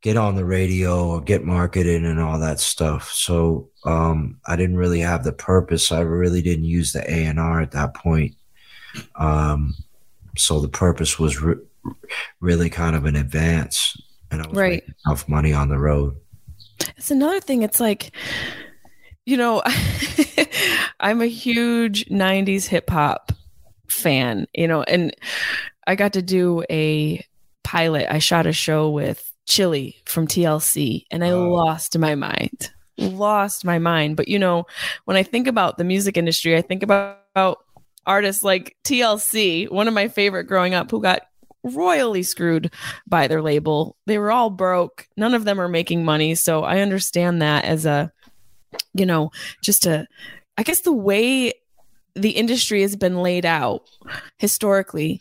get 0.00 0.16
on 0.16 0.36
the 0.36 0.44
radio 0.44 1.08
or 1.08 1.20
get 1.20 1.44
marketed 1.44 2.04
and 2.04 2.20
all 2.20 2.38
that 2.38 2.60
stuff. 2.60 3.10
So 3.12 3.68
um, 3.84 4.38
I 4.46 4.54
didn't 4.54 4.76
really 4.76 5.00
have 5.00 5.24
the 5.24 5.32
purpose. 5.32 5.90
I 5.90 6.00
really 6.00 6.40
didn't 6.40 6.64
use 6.64 6.92
the 6.92 7.02
A 7.10 7.24
and 7.24 7.40
R 7.40 7.60
at 7.60 7.72
that 7.72 7.94
point. 7.94 8.36
Um, 9.16 9.74
so 10.36 10.60
the 10.60 10.68
purpose 10.68 11.18
was 11.18 11.40
re- 11.40 11.56
really 12.40 12.70
kind 12.70 12.94
of 12.96 13.04
an 13.06 13.16
advance, 13.16 13.96
and 14.30 14.42
I 14.42 14.46
was 14.48 14.56
Right. 14.56 14.70
making 14.82 14.94
enough 15.06 15.28
money 15.28 15.52
on 15.52 15.68
the 15.68 15.78
road. 15.78 16.16
It's 16.96 17.10
another 17.10 17.40
thing. 17.40 17.62
It's 17.62 17.80
like, 17.80 18.12
you 19.26 19.36
know, 19.36 19.62
I'm 21.00 21.20
a 21.22 21.26
huge 21.26 22.06
90s 22.06 22.66
hip 22.66 22.90
hop 22.90 23.32
fan, 23.88 24.46
you 24.54 24.66
know, 24.68 24.82
and 24.82 25.14
I 25.86 25.94
got 25.94 26.12
to 26.14 26.22
do 26.22 26.62
a 26.70 27.24
pilot. 27.64 28.06
I 28.12 28.18
shot 28.18 28.46
a 28.46 28.52
show 28.52 28.90
with 28.90 29.30
Chilli 29.48 29.94
from 30.06 30.26
TLC 30.26 31.04
and 31.10 31.24
I 31.24 31.30
Oh. 31.30 31.48
lost 31.50 31.96
my 31.98 32.14
mind. 32.14 32.70
Lost 32.98 33.64
my 33.64 33.78
mind. 33.78 34.16
But, 34.16 34.28
you 34.28 34.38
know, 34.38 34.66
when 35.04 35.16
I 35.16 35.22
think 35.22 35.46
about 35.46 35.78
the 35.78 35.84
music 35.84 36.16
industry, 36.16 36.56
I 36.56 36.62
think 36.62 36.82
about 36.82 37.58
artists 38.08 38.42
like 38.42 38.74
TLC, 38.84 39.70
one 39.70 39.86
of 39.86 39.94
my 39.94 40.08
favorite 40.08 40.44
growing 40.44 40.74
up, 40.74 40.90
who 40.90 41.00
got 41.00 41.22
royally 41.62 42.22
screwed 42.22 42.72
by 43.06 43.28
their 43.28 43.42
label. 43.42 43.96
They 44.06 44.18
were 44.18 44.32
all 44.32 44.50
broke. 44.50 45.06
None 45.16 45.34
of 45.34 45.44
them 45.44 45.60
are 45.60 45.68
making 45.68 46.04
money. 46.04 46.34
So 46.34 46.64
I 46.64 46.80
understand 46.80 47.42
that 47.42 47.64
as 47.64 47.86
a, 47.86 48.10
you 48.94 49.06
know, 49.06 49.30
just 49.62 49.86
a, 49.86 50.06
I 50.56 50.62
guess 50.62 50.80
the 50.80 50.92
way 50.92 51.52
the 52.14 52.30
industry 52.30 52.82
has 52.82 52.96
been 52.96 53.22
laid 53.22 53.44
out 53.44 53.82
historically 54.38 55.20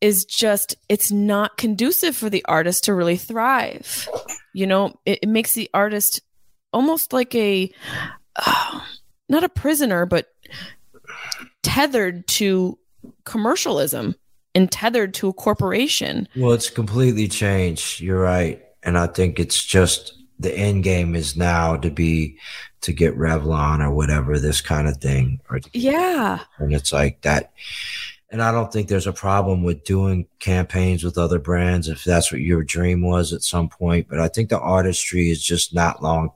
is 0.00 0.24
just, 0.24 0.76
it's 0.88 1.10
not 1.10 1.56
conducive 1.56 2.16
for 2.16 2.30
the 2.30 2.44
artist 2.46 2.84
to 2.84 2.94
really 2.94 3.16
thrive. 3.16 4.08
You 4.54 4.66
know, 4.66 4.98
it, 5.04 5.20
it 5.22 5.28
makes 5.28 5.52
the 5.52 5.68
artist 5.74 6.20
almost 6.72 7.12
like 7.12 7.34
a, 7.34 7.70
uh, 8.36 8.80
not 9.28 9.44
a 9.44 9.48
prisoner, 9.48 10.06
but 10.06 10.28
tethered 11.78 12.26
to 12.26 12.76
commercialism 13.24 14.16
and 14.52 14.72
tethered 14.72 15.14
to 15.14 15.28
a 15.28 15.32
corporation. 15.32 16.26
Well, 16.34 16.50
it's 16.52 16.70
completely 16.70 17.28
changed. 17.28 18.00
You're 18.00 18.20
right, 18.20 18.60
and 18.82 18.98
I 18.98 19.06
think 19.06 19.38
it's 19.38 19.64
just 19.64 20.14
the 20.40 20.52
end 20.52 20.82
game 20.82 21.14
is 21.14 21.36
now 21.36 21.76
to 21.76 21.88
be 21.90 22.36
to 22.80 22.92
get 22.92 23.16
Revlon 23.16 23.80
or 23.80 23.92
whatever 23.92 24.40
this 24.40 24.60
kind 24.60 24.88
of 24.88 24.96
thing, 24.96 25.40
or 25.48 25.60
Yeah. 25.72 26.40
and 26.58 26.74
it's 26.74 26.92
like 26.92 27.20
that 27.22 27.52
and 28.30 28.42
i 28.42 28.52
don't 28.52 28.70
think 28.70 28.88
there's 28.88 29.06
a 29.06 29.12
problem 29.12 29.62
with 29.62 29.84
doing 29.84 30.26
campaigns 30.38 31.02
with 31.02 31.16
other 31.16 31.38
brands 31.38 31.88
if 31.88 32.04
that's 32.04 32.30
what 32.30 32.42
your 32.42 32.62
dream 32.62 33.00
was 33.00 33.32
at 33.32 33.42
some 33.42 33.70
point 33.70 34.06
but 34.06 34.20
i 34.20 34.28
think 34.28 34.50
the 34.50 34.60
artistry 34.60 35.30
is 35.30 35.42
just 35.42 35.72
not 35.72 36.02
long 36.02 36.30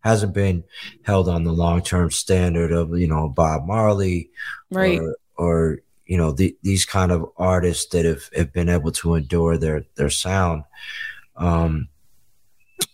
hasn't 0.00 0.32
been 0.34 0.64
held 1.02 1.28
on 1.28 1.44
the 1.44 1.52
long-term 1.52 2.10
standard 2.10 2.72
of 2.72 2.96
you 2.98 3.06
know 3.06 3.28
bob 3.28 3.66
marley 3.66 4.30
Right. 4.70 4.98
or, 5.00 5.16
or 5.36 5.78
you 6.06 6.16
know 6.16 6.32
the, 6.32 6.56
these 6.62 6.84
kind 6.84 7.12
of 7.12 7.26
artists 7.36 7.86
that 7.92 8.04
have, 8.04 8.28
have 8.36 8.52
been 8.52 8.68
able 8.68 8.92
to 8.92 9.14
endure 9.14 9.56
their 9.58 9.84
their 9.96 10.10
sound 10.10 10.64
um 11.36 11.88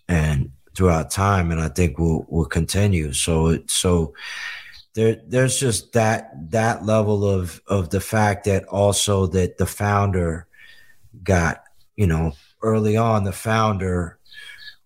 and 0.08 0.50
throughout 0.74 1.10
time 1.10 1.50
and 1.50 1.60
i 1.60 1.68
think 1.68 1.98
will 1.98 2.24
will 2.28 2.46
continue 2.46 3.12
so 3.12 3.58
so 3.66 4.14
there 4.94 5.20
there's 5.26 5.58
just 5.58 5.92
that 5.92 6.30
that 6.50 6.84
level 6.84 7.24
of 7.24 7.60
of 7.66 7.90
the 7.90 8.00
fact 8.00 8.44
that 8.44 8.64
also 8.64 9.26
that 9.26 9.58
the 9.58 9.66
founder 9.66 10.46
got 11.22 11.64
you 11.96 12.06
know 12.06 12.32
early 12.62 12.96
on 12.96 13.24
the 13.24 13.32
founder 13.32 14.18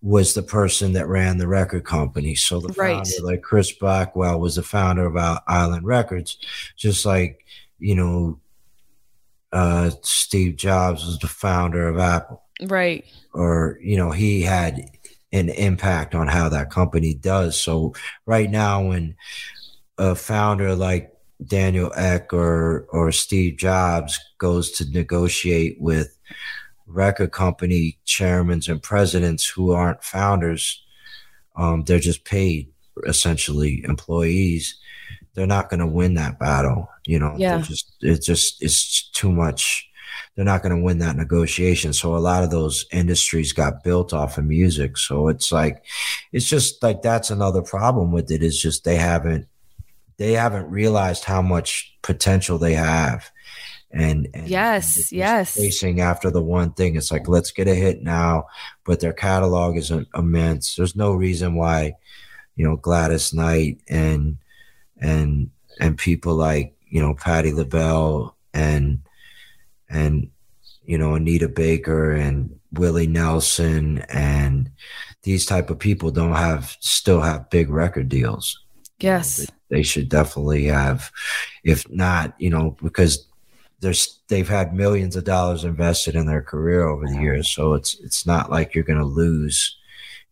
was 0.01 0.33
the 0.35 0.43
person 0.43 0.93
that 0.93 1.07
ran 1.07 1.37
the 1.37 1.47
record 1.47 1.83
company 1.83 2.35
so 2.35 2.59
the 2.59 2.73
Right. 2.73 2.95
founder 2.97 3.09
like 3.23 3.41
chris 3.41 3.71
blackwell 3.71 4.39
was 4.39 4.55
the 4.55 4.63
founder 4.63 5.05
of 5.07 5.39
island 5.47 5.85
records 5.85 6.37
just 6.75 7.05
like 7.05 7.43
you 7.79 7.95
know 7.95 8.39
uh 9.53 9.89
steve 10.03 10.55
jobs 10.55 11.05
was 11.05 11.17
the 11.19 11.27
founder 11.27 11.87
of 11.87 11.97
apple 11.97 12.43
Right. 12.63 13.05
or 13.33 13.77
you 13.81 13.97
know 13.97 14.11
he 14.11 14.41
had 14.41 14.89
an 15.33 15.49
impact 15.49 16.13
on 16.15 16.27
how 16.27 16.49
that 16.49 16.69
company 16.71 17.13
does 17.13 17.59
so 17.61 17.93
right 18.25 18.49
now 18.49 18.87
when 18.87 19.15
a 19.97 20.15
founder 20.15 20.75
like 20.75 21.11
daniel 21.45 21.91
ek 21.95 22.33
or 22.33 22.87
or 22.89 23.11
steve 23.11 23.57
jobs 23.57 24.19
goes 24.37 24.71
to 24.71 24.89
negotiate 24.91 25.77
with 25.79 26.17
record 26.87 27.31
company 27.31 27.97
chairmen 28.05 28.61
and 28.67 28.81
presidents 28.81 29.47
who 29.47 29.71
aren't 29.71 30.03
founders 30.03 30.83
um, 31.55 31.83
they're 31.83 31.99
just 31.99 32.23
paid 32.23 32.67
essentially 33.05 33.83
employees 33.83 34.75
they're 35.33 35.45
not 35.45 35.69
going 35.69 35.79
to 35.79 35.87
win 35.87 36.15
that 36.15 36.39
battle 36.39 36.89
you 37.05 37.19
know 37.19 37.35
Yeah. 37.37 37.61
Just 37.61 37.93
it's 38.01 38.25
just 38.25 38.63
it's 38.63 39.09
too 39.09 39.31
much 39.31 39.87
they're 40.35 40.45
not 40.45 40.61
going 40.61 40.75
to 40.75 40.83
win 40.83 40.99
that 40.99 41.15
negotiation. 41.15 41.93
So 41.93 42.15
a 42.15 42.19
lot 42.19 42.43
of 42.43 42.51
those 42.51 42.85
industries 42.91 43.53
got 43.53 43.83
built 43.83 44.13
off 44.13 44.37
of 44.37 44.45
music. 44.45 44.97
So 44.97 45.29
it's 45.29 45.51
like, 45.51 45.83
it's 46.31 46.47
just 46.47 46.83
like 46.83 47.01
that's 47.01 47.31
another 47.31 47.63
problem 47.63 48.11
with 48.11 48.29
it 48.29 48.43
is 48.43 48.61
just 48.61 48.83
they 48.83 48.97
haven't 48.97 49.47
they 50.17 50.33
haven't 50.33 50.69
realized 50.69 51.23
how 51.25 51.41
much 51.41 51.95
potential 52.01 52.57
they 52.57 52.73
have. 52.73 53.31
And, 53.91 54.27
and 54.33 54.47
Yes, 54.47 55.09
they're 55.09 55.19
yes. 55.19 55.55
chasing 55.55 56.01
after 56.01 56.29
the 56.29 56.41
one 56.41 56.73
thing. 56.73 56.95
It's 56.95 57.11
like 57.11 57.27
let's 57.27 57.51
get 57.51 57.67
a 57.67 57.75
hit 57.75 58.03
now, 58.03 58.47
but 58.83 58.99
their 58.99 59.13
catalog 59.13 59.77
is 59.77 59.91
immense. 60.13 60.75
There's 60.75 60.95
no 60.95 61.13
reason 61.13 61.55
why, 61.55 61.93
you 62.55 62.67
know, 62.67 62.75
Gladys 62.75 63.33
Knight 63.33 63.79
and 63.87 64.37
and 64.99 65.51
and 65.79 65.97
people 65.97 66.35
like 66.35 66.75
you 66.89 67.01
know 67.01 67.13
Patti 67.13 67.53
LaBelle 67.53 68.35
and 68.53 68.99
and 69.89 70.29
you 70.85 70.97
know 70.97 71.15
Anita 71.15 71.47
Baker 71.47 72.11
and 72.11 72.59
Willie 72.73 73.07
Nelson 73.07 73.99
and 74.09 74.69
these 75.23 75.45
type 75.45 75.69
of 75.69 75.79
people 75.79 76.11
don't 76.11 76.35
have 76.35 76.75
still 76.79 77.21
have 77.21 77.49
big 77.49 77.69
record 77.69 78.09
deals. 78.09 78.63
Yes. 78.99 79.45
They 79.69 79.83
should 79.83 80.09
definitely 80.09 80.65
have, 80.65 81.11
if 81.63 81.89
not, 81.89 82.33
you 82.39 82.49
know, 82.49 82.77
because 82.81 83.26
there's 83.79 84.19
they've 84.27 84.47
had 84.47 84.73
millions 84.73 85.15
of 85.15 85.23
dollars 85.23 85.63
invested 85.63 86.15
in 86.15 86.25
their 86.25 86.41
career 86.41 86.87
over 86.87 87.05
the 87.05 87.19
years, 87.21 87.51
so 87.51 87.73
it's 87.73 87.99
it's 87.99 88.25
not 88.25 88.49
like 88.49 88.73
you're 88.73 88.83
going 88.83 88.99
to 88.99 89.05
lose 89.05 89.77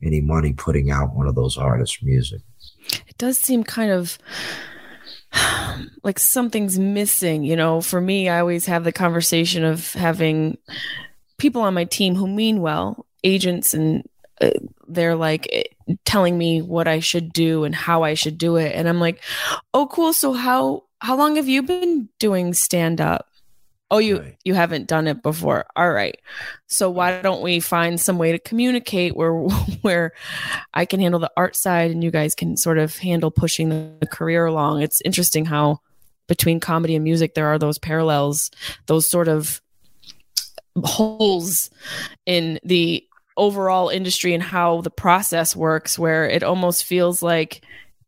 any 0.03 0.21
money 0.21 0.53
putting 0.53 0.91
out 0.91 1.15
one 1.15 1.27
of 1.27 1.35
those 1.35 1.57
artists' 1.57 2.01
music. 2.01 2.41
It 3.07 3.17
does 3.17 3.37
seem 3.37 3.63
kind 3.63 3.91
of 3.91 4.17
like 6.03 6.19
something's 6.19 6.79
missing. 6.79 7.43
You 7.43 7.55
know, 7.55 7.81
for 7.81 8.01
me, 8.01 8.29
I 8.29 8.39
always 8.39 8.65
have 8.65 8.83
the 8.83 8.91
conversation 8.91 9.63
of 9.63 9.93
having 9.93 10.57
people 11.37 11.61
on 11.61 11.73
my 11.73 11.85
team 11.85 12.15
who 12.15 12.27
mean 12.27 12.61
well, 12.61 13.05
agents, 13.23 13.73
and 13.73 14.07
uh, 14.41 14.51
they're 14.87 15.15
like 15.15 15.47
eh, 15.51 15.63
telling 16.05 16.37
me 16.37 16.61
what 16.61 16.87
I 16.87 16.99
should 16.99 17.31
do 17.31 17.63
and 17.63 17.75
how 17.75 18.03
I 18.03 18.15
should 18.15 18.37
do 18.37 18.55
it. 18.55 18.73
And 18.75 18.89
I'm 18.89 18.99
like, 18.99 19.21
oh, 19.73 19.87
cool. 19.87 20.13
So 20.13 20.33
how 20.33 20.83
how 20.99 21.15
long 21.15 21.35
have 21.35 21.47
you 21.47 21.61
been 21.61 22.09
doing 22.19 22.53
stand 22.53 22.99
up? 22.99 23.29
Oh, 23.91 23.99
you 23.99 24.19
Right. 24.19 24.37
you 24.43 24.53
haven't 24.55 24.87
done 24.87 25.07
it 25.07 25.21
before. 25.21 25.65
All 25.75 25.91
right. 25.91 26.19
So 26.67 26.89
why 26.89 27.21
don't 27.21 27.41
we 27.43 27.59
find 27.59 28.01
some 28.01 28.17
way 28.17 28.31
to 28.31 28.39
communicate 28.39 29.15
where 29.15 29.33
where 29.81 30.13
I 30.73 30.85
can 30.85 30.99
handle 30.99 31.19
the 31.19 31.31
art 31.37 31.55
side 31.55 31.91
and 31.91 32.03
you 32.03 32.11
guys 32.11 32.33
can 32.35 32.57
sort 32.57 32.77
of 32.79 32.97
handle 32.97 33.29
pushing 33.31 33.69
the, 33.69 33.91
the 33.99 34.07
career 34.07 34.45
along. 34.45 34.81
It's 34.81 35.01
interesting 35.01 35.45
how 35.45 35.81
between 36.27 36.59
comedy 36.59 36.95
and 36.95 37.03
music 37.03 37.35
there 37.35 37.47
are 37.47 37.59
those 37.59 37.77
parallels, 37.77 38.49
those 38.87 39.09
sort 39.09 39.27
of 39.27 39.61
holes 40.83 41.69
in 42.25 42.59
the 42.63 43.05
overall 43.37 43.89
industry 43.89 44.33
and 44.33 44.43
how 44.43 44.81
the 44.81 44.89
process 44.89 45.55
works 45.55 45.99
where 45.99 46.27
it 46.27 46.41
almost 46.43 46.83
feels 46.85 47.21
like 47.21 47.61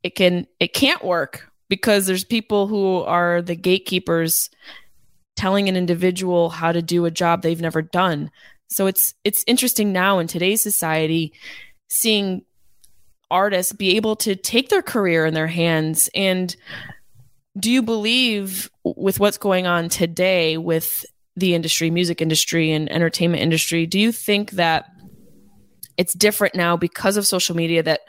it 0.03 0.15
can 0.15 0.47
it 0.59 0.73
can't 0.73 1.03
work 1.03 1.49
because 1.69 2.05
there's 2.05 2.23
people 2.23 2.67
who 2.67 3.01
are 3.01 3.41
the 3.41 3.55
gatekeepers 3.55 4.49
telling 5.37 5.69
an 5.69 5.77
individual 5.77 6.49
how 6.49 6.71
to 6.71 6.81
do 6.81 7.05
a 7.05 7.11
job 7.11 7.41
they've 7.41 7.61
never 7.61 7.81
done. 7.81 8.29
So 8.69 8.87
it's 8.87 9.13
it's 9.23 9.45
interesting 9.47 9.93
now 9.93 10.19
in 10.19 10.27
today's 10.27 10.61
society 10.61 11.33
seeing 11.89 12.43
artists 13.31 13.71
be 13.71 13.95
able 13.95 14.15
to 14.17 14.35
take 14.35 14.69
their 14.69 14.81
career 14.81 15.25
in 15.25 15.33
their 15.33 15.47
hands 15.47 16.09
and 16.13 16.55
do 17.57 17.71
you 17.71 17.81
believe 17.81 18.69
with 18.83 19.19
what's 19.19 19.37
going 19.37 19.67
on 19.67 19.89
today 19.89 20.57
with 20.57 21.05
the 21.35 21.53
industry, 21.53 21.89
music 21.89 22.21
industry 22.21 22.71
and 22.71 22.91
entertainment 22.91 23.41
industry, 23.41 23.85
do 23.85 23.99
you 23.99 24.11
think 24.11 24.51
that 24.51 24.85
it's 25.97 26.13
different 26.13 26.55
now 26.55 26.77
because 26.77 27.17
of 27.17 27.25
social 27.25 27.55
media 27.55 27.81
that 27.83 28.01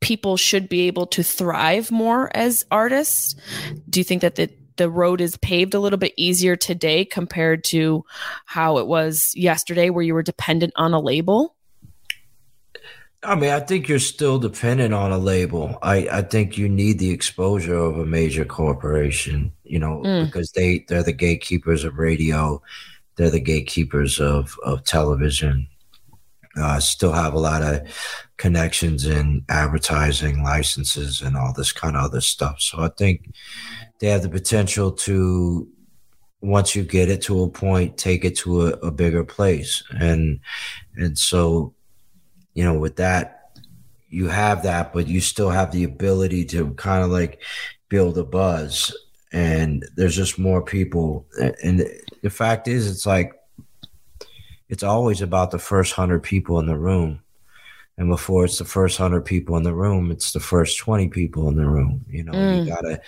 people 0.00 0.36
should 0.36 0.68
be 0.68 0.82
able 0.82 1.06
to 1.06 1.22
thrive 1.22 1.90
more 1.90 2.34
as 2.34 2.64
artists? 2.70 3.34
Do 3.88 4.00
you 4.00 4.04
think 4.04 4.22
that 4.22 4.36
the 4.36 4.50
the 4.76 4.90
road 4.90 5.20
is 5.20 5.36
paved 5.38 5.74
a 5.74 5.80
little 5.80 5.98
bit 5.98 6.14
easier 6.16 6.56
today 6.56 7.04
compared 7.04 7.64
to 7.64 8.04
how 8.46 8.78
it 8.78 8.86
was 8.86 9.32
yesterday 9.34 9.90
where 9.90 10.02
you 10.02 10.14
were 10.14 10.22
dependent 10.22 10.72
on 10.76 10.92
a 10.92 11.00
label? 11.00 11.54
I 13.22 13.34
mean, 13.36 13.50
I 13.50 13.60
think 13.60 13.88
you're 13.88 13.98
still 13.98 14.38
dependent 14.38 14.92
on 14.92 15.10
a 15.10 15.18
label. 15.18 15.78
I, 15.82 16.08
I 16.10 16.22
think 16.22 16.58
you 16.58 16.68
need 16.68 16.98
the 16.98 17.10
exposure 17.10 17.76
of 17.76 17.98
a 17.98 18.04
major 18.04 18.44
corporation, 18.44 19.52
you 19.64 19.78
know, 19.78 20.02
mm. 20.04 20.26
because 20.26 20.52
they, 20.52 20.84
they're 20.88 21.02
the 21.02 21.12
gatekeepers 21.12 21.84
of 21.84 21.98
radio, 21.98 22.62
they're 23.16 23.30
the 23.30 23.40
gatekeepers 23.40 24.20
of, 24.20 24.58
of 24.64 24.84
television. 24.84 25.68
Uh, 26.56 26.78
still 26.78 27.12
have 27.12 27.34
a 27.34 27.38
lot 27.38 27.62
of 27.62 27.80
connections 28.36 29.06
in 29.06 29.44
advertising 29.48 30.42
licenses 30.42 31.20
and 31.20 31.36
all 31.36 31.52
this 31.52 31.72
kind 31.72 31.96
of 31.96 32.04
other 32.04 32.20
stuff. 32.20 32.60
So 32.60 32.80
I 32.80 32.88
think 32.96 33.32
they 33.98 34.08
have 34.08 34.22
the 34.22 34.28
potential 34.28 34.92
to 34.92 35.68
once 36.40 36.76
you 36.76 36.84
get 36.84 37.08
it 37.08 37.22
to 37.22 37.42
a 37.42 37.48
point, 37.48 37.96
take 37.96 38.24
it 38.24 38.36
to 38.36 38.66
a, 38.66 38.70
a 38.74 38.90
bigger 38.90 39.24
place. 39.24 39.82
And 39.98 40.40
and 40.96 41.18
so 41.18 41.74
you 42.54 42.64
know, 42.64 42.74
with 42.74 42.96
that, 42.96 43.58
you 44.08 44.28
have 44.28 44.62
that, 44.62 44.92
but 44.92 45.08
you 45.08 45.20
still 45.20 45.50
have 45.50 45.72
the 45.72 45.84
ability 45.84 46.44
to 46.46 46.72
kind 46.74 47.04
of 47.04 47.10
like 47.10 47.42
build 47.88 48.16
a 48.16 48.24
buzz. 48.24 48.96
And 49.32 49.84
there's 49.96 50.14
just 50.14 50.38
more 50.38 50.62
people. 50.62 51.26
And 51.62 51.84
the 52.22 52.30
fact 52.30 52.68
is, 52.68 52.88
it's 52.88 53.06
like, 53.06 53.32
it's 54.68 54.82
always 54.82 55.20
about 55.22 55.50
the 55.50 55.58
first 55.58 55.92
hundred 55.92 56.22
people 56.22 56.58
in 56.58 56.66
the 56.66 56.76
room. 56.78 57.20
And 57.96 58.08
before 58.08 58.44
it's 58.44 58.58
the 58.58 58.64
first 58.64 58.98
hundred 58.98 59.24
people 59.24 59.56
in 59.56 59.62
the 59.62 59.74
room, 59.74 60.10
it's 60.10 60.32
the 60.32 60.40
first 60.40 60.78
20 60.78 61.08
people 61.08 61.48
in 61.48 61.56
the 61.56 61.66
room. 61.66 62.04
You 62.08 62.24
know, 62.24 62.32
mm. 62.32 62.64
you 62.64 62.72
gotta, 62.72 63.00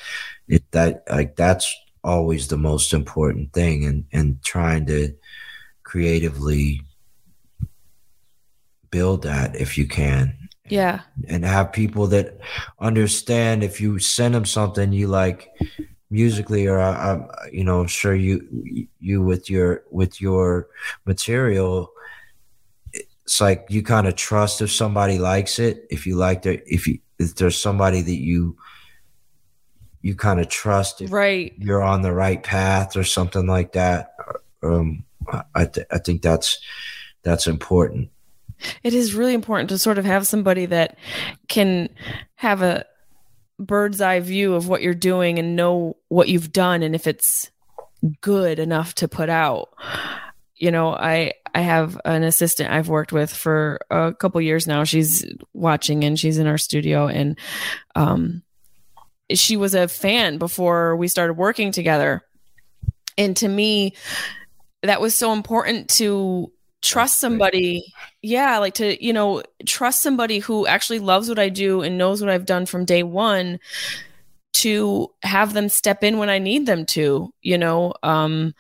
it, 0.46 0.70
that, 0.70 1.02
like, 1.10 1.34
that's 1.34 1.74
always 2.04 2.46
the 2.48 2.56
most 2.56 2.94
important 2.94 3.52
thing. 3.52 3.84
And, 3.84 4.04
and 4.12 4.42
trying 4.44 4.86
to 4.86 5.12
creatively 5.82 6.82
build 8.90 9.22
that 9.22 9.56
if 9.56 9.76
you 9.76 9.88
can. 9.88 10.36
Yeah. 10.68 11.00
And 11.28 11.44
have 11.44 11.72
people 11.72 12.06
that 12.08 12.38
understand 12.78 13.62
if 13.62 13.80
you 13.80 13.98
send 13.98 14.34
them 14.34 14.44
something 14.44 14.92
you 14.92 15.08
like 15.08 15.50
musically 16.10 16.66
or 16.66 16.78
uh, 16.78 17.14
um, 17.14 17.28
you 17.52 17.64
know 17.64 17.80
I'm 17.80 17.86
sure 17.86 18.14
you 18.14 18.88
you 19.00 19.22
with 19.22 19.50
your 19.50 19.82
with 19.90 20.20
your 20.20 20.68
material 21.04 21.92
it's 22.92 23.40
like 23.40 23.66
you 23.68 23.82
kind 23.82 24.06
of 24.06 24.14
trust 24.14 24.62
if 24.62 24.70
somebody 24.70 25.18
likes 25.18 25.58
it 25.58 25.86
if 25.90 26.06
you 26.06 26.16
like 26.16 26.46
it 26.46 26.62
if 26.66 26.86
you 26.86 26.98
if 27.18 27.34
there's 27.34 27.60
somebody 27.60 28.02
that 28.02 28.20
you 28.20 28.56
you 30.02 30.14
kind 30.14 30.38
of 30.38 30.48
trust 30.48 31.00
if 31.00 31.10
right. 31.10 31.52
you're 31.58 31.82
on 31.82 32.02
the 32.02 32.12
right 32.12 32.42
path 32.44 32.96
or 32.96 33.02
something 33.02 33.46
like 33.46 33.72
that 33.72 34.14
um 34.62 35.04
i 35.56 35.64
th- 35.64 35.86
i 35.90 35.98
think 35.98 36.22
that's 36.22 36.60
that's 37.26 37.48
important. 37.48 38.08
It 38.84 38.94
is 38.94 39.16
really 39.16 39.34
important 39.34 39.68
to 39.70 39.78
sort 39.78 39.98
of 39.98 40.04
have 40.04 40.28
somebody 40.28 40.64
that 40.66 40.96
can 41.48 41.88
have 42.36 42.62
a 42.62 42.86
bird's 43.58 44.00
eye 44.00 44.20
view 44.20 44.54
of 44.54 44.68
what 44.68 44.82
you're 44.82 44.94
doing 44.94 45.38
and 45.38 45.56
know 45.56 45.96
what 46.08 46.28
you've 46.28 46.52
done 46.52 46.82
and 46.82 46.94
if 46.94 47.06
it's 47.06 47.50
good 48.20 48.58
enough 48.58 48.94
to 48.96 49.08
put 49.08 49.28
out. 49.28 49.70
You 50.58 50.70
know 50.70 50.94
i 50.94 51.34
i 51.54 51.60
have 51.60 52.00
an 52.06 52.22
assistant 52.22 52.70
i've 52.70 52.88
worked 52.88 53.12
with 53.12 53.30
for 53.30 53.78
a 53.90 54.14
couple 54.14 54.40
years 54.40 54.66
now. 54.66 54.84
She's 54.84 55.24
watching 55.52 56.02
and 56.02 56.18
she's 56.18 56.38
in 56.38 56.46
our 56.46 56.56
studio 56.56 57.08
and 57.08 57.38
um 57.94 58.42
she 59.34 59.56
was 59.56 59.74
a 59.74 59.88
fan 59.88 60.38
before 60.38 60.96
we 60.96 61.08
started 61.08 61.34
working 61.34 61.72
together. 61.72 62.22
And 63.18 63.36
to 63.38 63.48
me 63.48 63.94
that 64.82 65.00
was 65.00 65.14
so 65.14 65.32
important 65.32 65.90
to 65.90 66.50
trust 66.86 67.18
somebody 67.18 67.82
yeah 68.22 68.58
like 68.58 68.74
to 68.74 69.04
you 69.04 69.12
know 69.12 69.42
trust 69.66 70.02
somebody 70.02 70.38
who 70.38 70.66
actually 70.66 71.00
loves 71.00 71.28
what 71.28 71.38
i 71.38 71.48
do 71.48 71.82
and 71.82 71.98
knows 71.98 72.20
what 72.20 72.30
i've 72.30 72.46
done 72.46 72.64
from 72.64 72.84
day 72.84 73.02
one 73.02 73.58
to 74.52 75.08
have 75.22 75.52
them 75.52 75.68
step 75.68 76.04
in 76.04 76.18
when 76.18 76.30
i 76.30 76.38
need 76.38 76.64
them 76.64 76.86
to 76.86 77.32
you 77.42 77.58
know? 77.58 77.92
Um 78.02 78.54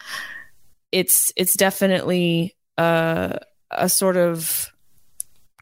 it's 0.90 1.32
it's 1.36 1.56
definitely 1.56 2.56
a 2.78 3.38
a 3.70 3.88
sort 3.88 4.16
of 4.16 4.72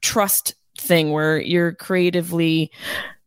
trust 0.01 0.55
thing 0.79 1.13
where 1.13 1.39
you're 1.39 1.73
creatively 1.73 2.71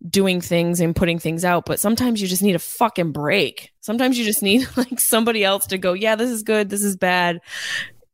doing 0.09 0.41
things 0.41 0.79
and 0.79 0.95
putting 0.95 1.17
things 1.17 1.43
out 1.43 1.65
but 1.65 1.79
sometimes 1.79 2.21
you 2.21 2.27
just 2.27 2.43
need 2.43 2.55
a 2.55 2.59
fucking 2.59 3.11
break. 3.11 3.71
Sometimes 3.81 4.17
you 4.17 4.25
just 4.25 4.41
need 4.41 4.67
like 4.77 4.99
somebody 4.99 5.43
else 5.43 5.67
to 5.67 5.77
go 5.77 5.93
yeah 5.93 6.15
this 6.15 6.31
is 6.31 6.41
good. 6.41 6.69
This 6.69 6.83
is 6.83 6.95
bad. 6.97 7.39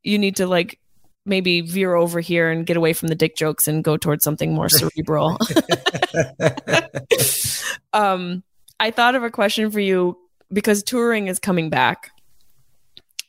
You 0.02 0.20
need 0.20 0.36
to 0.38 0.48
like 0.48 0.80
maybe 1.26 1.62
veer 1.62 1.96
over 1.96 2.20
here 2.20 2.50
and 2.50 2.66
get 2.66 2.78
away 2.78 2.94
from 2.94 3.08
the 3.08 3.16
dick 3.16 3.36
jokes 3.36 3.68
and 3.68 3.84
go 3.84 3.98
towards 3.98 4.24
something 4.24 4.54
more 4.54 4.70
cerebral. 4.70 5.34
um, 7.94 8.44
I 8.80 8.92
thought 8.92 9.16
of 9.16 9.24
a 9.24 9.32
question 9.32 9.72
for 9.72 9.80
you 9.80 10.18
because 10.52 10.84
touring 10.84 11.28
is 11.28 11.40
coming 11.40 11.70
back, 11.70 12.12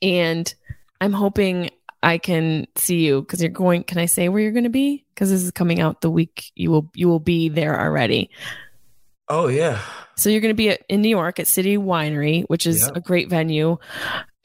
and 0.03 0.53
I'm 1.01 1.13
hoping 1.13 1.71
I 2.03 2.19
can 2.19 2.67
see 2.77 3.07
you 3.07 3.23
because 3.23 3.41
you're 3.41 3.51
going. 3.51 3.85
Can 3.85 3.99
I 3.99 4.07
say 4.07 4.29
where 4.29 4.43
you're 4.43 4.53
going 4.53 4.65
to 4.65 4.71
be? 4.71 5.05
Because 5.15 5.31
this 5.31 5.43
is 5.43 5.51
coming 5.51 5.81
out 5.81 6.01
the 6.01 6.11
week 6.11 6.51
you 6.55 6.71
will 6.71 6.91
you 6.95 7.09
will 7.09 7.21
be 7.21 7.49
there 7.49 7.81
already. 7.81 8.31
Oh 9.29 9.49
yeah. 9.49 9.81
So 10.17 10.31
you're 10.31 10.41
going 10.41 10.51
to 10.51 10.57
be 10.57 10.71
at, 10.71 10.83
in 10.89 11.03
New 11.03 11.09
York 11.09 11.41
at 11.41 11.49
City 11.49 11.77
Winery, 11.77 12.45
which 12.47 12.67
is 12.67 12.83
yep. 12.83 12.97
a 12.97 13.01
great 13.01 13.29
venue 13.29 13.79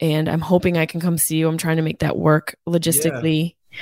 and 0.00 0.28
I'm 0.28 0.40
hoping 0.40 0.78
I 0.78 0.86
can 0.86 1.00
come 1.00 1.18
see 1.18 1.36
you. 1.36 1.48
I'm 1.48 1.58
trying 1.58 1.76
to 1.76 1.82
make 1.82 2.00
that 2.00 2.16
work 2.16 2.56
logistically. 2.68 3.54
Yeah. 3.70 3.78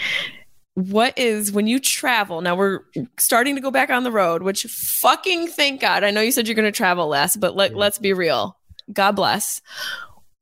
What 0.75 1.19
is 1.19 1.51
when 1.51 1.67
you 1.67 1.81
travel? 1.81 2.41
Now 2.41 2.55
we're 2.55 2.81
starting 3.19 3.57
to 3.57 3.61
go 3.61 3.71
back 3.71 3.91
on 3.91 4.05
the 4.05 4.13
road, 4.13 4.43
which 4.43 4.65
fucking 4.65 5.49
thank 5.49 5.81
God. 5.81 6.05
I 6.05 6.11
know 6.11 6.21
you 6.21 6.31
said 6.31 6.47
you're 6.47 6.55
going 6.55 6.73
to 6.73 6.77
travel 6.77 7.09
less, 7.09 7.37
but 7.37 7.57
let, 7.57 7.73
yeah. 7.73 7.79
let's 7.79 7.99
be 7.99 8.13
real. 8.13 8.57
God 8.93 9.13
bless. 9.13 9.61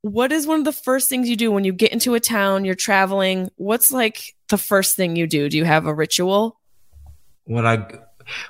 What 0.03 0.33
is 0.33 0.47
one 0.47 0.59
of 0.59 0.65
the 0.65 0.73
first 0.73 1.09
things 1.09 1.29
you 1.29 1.37
do 1.37 1.51
when 1.51 1.65
you 1.65 1.73
get 1.73 1.93
into 1.93 2.15
a 2.15 2.21
town, 2.21 2.65
you're 2.65 2.75
traveling? 2.75 3.51
What's 3.57 3.91
like 3.91 4.37
the 4.49 4.59
first 4.59 4.95
thing 4.95 5.17
you 5.17 5.27
do? 5.27 5.49
Do 5.49 5.57
you 5.57 5.65
have 5.65 5.87
a 5.87 5.95
ritual? 5.95 6.61
When 7.45 7.67
I 7.67 7.87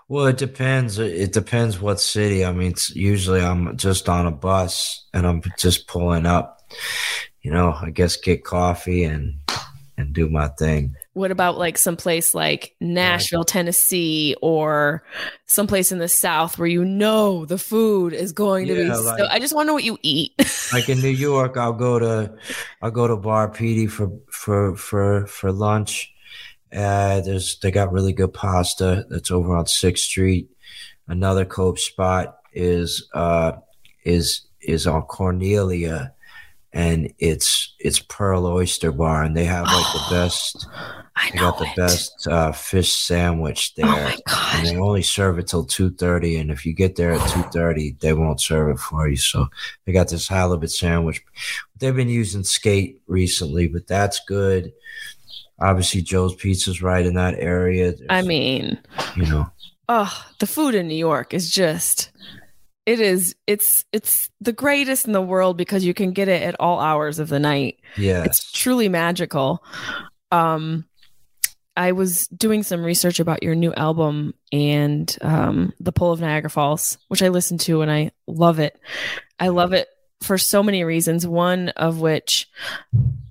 well, 0.09 0.27
it 0.27 0.39
depends. 0.39 0.99
It 0.99 1.33
depends 1.33 1.81
what 1.81 2.01
city. 2.01 2.45
I 2.45 2.53
mean, 2.53 2.74
usually 2.93 3.41
I'm 3.41 3.77
just 3.77 4.09
on 4.09 4.27
a 4.27 4.31
bus 4.31 5.07
and 5.12 5.27
I'm 5.27 5.43
just 5.59 5.87
pulling 5.87 6.27
up 6.27 6.57
you 7.47 7.53
know, 7.53 7.79
I 7.81 7.91
guess 7.91 8.16
get 8.16 8.43
coffee 8.43 9.05
and 9.05 9.39
and 9.97 10.12
do 10.12 10.29
my 10.29 10.49
thing. 10.49 10.97
What 11.12 11.31
about 11.31 11.57
like 11.57 11.79
someplace 11.79 12.35
like 12.35 12.74
Nashville, 12.81 13.45
Tennessee, 13.45 14.35
or 14.43 15.05
someplace 15.47 15.93
in 15.93 16.01
the 16.01 16.09
South 16.09 16.59
where 16.59 16.66
you 16.66 16.85
know 16.85 17.45
the 17.45 17.57
food 17.57 18.14
is 18.14 18.33
going 18.33 18.66
to 18.66 18.74
yeah, 18.74 18.83
be? 18.83 18.99
Like, 18.99 19.18
so, 19.18 19.29
I 19.31 19.39
just 19.39 19.55
want 19.55 19.66
to 19.66 19.68
know 19.68 19.74
what 19.74 19.85
you 19.85 19.97
eat. 20.03 20.33
like 20.72 20.89
in 20.89 21.01
New 21.01 21.09
York, 21.09 21.57
I'll 21.57 21.72
go 21.72 22.01
to 22.01 22.35
I'll 22.83 22.91
go 22.91 23.07
to 23.07 23.16
Bar 23.16 23.49
Pitti 23.53 23.89
for 23.89 24.11
for 24.29 24.74
for 24.74 25.29
for 25.29 25.53
lunch. 25.53 26.12
Uh, 26.77 27.20
there's 27.22 27.59
they 27.61 27.70
got 27.70 27.93
really 27.93 28.12
good 28.12 28.35
pasta 28.35 29.07
that's 29.09 29.31
over 29.31 29.57
on 29.57 29.66
Sixth 29.66 30.05
Street. 30.05 30.49
Another 31.09 31.45
Cope 31.45 31.79
spot 31.79 32.39
is 32.53 33.09
uh 33.14 33.53
is 34.05 34.43
is 34.61 34.87
on 34.87 35.03
Cornelia 35.03 36.12
and 36.77 37.11
it's 37.18 37.74
it's 37.79 38.01
Pearl 38.01 38.45
Oyster 38.47 38.93
Bar, 38.93 39.22
and 39.22 39.35
they 39.35 39.47
have 39.47 39.64
like 39.64 39.93
the 39.95 40.07
best. 40.11 40.66
I 41.18 41.31
they 41.31 41.39
got 41.39 41.59
the 41.59 41.64
it. 41.64 41.74
best 41.74 42.29
uh, 42.29 42.53
fish 42.53 42.93
sandwich 42.93 43.74
there, 43.77 43.87
oh 44.29 44.53
and 44.55 44.66
they 44.66 44.77
only 44.77 45.01
serve 45.01 45.39
it 45.39 45.47
till 45.47 45.64
two 45.64 45.91
thirty. 45.91 46.37
And 46.37 46.51
if 46.51 46.66
you 46.66 46.74
get 46.74 46.97
there 46.97 47.12
at 47.12 47.31
two 47.31 47.43
thirty, 47.45 47.97
they 48.01 48.12
won't 48.12 48.43
serve 48.43 48.68
it 48.77 48.79
for 48.79 49.09
you. 49.09 49.16
So 49.16 49.49
they 49.87 49.93
got 49.93 50.11
this 50.11 50.29
halibut 50.29 50.70
sandwich. 50.70 51.24
They've 51.79 51.97
been 51.97 52.11
using 52.11 52.45
skate 52.45 53.01
recently, 53.07 53.68
but 53.68 53.87
that's 53.87 54.20
good. 54.29 54.70
Obviously, 55.61 56.03
Joe's 56.03 56.35
Pizza's 56.35 56.83
right 56.83 57.05
in 57.05 57.15
that 57.15 57.35
area. 57.39 57.93
There's, 57.93 58.07
I 58.11 58.23
mean, 58.23 58.79
you 59.17 59.25
know, 59.25 59.51
oh, 59.89 60.27
the 60.39 60.47
food 60.47 60.75
in 60.75 60.89
New 60.89 60.97
York 60.97 61.33
is 61.33 61.51
just 61.51 62.11
it 62.87 63.01
is. 63.01 63.35
It's 63.49 63.85
it's 63.93 64.31
the 64.41 64.53
greatest 64.53 65.07
in 65.07 65.13
the 65.13 65.21
world 65.21 65.57
because 65.57 65.85
you 65.85 65.93
can 65.93 66.13
get 66.13 66.29
it 66.29 66.43
at 66.43 66.59
all 66.61 66.79
hours 66.79 67.19
of 67.19 67.29
the 67.29 67.41
night. 67.41 67.81
Yeah. 67.97 68.23
It's 68.23 68.51
truly 68.53 68.89
magical. 68.89 69.63
Um 70.31 70.87
I 71.77 71.93
was 71.93 72.27
doing 72.29 72.63
some 72.63 72.83
research 72.83 73.21
about 73.21 73.43
your 73.43 73.55
new 73.55 73.75
album 73.75 74.35
and 74.53 75.15
um 75.21 75.73
The 75.81 75.93
Pull 75.93 76.13
of 76.13 76.21
Niagara 76.21 76.49
Falls, 76.49 76.97
which 77.09 77.23
I 77.23 77.29
listened 77.29 77.61
to 77.61 77.83
and 77.83 77.91
I 77.91 78.13
love 78.29 78.61
it. 78.61 78.79
I 79.41 79.49
love 79.49 79.73
it 79.73 79.89
for 80.21 80.39
so 80.39 80.62
many 80.62 80.85
reasons. 80.85 81.27
One 81.27 81.71
of 81.71 82.01
which 82.01 82.49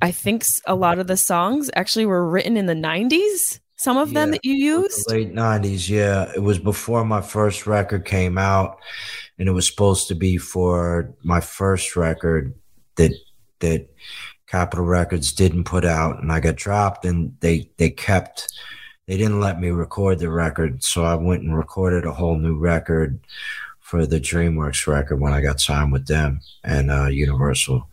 I 0.01 0.11
think 0.11 0.45
a 0.65 0.75
lot 0.75 0.99
of 0.99 1.07
the 1.07 1.17
songs 1.17 1.69
actually 1.75 2.05
were 2.05 2.27
written 2.27 2.57
in 2.57 2.65
the 2.65 2.73
90s 2.73 3.59
some 3.77 3.97
of 3.97 4.13
yeah, 4.13 4.21
them 4.21 4.31
that 4.31 4.45
you 4.45 4.53
used 4.53 5.11
late 5.11 5.36
90s 5.36 5.89
yeah 5.89 6.31
it 6.33 6.41
was 6.41 6.57
before 6.57 7.03
my 7.03 7.19
first 7.19 7.67
record 7.67 8.05
came 8.05 8.38
out 8.38 8.77
and 9.38 9.49
it 9.49 9.51
was 9.51 9.67
supposed 9.67 10.07
to 10.07 10.15
be 10.15 10.38
for 10.38 11.13
my 11.23 11.41
first 11.41 11.97
record 11.97 12.53
that 12.95 13.11
that 13.59 13.89
Capitol 14.47 14.86
Records 14.86 15.33
didn't 15.33 15.63
put 15.63 15.86
out, 15.86 16.21
and 16.21 16.31
I 16.31 16.39
got 16.39 16.55
dropped, 16.55 17.05
and 17.05 17.36
they 17.39 17.69
they 17.77 17.89
kept 17.89 18.53
they 19.07 19.17
didn't 19.17 19.39
let 19.39 19.59
me 19.59 19.69
record 19.69 20.19
the 20.19 20.29
record, 20.29 20.83
so 20.83 21.03
I 21.03 21.15
went 21.15 21.43
and 21.43 21.55
recorded 21.55 22.05
a 22.05 22.13
whole 22.13 22.38
new 22.38 22.57
record 22.57 23.19
for 23.86 24.07
the 24.07 24.19
DreamWorks 24.19 24.88
record 24.88 25.19
when 25.19 25.31
I 25.31 25.41
got 25.41 25.61
signed 25.61 25.91
with 25.91 26.07
them 26.07 26.41
and 26.63 26.89
uh, 26.89 27.05
Universal, 27.05 27.88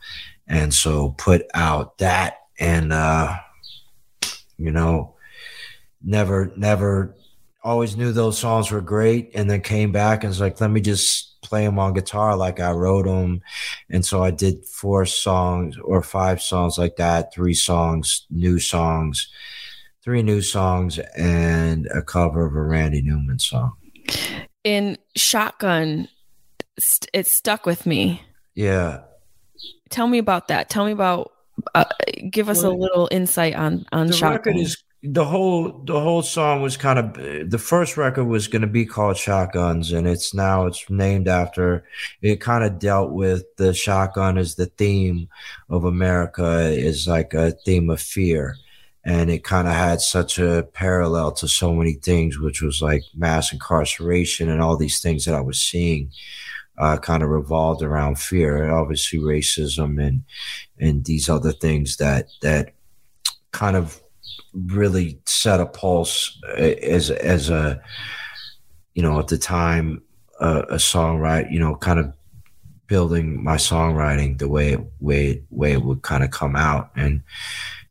and 0.47 0.73
so 0.73 1.11
put 1.19 1.45
out 1.53 1.99
that 1.99 2.39
and 2.59 2.95
uh, 2.95 3.37
you 4.57 4.71
know 4.71 5.15
never 6.03 6.51
never 6.57 7.15
always 7.63 7.95
knew 7.95 8.11
those 8.11 8.39
songs 8.39 8.71
were 8.71 8.81
great 8.81 9.33
and 9.35 9.51
then 9.51 9.61
came 9.61 9.93
back 9.93 10.25
and 10.25 10.31
was 10.31 10.41
like 10.41 10.59
let 10.63 10.71
me 10.71 10.81
just 10.81 11.43
play 11.43 11.67
them 11.67 11.79
on 11.79 11.93
guitar 11.93 12.37
like 12.37 12.59
I 12.59 12.71
wrote 12.71 13.05
them 13.05 13.43
and 13.91 14.03
so 14.03 14.23
I 14.25 14.31
did 14.31 14.65
four 14.65 15.05
songs 15.05 15.77
or 15.85 16.03
five 16.03 16.41
songs 16.41 16.79
like 16.79 16.97
that 16.97 17.35
three 17.35 17.55
songs 17.55 18.27
new 18.31 18.59
songs 18.59 19.31
three 20.03 20.23
new 20.23 20.41
songs 20.41 20.99
and 21.19 21.87
a 21.89 22.01
cover 22.01 22.47
of 22.47 22.55
a 22.55 22.63
Randy 22.63 23.03
Newman 23.03 23.39
song 23.39 23.75
in 24.65 24.97
Shotgun 25.17 26.09
st- 26.79 27.11
it 27.13 27.27
stuck 27.27 27.67
with 27.67 27.87
me. 27.87 28.23
Yeah. 28.55 29.01
Tell 29.91 30.07
me 30.07 30.19
about 30.19 30.49
that. 30.49 30.71
Tell 30.71 30.85
me 30.85 30.93
about 30.93 31.33
uh, 31.75 31.85
give 32.31 32.49
us 32.49 32.63
Well, 32.63 32.73
a 32.73 32.75
little 32.75 33.09
insight 33.11 33.55
on 33.55 33.87
on 33.93 34.07
the 34.07 34.13
Shotgun. 34.13 34.55
record 34.55 34.57
is 34.57 34.83
the 35.05 35.25
whole 35.25 35.83
the 35.85 36.01
whole 36.01 36.23
song 36.23 36.63
was 36.63 36.77
kind 36.77 36.99
of 36.99 37.51
the 37.51 37.59
first 37.59 37.97
record 37.97 38.25
was 38.25 38.47
going 38.47 38.63
to 38.63 38.69
be 38.69 38.87
called 38.87 39.17
shotguns 39.17 39.91
and 39.93 40.07
it's 40.07 40.33
now 40.33 40.65
it's 40.67 40.89
named 40.89 41.27
after 41.27 41.85
it 42.21 42.41
kind 42.41 42.63
of 42.63 42.79
dealt 42.79 43.11
with 43.11 43.45
the 43.57 43.75
shotgun 43.75 44.39
as 44.39 44.55
the 44.55 44.67
theme 44.67 45.29
of 45.69 45.85
america 45.85 46.69
is 46.71 47.09
like 47.09 47.35
a 47.35 47.51
theme 47.51 47.91
of 47.91 48.01
fear 48.01 48.57
and 49.05 49.31
it 49.31 49.43
kind 49.43 49.67
of 49.67 49.75
had 49.75 50.01
such 50.01 50.39
a 50.39 50.67
parallel 50.73 51.33
to 51.33 51.49
so 51.49 51.73
many 51.73 51.95
things 51.95 52.39
which 52.39 52.63
was 52.63 52.81
like 52.81 53.03
mass 53.15 53.53
incarceration 53.53 54.49
and 54.49 54.61
all 54.61 54.77
these 54.77 55.01
things 55.01 55.25
that 55.25 55.35
i 55.35 55.41
was 55.41 55.61
seeing 55.61 56.11
uh, 56.79 56.97
kind 56.97 57.23
of 57.23 57.29
revolved 57.29 57.83
around 57.83 58.19
fear. 58.19 58.63
And 58.63 58.73
obviously 58.73 59.19
racism 59.19 60.05
and 60.05 60.25
and 60.79 61.05
these 61.05 61.29
other 61.29 61.53
things 61.53 61.97
that 61.99 62.29
that 62.41 62.73
kind 63.53 63.77
of 63.77 64.01
really 64.55 65.19
set 65.27 65.61
a 65.61 65.67
pulse 65.67 66.39
uh, 66.49 66.75
as 66.83 67.11
as 67.11 67.51
a 67.51 67.81
you 68.95 69.03
know 69.03 69.19
at 69.19 69.29
the 69.29 69.39
time 69.39 70.03
uh, 70.41 70.63
a 70.69 70.77
songwriter 70.77 71.51
you 71.53 71.59
know 71.59 71.77
kind 71.77 71.99
of 71.99 72.13
building 72.87 73.43
my 73.43 73.57
songwriting 73.57 74.39
the 74.39 74.49
way 74.49 74.77
way 75.01 75.43
way 75.51 75.73
it 75.73 75.83
would 75.83 76.03
kind 76.03 76.25
of 76.25 76.31
come 76.31 76.57
out. 76.57 76.91
And 76.97 77.23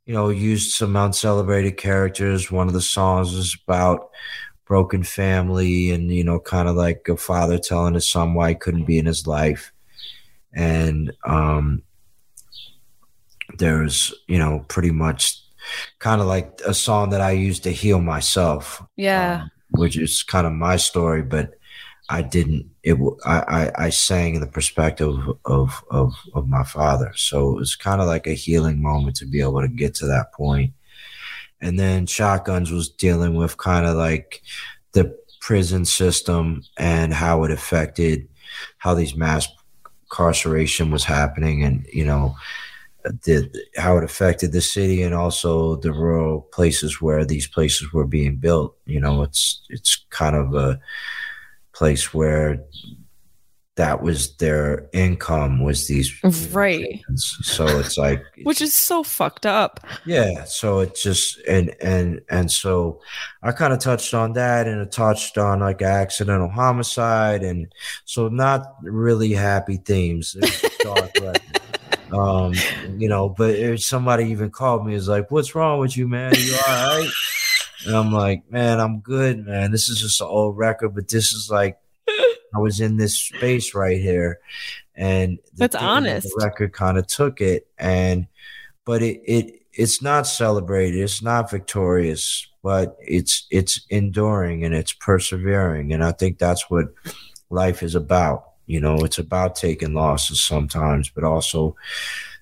you 0.06 0.14
know 0.14 0.30
used 0.30 0.72
some 0.72 0.96
uncelebrated 0.96 1.78
characters 1.78 2.52
one 2.52 2.68
of 2.68 2.74
the 2.74 2.82
songs 2.82 3.34
is 3.34 3.58
about 3.68 4.10
broken 4.66 5.04
family 5.04 5.92
and 5.92 6.12
you 6.12 6.24
know 6.24 6.40
kind 6.40 6.68
of 6.68 6.76
like 6.76 7.08
a 7.08 7.18
father 7.18 7.58
telling 7.58 7.94
his 7.94 8.10
son 8.10 8.34
why 8.34 8.50
he 8.50 8.56
couldn't 8.56 8.86
be 8.86 8.98
in 8.98 9.06
his 9.06 9.28
life 9.28 9.72
and 10.54 11.12
um 11.26 11.84
there's 13.58 14.14
you 14.28 14.40
know 14.40 14.66
pretty 14.68 14.92
much 14.92 15.42
kind 16.00 16.22
of 16.22 16.28
like 16.28 16.60
a 16.66 16.74
song 16.74 17.10
that 17.12 17.22
I 17.22 17.32
used 17.32 17.64
to 17.64 17.72
heal 17.72 18.02
myself. 18.02 18.84
yeah. 18.96 19.44
um, 19.44 19.52
which 19.74 19.98
is 19.98 20.24
kind 20.24 20.46
of 20.46 20.54
my 20.54 20.76
story, 20.76 21.22
but 21.22 21.54
I 22.12 22.22
didn't. 22.22 22.70
It 22.84 22.98
I, 23.26 23.40
I 23.48 23.86
I 23.86 23.90
sang 23.90 24.36
in 24.36 24.42
the 24.42 24.48
perspective 24.48 25.18
of 25.46 25.84
of 25.90 26.14
of 26.34 26.48
my 26.48 26.64
father, 26.64 27.14
so 27.16 27.52
it 27.52 27.56
was 27.56 27.76
kind 27.76 28.02
of 28.02 28.08
like 28.08 28.28
a 28.28 28.34
healing 28.34 28.82
moment 28.82 29.16
to 29.18 29.26
be 29.26 29.40
able 29.40 29.62
to 29.62 29.70
get 29.70 29.96
to 29.96 30.08
that 30.08 30.34
point. 30.34 30.74
And 31.62 31.80
then 31.80 32.06
Shotguns 32.08 32.70
was 32.72 32.90
dealing 32.90 33.36
with 33.36 33.58
kind 33.58 33.86
of 33.86 33.96
like 33.96 34.42
the 34.92 35.18
prison 35.40 35.86
system 35.86 36.64
and 36.78 37.14
how 37.14 37.44
it 37.46 37.52
affected 37.52 38.28
how 38.80 38.94
these 38.94 39.16
mass 39.16 39.48
incarceration 40.04 40.92
was 40.92 41.06
happening, 41.06 41.64
and 41.64 41.88
you 41.94 42.04
know 42.04 42.36
the 43.06 43.50
how 43.78 43.98
it 43.98 44.04
affected 44.04 44.52
the 44.52 44.62
city 44.62 45.02
and 45.02 45.16
also 45.16 45.78
the 45.78 45.94
rural 45.94 46.42
places 46.52 47.02
where 47.02 47.26
these 47.26 47.48
places 47.48 47.94
were 47.94 48.06
being 48.08 48.36
built. 48.36 48.76
You 48.86 49.00
know, 49.00 49.24
it's 49.24 49.62
it's 49.70 50.06
kind 50.10 50.36
of 50.36 50.54
a 50.56 50.80
place 51.82 52.14
where 52.14 52.64
that 53.76 54.04
was 54.04 54.36
their 54.38 54.88
income 54.94 55.64
was 55.64 55.88
these 55.88 56.14
Right. 56.52 57.02
So 57.16 57.66
it's 57.80 57.98
like 57.98 58.22
Which 58.44 58.62
is 58.62 58.76
so 58.76 59.02
fucked 59.02 59.48
up. 59.48 59.80
yeah. 60.06 60.44
So 60.44 60.82
it 60.82 60.96
just 60.96 61.40
and 61.48 61.74
and 61.82 62.22
and 62.30 62.52
so 62.52 63.02
I 63.42 63.52
kind 63.52 63.74
of 63.74 63.80
touched 63.80 64.14
on 64.14 64.34
that 64.34 64.68
and 64.68 64.80
it 64.80 64.92
touched 64.92 65.40
on 65.40 65.62
like 65.62 65.82
accidental 65.82 66.50
homicide 66.50 67.42
and 67.42 67.74
so 68.06 68.28
not 68.28 68.62
really 68.84 69.34
happy 69.34 69.78
themes. 69.78 70.36
Dark 70.84 71.10
um 72.14 72.54
you 72.98 73.08
know 73.08 73.30
but 73.30 73.56
if 73.56 73.82
somebody 73.82 74.26
even 74.26 74.50
called 74.52 74.86
me 74.86 74.94
is 74.94 75.08
like 75.08 75.32
what's 75.32 75.56
wrong 75.56 75.80
with 75.80 75.96
you 75.96 76.10
man 76.10 76.34
you 76.38 76.54
all 76.68 77.00
right 77.00 77.10
and 77.86 77.96
i'm 77.96 78.12
like 78.12 78.50
man 78.52 78.80
i'm 78.80 79.00
good 79.00 79.46
man. 79.46 79.72
This 79.72 79.90
is 79.90 80.02
just 80.02 80.22
an 80.22 80.28
old 80.28 80.58
record 80.58 80.96
but 80.96 81.10
this 81.10 81.34
is 81.34 81.50
like 81.50 81.78
i 82.56 82.60
was 82.60 82.80
in 82.80 82.98
this 82.98 83.16
space 83.16 83.74
right 83.74 84.00
here. 84.00 84.40
And 84.96 85.40
That's 85.56 85.76
honest. 85.76 86.28
the 86.28 86.44
record 86.44 86.74
kind 86.74 86.98
of 86.98 87.08
took 87.08 87.42
it 87.42 87.68
and 87.78 88.28
but 88.86 89.02
it 89.02 89.22
it 89.26 89.62
it's 89.74 90.02
not 90.02 90.28
celebrated. 90.28 91.00
It's 91.00 91.22
not 91.22 91.50
victorious 91.50 92.48
but 92.64 92.98
it's 93.02 93.48
it's 93.50 93.86
enduring 93.90 94.64
and 94.64 94.76
it's 94.76 94.94
persevering 94.94 95.94
and 95.94 96.04
i 96.04 96.12
think 96.12 96.38
that's 96.38 96.70
what 96.70 96.94
life 97.52 97.84
is 97.84 97.96
about. 97.96 98.46
You 98.66 98.80
know, 98.80 98.96
it's 99.00 99.18
about 99.18 99.56
taking 99.56 99.94
losses 99.94 100.42
sometimes, 100.42 101.10
but 101.10 101.24
also 101.24 101.76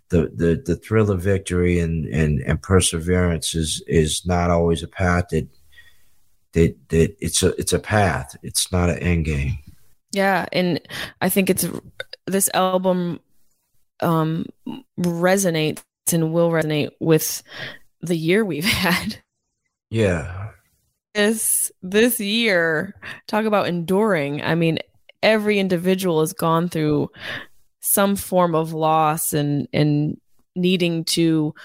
the 0.09 0.31
the 0.35 0.61
the 0.65 0.75
thrill 0.75 1.11
of 1.11 1.21
victory 1.21 1.79
and 1.79 2.05
and 2.05 2.41
and 2.41 2.61
perseverance 2.61 3.55
is 3.55 3.83
is 3.87 4.25
not 4.25 4.49
always 4.49 4.83
a 4.83 4.87
path 4.87 5.25
that 5.29 5.47
that 6.53 6.75
that 6.89 7.15
it's 7.19 7.43
a 7.43 7.49
it's 7.59 7.73
a 7.73 7.79
path. 7.79 8.35
It's 8.43 8.71
not 8.71 8.89
an 8.89 8.99
end 8.99 9.25
game. 9.25 9.57
Yeah, 10.11 10.45
and 10.51 10.81
I 11.21 11.29
think 11.29 11.49
it's 11.49 11.67
this 12.25 12.49
album 12.53 13.19
um 14.01 14.45
resonates 14.99 15.81
and 16.11 16.33
will 16.33 16.49
resonate 16.49 16.91
with 16.99 17.43
the 18.01 18.15
year 18.15 18.43
we've 18.43 18.63
had. 18.65 19.21
Yeah. 19.89 20.51
This 21.13 21.71
this 21.81 22.19
year, 22.19 22.95
talk 23.27 23.45
about 23.45 23.67
enduring. 23.67 24.41
I 24.41 24.55
mean, 24.55 24.79
every 25.23 25.59
individual 25.59 26.19
has 26.21 26.33
gone 26.33 26.69
through 26.69 27.09
some 27.89 28.15
form 28.15 28.53
of 28.53 28.71
loss 28.71 29.33
and 29.33 29.67
and 29.73 30.19
needing 30.55 31.03
to 31.03 31.55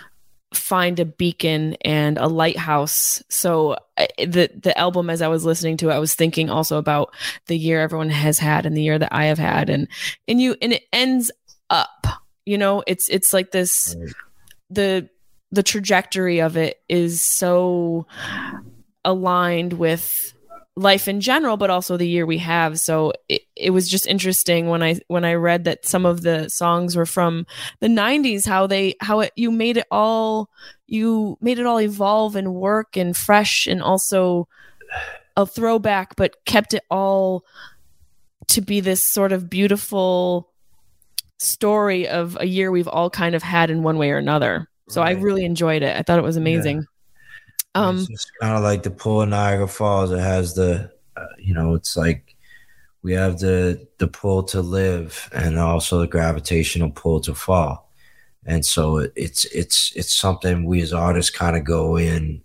find 0.54 0.98
a 0.98 1.04
beacon 1.04 1.76
and 1.82 2.16
a 2.16 2.28
lighthouse. 2.28 3.22
So 3.28 3.76
the 4.18 4.50
the 4.54 4.76
album 4.78 5.10
as 5.10 5.20
I 5.20 5.28
was 5.28 5.44
listening 5.44 5.76
to 5.78 5.90
it, 5.90 5.94
I 5.94 5.98
was 5.98 6.14
thinking 6.14 6.48
also 6.48 6.78
about 6.78 7.14
the 7.46 7.58
year 7.58 7.80
everyone 7.80 8.08
has 8.08 8.38
had 8.38 8.64
and 8.64 8.74
the 8.74 8.82
year 8.82 8.98
that 8.98 9.12
I 9.12 9.26
have 9.26 9.38
had 9.38 9.68
and 9.68 9.86
and 10.26 10.40
you 10.40 10.56
and 10.62 10.72
it 10.72 10.84
ends 10.92 11.30
up. 11.68 12.06
You 12.46 12.56
know, 12.56 12.82
it's 12.86 13.08
it's 13.10 13.34
like 13.34 13.50
this 13.50 13.94
the 14.70 15.10
the 15.50 15.62
trajectory 15.62 16.40
of 16.40 16.56
it 16.56 16.80
is 16.88 17.20
so 17.20 18.06
aligned 19.04 19.74
with 19.74 20.33
life 20.76 21.06
in 21.06 21.20
general 21.20 21.56
but 21.56 21.70
also 21.70 21.96
the 21.96 22.08
year 22.08 22.26
we 22.26 22.38
have. 22.38 22.80
So 22.80 23.12
it, 23.28 23.42
it 23.56 23.70
was 23.70 23.88
just 23.88 24.06
interesting 24.06 24.68
when 24.68 24.82
i 24.82 24.98
when 25.08 25.24
i 25.24 25.34
read 25.34 25.64
that 25.64 25.86
some 25.86 26.04
of 26.04 26.22
the 26.22 26.48
songs 26.48 26.96
were 26.96 27.06
from 27.06 27.46
the 27.80 27.86
90s 27.86 28.46
how 28.46 28.66
they 28.66 28.94
how 29.00 29.20
it 29.20 29.32
you 29.36 29.50
made 29.50 29.76
it 29.76 29.86
all 29.90 30.50
you 30.86 31.38
made 31.40 31.58
it 31.58 31.66
all 31.66 31.80
evolve 31.80 32.36
and 32.36 32.54
work 32.54 32.96
and 32.96 33.16
fresh 33.16 33.66
and 33.66 33.82
also 33.82 34.48
a 35.36 35.46
throwback 35.46 36.16
but 36.16 36.44
kept 36.44 36.74
it 36.74 36.82
all 36.90 37.44
to 38.48 38.60
be 38.60 38.80
this 38.80 39.02
sort 39.02 39.32
of 39.32 39.48
beautiful 39.48 40.50
story 41.38 42.08
of 42.08 42.36
a 42.40 42.46
year 42.46 42.70
we've 42.70 42.88
all 42.88 43.10
kind 43.10 43.34
of 43.34 43.42
had 43.42 43.70
in 43.70 43.82
one 43.82 43.98
way 43.98 44.10
or 44.10 44.18
another. 44.18 44.68
So 44.88 45.00
i 45.00 45.12
really 45.12 45.44
enjoyed 45.44 45.82
it. 45.82 45.96
I 45.96 46.02
thought 46.02 46.18
it 46.18 46.24
was 46.24 46.36
amazing 46.36 46.86
um 47.74 48.06
it's 48.10 48.30
kind 48.40 48.56
of 48.56 48.62
like 48.62 48.82
the 48.82 48.90
pool 48.90 49.22
of 49.22 49.28
Niagara 49.28 49.68
Falls. 49.68 50.10
It 50.12 50.18
has 50.20 50.54
the, 50.54 50.90
uh, 51.16 51.26
you 51.38 51.54
know, 51.54 51.74
it's 51.74 51.96
like 51.96 52.36
we 53.02 53.12
have 53.12 53.38
the 53.38 53.86
the 53.98 54.08
pull 54.08 54.42
to 54.44 54.62
live 54.62 55.28
and 55.32 55.58
also 55.58 56.00
the 56.00 56.06
gravitational 56.06 56.90
pull 56.90 57.20
to 57.20 57.34
fall, 57.34 57.90
and 58.46 58.64
so 58.64 58.98
it, 58.98 59.12
it's 59.16 59.44
it's 59.46 59.92
it's 59.94 60.14
something 60.14 60.64
we 60.64 60.80
as 60.82 60.92
artists 60.92 61.30
kind 61.30 61.56
of 61.56 61.64
go 61.64 61.96
in, 61.96 62.42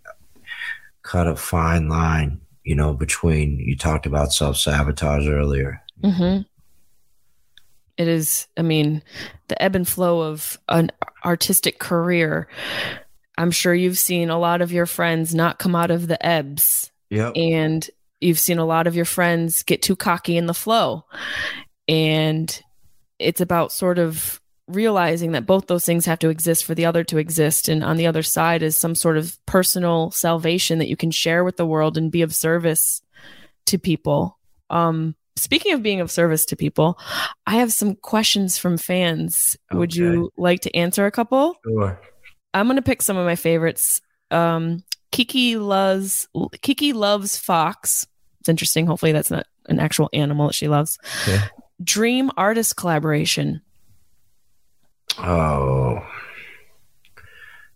cut 1.04 1.28
a 1.28 1.36
fine 1.36 1.90
line, 1.90 2.42
you 2.64 2.76
know, 2.76 2.94
between 2.94 3.60
you 3.60 3.76
talked 3.78 4.06
about 4.06 4.34
self 4.34 4.58
sabotage 4.58 5.28
earlier, 5.28 5.82
mhm. 6.04 6.46
It 7.98 8.08
is, 8.08 8.48
I 8.56 8.62
mean, 8.62 9.04
the 9.50 9.62
ebb 9.62 9.76
and 9.76 9.86
flow 9.86 10.22
of 10.22 10.58
an 10.70 10.90
artistic 11.26 11.80
career. 11.80 12.48
I'm 13.40 13.52
sure 13.52 13.74
you've 13.74 13.98
seen 13.98 14.30
a 14.30 14.38
lot 14.38 14.62
of 14.62 14.74
your 14.74 14.86
friends 14.86 15.34
not 15.34 15.60
come 15.60 15.74
out 15.74 15.92
of 15.92 16.10
the 16.10 16.24
ebbs. 16.24 16.92
Yep. 17.10 17.38
And 17.38 17.90
you've 18.20 18.38
seen 18.38 18.60
a 18.60 18.66
lot 18.66 18.86
of 18.86 18.98
your 18.98 19.06
friends 19.06 19.64
get 19.64 19.82
too 19.82 19.96
cocky 19.96 20.36
in 20.36 20.46
the 20.46 20.54
flow. 20.54 21.06
And 21.88 22.62
it's 23.18 23.40
about 23.40 23.72
sort 23.72 23.98
of 23.98 24.42
realizing 24.68 25.32
that 25.32 25.46
both 25.46 25.68
those 25.68 25.86
things 25.86 26.06
have 26.06 26.20
to 26.20 26.28
exist 26.28 26.66
for 26.66 26.76
the 26.76 26.86
other 26.86 27.06
to 27.06 27.18
exist. 27.18 27.70
And 27.70 27.82
on 27.82 27.96
the 27.96 28.08
other 28.08 28.24
side 28.24 28.62
is 28.62 28.78
some 28.78 28.94
sort 28.94 29.16
of 29.16 29.38
personal 29.46 30.12
salvation 30.12 30.80
that 30.80 30.90
you 30.90 30.98
can 30.98 31.10
share 31.10 31.46
with 31.46 31.56
the 31.56 31.66
world 31.66 31.98
and 31.98 32.12
be 32.12 32.24
of 32.24 32.36
service 32.36 33.02
to 33.68 33.80
people. 33.80 34.38
Um, 34.70 35.16
speaking 35.38 35.72
of 35.74 35.82
being 35.82 36.02
of 36.02 36.12
service 36.12 36.44
to 36.48 36.58
people, 36.58 37.00
I 37.48 37.56
have 37.56 37.72
some 37.72 37.96
questions 37.96 38.58
from 38.58 38.78
fans. 38.78 39.56
Would 39.72 39.96
you 39.96 40.30
like 40.36 40.60
to 40.62 40.76
answer 40.76 41.06
a 41.06 41.12
couple? 41.12 41.56
Sure. 41.66 41.98
I'm 42.54 42.68
gonna 42.68 42.82
pick 42.82 43.02
some 43.02 43.18
of 43.18 43.26
my 43.26 43.36
favorites. 43.36 44.02
Um, 44.32 44.84
Kiki 45.12 45.58
loves 45.58 46.28
Kiki 46.62 46.94
loves 46.94 47.38
fox. 47.38 48.06
It's 48.40 48.50
interesting. 48.50 48.86
Hopefully, 48.88 49.12
that's 49.12 49.32
not 49.32 49.46
an 49.68 49.80
actual 49.80 50.10
animal 50.14 50.48
that 50.48 50.54
she 50.54 50.68
loves. 50.68 50.98
Okay. 51.24 51.40
Dream 51.84 52.32
artist 52.38 52.76
collaboration. 52.76 53.62
Oh. 55.18 56.06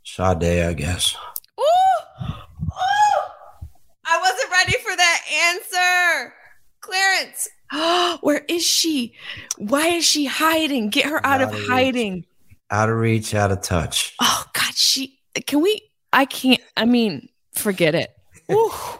Sade, 0.03 0.43
I 0.43 0.73
guess. 0.73 1.15
Ooh! 1.59 1.63
Ooh! 2.21 2.67
I 4.05 4.19
wasn't 4.19 4.51
ready 4.51 4.73
for 4.83 4.95
that 4.95 5.21
answer. 5.49 6.33
Clarence. 6.81 7.49
Where 8.21 8.45
is 8.47 8.63
she? 8.63 9.15
Why 9.57 9.87
is 9.87 10.05
she 10.05 10.25
hiding? 10.25 10.89
Get 10.89 11.05
her 11.05 11.25
out 11.25 11.41
of 11.41 11.49
of 11.49 11.55
reach. 11.59 11.69
hiding. 11.69 12.25
Out 12.73 12.89
of 12.89 12.97
reach, 12.97 13.35
out 13.35 13.51
of 13.51 13.61
touch. 13.61 14.15
Oh 14.19 14.45
God, 14.53 14.73
she 14.73 15.19
can 15.45 15.61
we 15.61 15.79
I 16.11 16.25
can't 16.25 16.59
I 16.75 16.85
mean, 16.85 17.29
forget 17.53 17.93
it. 17.95 18.11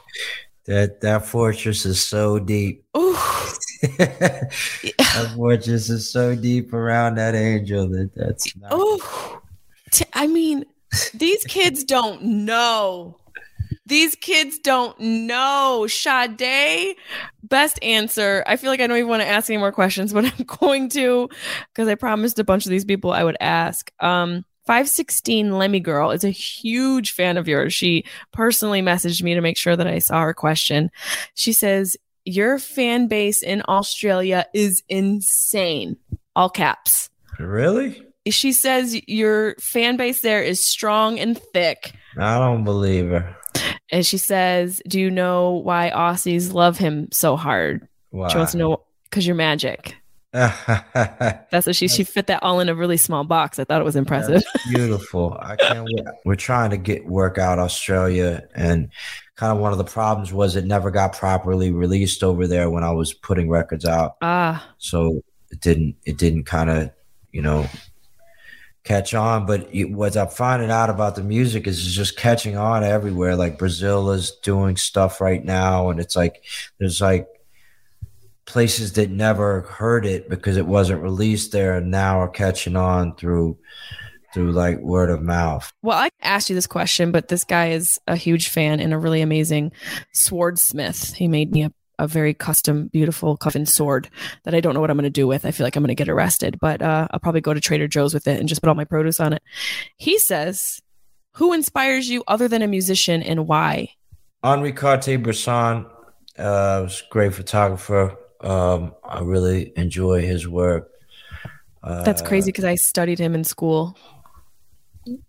That 0.66 1.02
that 1.02 1.26
fortress 1.26 1.86
is 1.86 2.02
so 2.02 2.40
deep. 2.40 2.86
Ooh. 2.96 3.12
that 3.98 5.34
fortress 5.36 5.90
is 5.90 6.10
so 6.10 6.36
deep 6.36 6.72
around 6.72 7.16
that 7.16 7.36
angel 7.36 7.90
that 7.90 8.12
that's 8.16 8.56
not 8.56 8.70
Oh, 8.72 9.42
I 10.14 10.28
mean, 10.28 10.64
these 11.14 11.44
kids 11.44 11.84
don't 11.84 12.24
know. 12.24 13.18
These 13.86 14.16
kids 14.16 14.60
don't 14.60 15.00
know. 15.00 15.88
Sade, 15.88 16.96
best 17.44 17.82
answer. 17.84 18.44
I 18.48 18.56
feel 18.56 18.70
like 18.70 18.80
I 18.80 18.88
don't 18.88 18.98
even 18.98 19.10
want 19.10 19.22
to 19.22 19.28
ask 19.28 19.50
any 19.50 19.58
more 19.58 19.72
questions, 19.72 20.14
but 20.14 20.26
I'm 20.40 20.46
going 20.46 20.90
to 20.90 21.30
because 21.74 21.88
I 21.88 21.96
promised 21.96 22.40
a 22.40 22.44
bunch 22.44 22.66
of 22.66 22.70
these 22.70 22.86
people 22.86 23.12
I 23.12 23.24
would 23.24 23.38
ask. 23.40 23.92
Um, 24.00 24.46
516 24.66 25.58
Lemmy 25.58 25.82
Girl 25.82 26.12
is 26.12 26.24
a 26.24 26.30
huge 26.30 27.12
fan 27.12 27.38
of 27.38 27.48
yours. 27.48 27.74
She 27.74 28.06
personally 28.32 28.82
messaged 28.82 29.22
me 29.22 29.34
to 29.34 29.42
make 29.42 29.58
sure 29.58 29.76
that 29.76 29.88
I 29.88 30.00
saw 30.00 30.22
her 30.22 30.34
question. 30.34 30.90
She 31.34 31.52
says, 31.52 31.98
Your 32.24 32.60
fan 32.60 33.08
base 33.08 33.44
in 33.44 33.62
Australia 33.68 34.46
is 34.54 34.82
insane. 34.88 35.98
All 36.36 36.50
caps 36.50 37.10
really. 37.40 38.04
she 38.28 38.52
says 38.52 39.00
your 39.08 39.56
fan 39.60 39.98
base 39.98 40.22
there 40.22 40.42
is 40.42 40.64
strong 40.64 41.20
and 41.20 41.38
thick. 41.38 41.94
I 42.18 42.38
don't 42.40 42.64
believe 42.64 43.10
her. 43.10 43.36
And 43.94 44.04
she 44.04 44.18
says, 44.18 44.82
Do 44.88 45.00
you 45.00 45.12
know 45.12 45.52
why 45.52 45.92
Aussies 45.94 46.52
love 46.52 46.80
him 46.80 47.10
so 47.12 47.36
hard? 47.36 47.88
Why? 48.10 48.28
She 48.28 48.38
wants 48.38 48.54
to 48.54 48.58
know 48.58 48.84
because 49.04 49.26
you're 49.28 49.36
magic. 49.36 49.96
That's 50.34 51.68
what 51.68 51.76
she 51.76 51.88
she 51.88 52.04
fit 52.04 52.26
that 52.26 52.42
all 52.42 52.60
in 52.60 52.68
a 52.68 52.74
really 52.74 52.98
small 52.98 53.24
box. 53.24 53.60
I 53.60 53.66
thought 53.66 53.80
it 53.80 53.84
was 53.84 53.96
impressive. 53.96 54.44
Beautiful. 54.70 55.38
I 55.40 55.56
can't 55.56 55.86
wait. 55.86 56.04
We're 56.26 56.36
trying 56.36 56.72
to 56.72 56.78
get 56.78 57.06
work 57.06 57.38
out 57.38 57.60
Australia, 57.60 58.42
and 58.56 58.90
kind 59.36 59.52
of 59.56 59.60
one 59.60 59.74
of 59.74 59.78
the 59.78 59.84
problems 59.84 60.34
was 60.34 60.56
it 60.56 60.66
never 60.66 60.90
got 60.90 61.16
properly 61.16 61.72
released 61.72 62.24
over 62.24 62.48
there 62.48 62.72
when 62.72 62.84
I 62.84 62.92
was 62.92 63.14
putting 63.14 63.48
records 63.48 63.86
out. 63.86 64.16
Ah, 64.24 64.68
So 64.80 65.22
it 65.52 65.60
didn't. 65.60 65.98
It 66.04 66.18
didn't 66.18 66.46
kind 66.46 66.72
of, 66.72 66.90
you 67.32 67.44
know, 67.44 67.68
catch 68.84 69.14
on. 69.14 69.46
But 69.46 69.70
what 69.72 70.16
I'm 70.18 70.28
finding 70.28 70.72
out 70.72 70.90
about 70.90 71.16
the 71.16 71.24
music 71.24 71.68
is 71.68 71.86
it's 71.86 71.96
just 71.96 72.18
catching 72.18 72.58
on 72.58 72.84
everywhere. 72.84 73.36
Like 73.36 73.58
Brazil 73.58 74.12
is 74.12 74.32
doing 74.44 74.78
stuff 74.78 75.22
right 75.22 75.44
now, 75.44 75.90
and 75.90 76.00
it's 76.00 76.16
like 76.16 76.44
there's 76.80 77.02
like 77.02 77.28
places 78.46 78.94
that 78.94 79.10
never 79.10 79.62
heard 79.62 80.06
it 80.06 80.30
because 80.30 80.58
it 80.58 80.66
wasn't 80.66 81.02
released 81.02 81.52
there 81.52 81.78
and 81.78 81.90
now 81.90 82.20
are 82.20 82.28
catching 82.30 82.76
on 82.76 83.16
through 83.16 83.58
through 84.34 84.52
like 84.52 84.80
word 84.80 85.12
of 85.12 85.22
mouth. 85.22 85.72
well, 85.84 85.98
I 85.98 86.10
asked 86.22 86.50
you 86.50 86.56
this 86.56 86.68
question, 86.68 87.12
but 87.12 87.28
this 87.28 87.44
guy 87.44 87.70
is 87.70 88.00
a 88.08 88.16
huge 88.16 88.50
fan 88.50 88.80
and 88.80 88.92
a 88.92 88.98
really 88.98 89.22
amazing 89.22 89.72
swordsmith. 90.12 91.14
He 91.14 91.28
made 91.28 91.52
me 91.52 91.64
a, 91.64 91.72
a 92.00 92.08
very 92.08 92.34
custom, 92.34 92.88
beautiful 92.88 93.38
coffin 93.38 93.66
sword 93.66 94.10
that 94.44 94.56
I 94.56 94.60
don't 94.60 94.74
know 94.74 94.82
what 94.82 94.90
I'm 94.90 94.98
going 94.98 95.04
to 95.04 95.10
do 95.10 95.28
with. 95.28 95.46
I 95.46 95.52
feel 95.52 95.66
like 95.66 95.76
I'm 95.76 95.84
going 95.84 95.90
to 95.90 95.96
get 95.96 96.10
arrested, 96.10 96.58
but 96.60 96.82
uh, 96.82 97.08
I'll 97.12 97.20
probably 97.20 97.42
go 97.42 97.54
to 97.54 97.62
Trader 97.62 97.88
Joe's 97.88 98.14
with 98.14 98.28
it 98.28 98.40
and 98.40 98.50
just 98.50 98.62
put 98.62 98.70
all 98.70 98.76
my 98.76 98.86
produce 98.86 99.20
on 99.20 99.34
it. 99.34 99.44
He 99.98 100.18
says, 100.18 100.82
Who 101.34 101.54
inspires 101.54 102.10
you 102.10 102.24
other 102.28 102.48
than 102.48 102.62
a 102.62 102.68
musician 102.68 103.22
and 103.22 103.48
why? 103.48 103.90
Henri 104.44 104.74
Cartier-Bresson 104.74 105.86
uh, 106.38 106.82
was 106.84 107.02
a 107.02 107.12
great 107.12 107.34
photographer. 107.34 108.18
Um, 108.42 108.94
I 109.04 109.22
really 109.22 109.72
enjoy 109.78 110.22
his 110.22 110.48
work. 110.48 110.90
Uh, 111.82 112.04
That's 112.04 112.22
crazy 112.22 112.52
because 112.52 112.66
I 112.66 112.76
studied 112.76 113.20
him 113.20 113.36
in 113.36 113.44
school. 113.44 113.98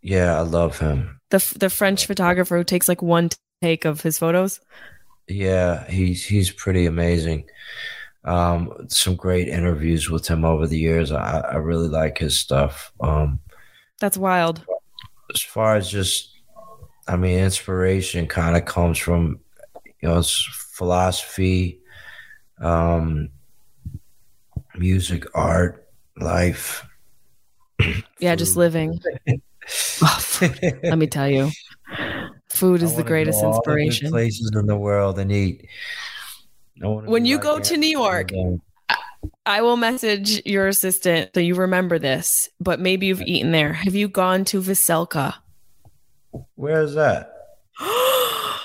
Yeah, 0.03 0.37
I 0.37 0.43
love 0.43 0.79
him. 0.79 1.21
The, 1.31 1.55
the 1.59 1.71
French 1.71 2.07
photographer 2.07 2.57
who 2.57 2.65
takes 2.65 2.89
like 2.89 3.03
one 3.03 3.31
take 3.63 3.85
of 3.85 4.03
his 4.03 4.19
photos. 4.19 4.61
Yeah, 5.29 5.89
he's 5.89 6.25
he's 6.25 6.51
pretty 6.51 6.87
amazing. 6.87 7.45
Um, 8.25 8.87
some 8.89 9.17
great 9.17 9.49
interviews 9.49 10.09
with 10.09 10.27
him 10.27 10.45
over 10.45 10.67
the 10.67 10.79
years. 10.79 11.13
I, 11.13 11.41
I 11.41 11.57
really 11.57 11.89
like 11.89 12.19
his 12.19 12.39
stuff. 12.39 12.93
Um, 13.01 13.41
That's 14.01 14.17
wild. 14.17 14.65
as 15.35 15.43
far 15.43 15.77
as 15.77 15.91
just, 15.91 16.31
I 17.07 17.17
mean, 17.17 17.39
inspiration 17.39 18.27
kind 18.27 18.57
of 18.57 18.65
comes 18.65 18.99
from, 18.99 19.41
you 20.01 20.09
know, 20.09 20.23
philosophy, 20.23 21.81
um, 22.61 23.29
music, 24.75 25.27
art, 25.35 25.87
life. 26.19 26.87
Yeah, 28.19 28.35
just 28.37 28.57
living. 28.57 28.99
Oh. 30.03 30.21
Let 30.83 30.99
me 30.99 31.07
tell 31.07 31.29
you, 31.29 31.51
food 32.55 32.83
I 32.83 32.85
is 32.85 32.97
the 32.97 33.03
greatest 33.03 33.43
all 33.43 33.51
the 33.51 33.57
inspiration. 33.57 34.11
Places 34.11 34.51
in 34.55 34.67
the 34.67 34.77
world 34.77 35.19
and 35.19 35.31
eat. 35.31 35.69
When 36.81 37.25
you 37.25 37.39
go 37.39 37.61
to 37.61 37.77
New 37.77 37.89
York, 37.89 38.33
Amsterdam. 38.33 38.61
I 39.47 39.63
will 39.63 39.77
message 39.77 40.43
your 40.45 40.69
assistant 40.69 41.31
so 41.35 41.41
you 41.41 41.55
remember 41.55 41.99
this, 41.99 42.49
but 42.61 42.81
maybe 42.81 43.07
you've 43.07 43.23
eaten 43.23 43.53
there. 43.53 43.73
Have 43.73 43.95
you 43.95 44.09
gone 44.09 44.45
to 44.47 44.61
Veselka? 44.61 45.35
where 46.55 46.83
is 46.83 46.95
that? 46.95 47.33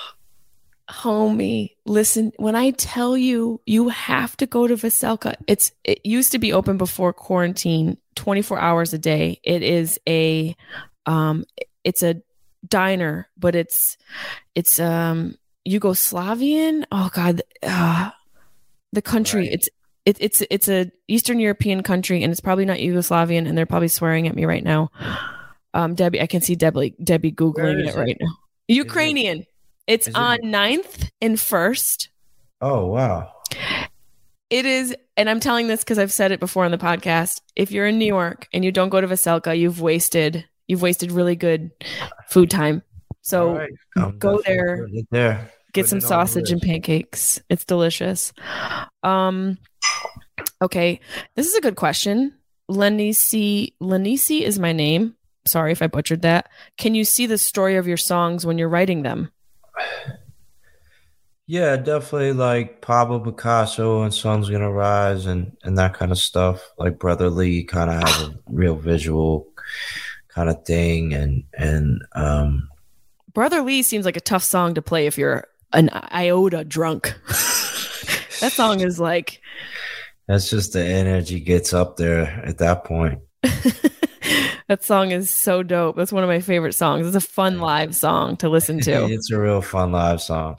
Homie, 0.90 1.70
listen, 1.86 2.32
when 2.36 2.56
I 2.56 2.70
tell 2.72 3.16
you 3.16 3.60
you 3.64 3.88
have 3.88 4.36
to 4.38 4.46
go 4.46 4.66
to 4.66 4.74
Veselka, 4.74 5.36
it's 5.46 5.72
it 5.84 6.04
used 6.04 6.32
to 6.32 6.38
be 6.38 6.52
open 6.52 6.78
before 6.78 7.12
quarantine, 7.12 7.96
24 8.16 8.58
hours 8.58 8.92
a 8.92 8.98
day. 8.98 9.40
It 9.44 9.62
is 9.62 10.00
a 10.08 10.56
um 11.06 11.44
it's 11.84 12.02
a 12.02 12.20
diner, 12.70 13.28
but 13.36 13.54
it's 13.54 13.96
it's 14.54 14.78
um 14.80 15.36
Yugoslavian. 15.68 16.84
Oh 16.90 17.10
god, 17.12 17.42
uh, 17.62 18.10
the 18.92 19.02
country 19.02 19.42
Right. 19.42 19.52
it's 19.52 19.68
it, 20.06 20.16
it's 20.20 20.42
it's 20.50 20.68
a 20.68 20.90
Eastern 21.08 21.38
European 21.40 21.82
country 21.82 22.22
and 22.22 22.30
it's 22.32 22.40
probably 22.40 22.64
not 22.64 22.78
Yugoslavian 22.78 23.46
and 23.48 23.56
they're 23.56 23.66
probably 23.66 23.88
swearing 23.88 24.26
at 24.28 24.34
me 24.34 24.44
right 24.44 24.64
now. 24.64 24.90
Um 25.74 25.94
Debbie, 25.94 26.20
I 26.20 26.26
can 26.26 26.40
see 26.40 26.54
Debbie 26.56 26.94
Debbie 27.02 27.32
googling 27.32 27.86
is 27.86 27.94
it 27.94 27.98
right 27.98 28.16
now. 28.20 28.32
Ukrainian. 28.68 29.44
It's 29.86 30.06
is 30.08 30.14
it- 30.14 30.18
on 30.18 30.38
9th 30.38 31.10
and 31.20 31.36
1st. 31.36 32.08
Oh 32.60 32.86
wow. 32.86 33.32
It 34.50 34.66
is, 34.66 34.96
and 35.16 35.30
I'm 35.30 35.38
telling 35.38 35.68
this 35.68 35.80
because 35.80 35.98
I've 35.98 36.12
said 36.12 36.32
it 36.32 36.40
before 36.40 36.64
on 36.64 36.72
the 36.72 36.78
podcast. 36.78 37.40
If 37.54 37.70
you're 37.70 37.86
in 37.86 37.98
New 37.98 38.06
York 38.06 38.48
and 38.52 38.64
you 38.64 38.72
don't 38.72 38.88
go 38.88 39.00
to 39.00 39.06
Veselka, 39.06 39.56
you've 39.56 39.80
wasted 39.80 40.44
you've 40.70 40.82
wasted 40.82 41.10
really 41.10 41.34
good 41.34 41.72
food 42.28 42.48
time. 42.48 42.82
So 43.22 43.48
All 43.48 43.54
right. 43.56 43.70
I'm 43.96 44.18
go 44.18 44.40
there, 44.46 44.86
putting 44.86 45.06
there. 45.10 45.50
get 45.72 45.84
Putting 45.84 45.86
some 45.86 45.98
it 45.98 45.98
on 45.98 46.02
the 46.02 46.06
sausage 46.06 46.52
and 46.52 46.62
pancakes. 46.62 47.42
It's 47.50 47.64
delicious. 47.64 48.32
Um 49.02 49.58
okay, 50.62 51.00
this 51.34 51.48
is 51.48 51.56
a 51.56 51.60
good 51.60 51.76
question. 51.76 52.34
Lenisi 52.70 53.74
Lenisi 53.82 54.42
is 54.42 54.58
my 54.58 54.72
name. 54.72 55.16
Sorry 55.44 55.72
if 55.72 55.82
I 55.82 55.88
butchered 55.88 56.22
that. 56.22 56.50
Can 56.78 56.94
you 56.94 57.04
see 57.04 57.26
the 57.26 57.38
story 57.38 57.76
of 57.76 57.88
your 57.88 57.96
songs 57.96 58.46
when 58.46 58.58
you're 58.58 58.68
writing 58.68 59.02
them? 59.02 59.30
Yeah, 61.46 61.76
definitely 61.78 62.34
like 62.34 62.80
Pablo 62.80 63.18
Picasso 63.18 64.02
and 64.02 64.14
Sun's 64.14 64.48
Gonna 64.48 64.70
Rise 64.70 65.26
and 65.26 65.56
and 65.64 65.76
that 65.78 65.94
kind 65.94 66.12
of 66.12 66.18
stuff. 66.18 66.62
Like 66.78 67.00
Brother 67.00 67.28
Lee 67.28 67.64
kind 67.64 67.90
of 67.90 68.08
has 68.08 68.28
a 68.28 68.34
real 68.46 68.76
visual 68.76 69.48
kind 70.34 70.48
of 70.48 70.64
thing 70.64 71.12
and 71.12 71.44
and 71.54 72.02
um 72.14 72.68
Brother 73.32 73.62
Lee 73.62 73.82
seems 73.82 74.04
like 74.04 74.16
a 74.16 74.20
tough 74.20 74.42
song 74.42 74.74
to 74.74 74.82
play 74.82 75.06
if 75.06 75.16
you're 75.16 75.46
an 75.72 75.90
iota 75.92 76.64
drunk. 76.64 77.14
that 78.40 78.52
song 78.52 78.80
is 78.80 78.98
like 78.98 79.40
that's 80.26 80.48
just 80.48 80.72
the 80.74 80.84
energy 80.84 81.40
gets 81.40 81.74
up 81.74 81.96
there 81.96 82.42
at 82.44 82.58
that 82.58 82.84
point. 82.84 83.20
that 84.68 84.84
song 84.84 85.10
is 85.10 85.28
so 85.28 85.62
dope. 85.62 85.96
That's 85.96 86.12
one 86.12 86.22
of 86.22 86.28
my 86.28 86.40
favorite 86.40 86.74
songs. 86.74 87.06
It's 87.06 87.16
a 87.16 87.20
fun 87.20 87.58
live 87.58 87.96
song 87.96 88.36
to 88.36 88.48
listen 88.48 88.80
to. 88.82 89.06
it's 89.10 89.30
a 89.32 89.40
real 89.40 89.60
fun 89.60 89.90
live 89.90 90.22
song. 90.22 90.56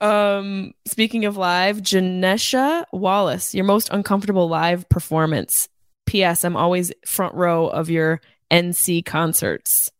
um, 0.00 0.72
speaking 0.84 1.26
of 1.26 1.36
live, 1.36 1.78
Janesha 1.78 2.84
Wallace, 2.92 3.54
your 3.54 3.64
most 3.64 3.88
uncomfortable 3.90 4.48
live 4.48 4.88
performance. 4.88 5.68
P.S. 6.06 6.44
I'm 6.44 6.56
always 6.56 6.92
front 7.06 7.34
row 7.34 7.68
of 7.68 7.90
your 7.90 8.20
NC 8.50 9.04
concerts. 9.04 9.90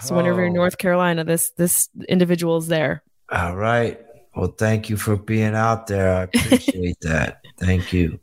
So 0.00 0.14
whenever 0.16 0.38
you're 0.38 0.46
in 0.46 0.52
Oh. 0.52 0.56
North 0.56 0.78
Carolina, 0.78 1.24
this 1.24 1.50
this 1.56 1.88
individual 2.08 2.56
is 2.56 2.66
there. 2.68 3.02
All 3.30 3.56
right. 3.56 4.00
Well, 4.34 4.54
thank 4.58 4.88
you 4.90 4.96
for 4.96 5.16
being 5.16 5.54
out 5.54 5.86
there. 5.86 6.12
I 6.14 6.22
appreciate 6.22 6.96
that. 7.02 7.40
Thank 7.58 7.92
you. 7.92 8.18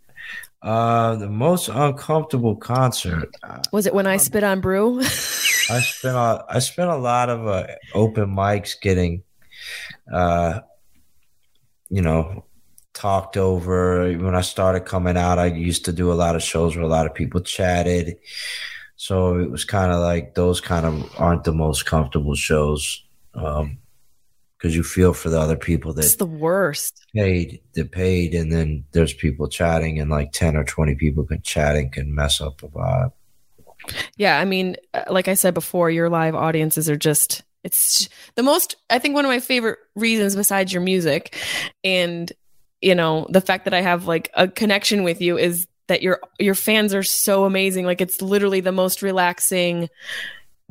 Uh, 0.61 1.15
the 1.15 1.29
most 1.29 1.67
uncomfortable 1.67 2.55
concert. 2.55 3.29
uh, 3.43 3.61
Was 3.71 3.85
it 3.85 3.93
when 3.93 4.07
I 4.07 4.17
spit 4.17 4.43
on 4.43 4.61
brew? 4.61 4.99
I 5.01 5.79
spent 5.81 6.15
a, 6.15 6.45
I 6.49 6.59
spent 6.59 6.89
a 6.89 6.95
lot 6.95 7.29
of 7.29 7.45
uh, 7.47 7.67
open 7.93 8.33
mics 8.33 8.79
getting, 8.79 9.23
uh, 10.11 10.61
you 11.89 12.01
know, 12.01 12.45
talked 12.93 13.37
over. 13.37 14.11
When 14.17 14.35
I 14.35 14.41
started 14.41 14.81
coming 14.81 15.17
out, 15.17 15.39
I 15.39 15.47
used 15.47 15.85
to 15.85 15.93
do 15.93 16.11
a 16.11 16.13
lot 16.13 16.35
of 16.35 16.43
shows 16.43 16.75
where 16.75 16.85
a 16.85 16.89
lot 16.89 17.05
of 17.05 17.13
people 17.13 17.41
chatted. 17.41 18.17
So 18.95 19.39
it 19.39 19.49
was 19.51 19.65
kind 19.65 19.91
of 19.91 19.99
like 19.99 20.35
those 20.35 20.61
kind 20.61 20.85
of 20.85 21.09
aren't 21.19 21.43
the 21.43 21.53
most 21.53 21.85
comfortable 21.85 22.35
shows. 22.35 23.03
Um, 23.33 23.79
because 24.63 24.77
you 24.77 24.83
feel 24.83 25.11
for 25.11 25.29
the 25.29 25.39
other 25.39 25.57
people 25.57 25.97
it's 25.99 26.15
the 26.15 26.25
worst. 26.25 27.05
paid, 27.13 27.59
that 27.73 27.91
paid, 27.91 28.33
and 28.33 28.49
then 28.49 28.85
there's 28.93 29.13
people 29.13 29.49
chatting, 29.49 29.99
and 29.99 30.09
like 30.09 30.31
ten 30.31 30.55
or 30.55 30.63
twenty 30.63 30.95
people 30.95 31.25
can 31.25 31.41
chatting 31.41 31.91
can 31.91 32.15
mess 32.15 32.39
up 32.39 32.61
the 32.61 32.69
vibe. 32.69 33.11
Yeah, 34.15 34.39
I 34.39 34.45
mean, 34.45 34.77
uh, 34.93 35.03
like 35.09 35.27
I 35.27 35.33
said 35.33 35.53
before, 35.53 35.91
your 35.91 36.09
live 36.09 36.33
audiences 36.33 36.89
are 36.89 36.95
just 36.95 37.43
it's 37.65 38.07
the 38.35 38.43
most 38.43 38.77
I 38.89 38.99
think 38.99 39.15
one 39.15 39.25
of 39.25 39.29
my 39.29 39.39
favorite 39.39 39.79
reasons 39.95 40.35
besides 40.35 40.71
your 40.71 40.81
music 40.81 41.35
and 41.83 42.31
you 42.83 42.93
know, 42.95 43.25
the 43.29 43.41
fact 43.41 43.63
that 43.65 43.73
I 43.73 43.81
have 43.81 44.05
like 44.05 44.29
a 44.35 44.47
connection 44.47 45.03
with 45.03 45.21
you 45.21 45.37
is 45.37 45.67
that 45.87 46.01
your 46.01 46.19
your 46.39 46.55
fans 46.55 46.93
are 46.93 47.03
so 47.03 47.45
amazing. 47.45 47.85
Like 47.85 48.01
it's 48.01 48.21
literally 48.21 48.59
the 48.61 48.71
most 48.71 49.01
relaxing 49.01 49.89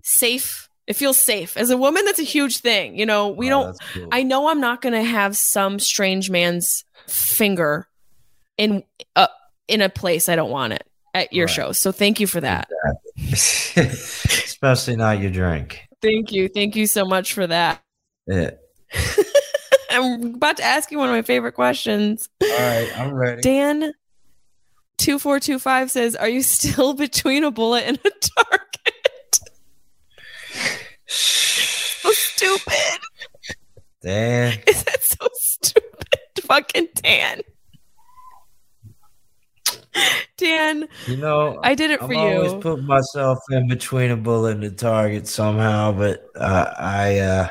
safe. 0.03 0.69
It 0.87 0.95
feels 0.97 1.19
safe. 1.19 1.57
As 1.57 1.71
a 1.71 1.77
woman 1.77 2.05
that's 2.05 2.19
a 2.19 2.25
huge 2.25 2.59
thing. 2.59 2.99
You 2.99 3.07
know, 3.07 3.29
we 3.29 3.47
Oh, 3.49 3.51
don't 3.51 3.77
cool. 3.95 4.09
I 4.13 4.23
know 4.25 4.49
I'm 4.49 4.61
not 4.61 4.83
going 4.83 4.95
to 4.95 5.03
have 5.03 5.37
some 5.37 5.79
strange 5.79 6.29
man's 6.29 6.85
finger 7.07 7.87
in 8.59 8.83
uh, 9.17 9.29
in 9.69 9.81
a 9.81 9.89
place 9.89 10.29
I 10.29 10.37
don't 10.37 10.51
want 10.51 10.73
it 10.73 10.85
at 11.15 11.33
your 11.33 11.47
Right. 11.47 11.55
show. 11.55 11.73
So 11.73 11.93
thank 11.93 12.21
you 12.21 12.27
for 12.27 12.41
that. 12.41 12.69
especially 13.33 14.97
not 14.97 15.21
your 15.21 15.31
drink. 15.31 15.81
Thank 16.01 16.33
you. 16.33 16.49
Thank 16.49 16.75
you 16.77 16.87
so 16.87 17.05
much 17.05 17.33
for 17.33 17.47
that. 17.47 17.81
Yeah. 18.27 18.51
I'm 19.93 20.35
about 20.35 20.57
to 20.59 20.65
ask 20.65 20.91
you 20.91 20.99
one 20.99 21.09
of 21.09 21.15
my 21.15 21.23
favorite 21.23 21.53
questions. 21.53 22.29
All 22.43 22.49
right, 22.49 22.91
I'm 22.99 23.13
ready. 23.13 23.43
Dan 23.43 23.93
2425 24.99 25.91
says, 25.91 26.17
Are 26.17 26.29
you 26.29 26.43
still 26.43 26.95
between 26.95 27.45
a 27.45 27.51
bullet 27.51 27.85
and 27.87 27.99
a 27.99 28.11
target? 28.11 29.41
so 31.07 32.11
stupid. 32.13 33.01
Dan, 34.03 34.59
Is 34.67 34.85
that 34.85 35.03
so 35.03 35.29
stupid? 35.35 36.19
Fucking 36.43 36.89
Dan. 36.97 37.43
Dan, 40.37 40.89
you 41.07 41.17
know, 41.17 41.61
I 41.63 41.75
did 41.75 41.91
it 41.91 42.03
I'm 42.03 42.09
for 42.09 42.15
always 42.15 42.55
put 42.55 42.83
myself 42.83 43.39
in 43.51 43.69
between 43.69 44.11
a 44.11 44.17
bullet 44.17 44.57
and 44.57 44.65
a 44.65 44.71
target 44.71 45.29
somehow, 45.29 45.93
but 45.93 46.27
uh, 46.35 46.73
I 46.79 47.19
uh, 47.19 47.49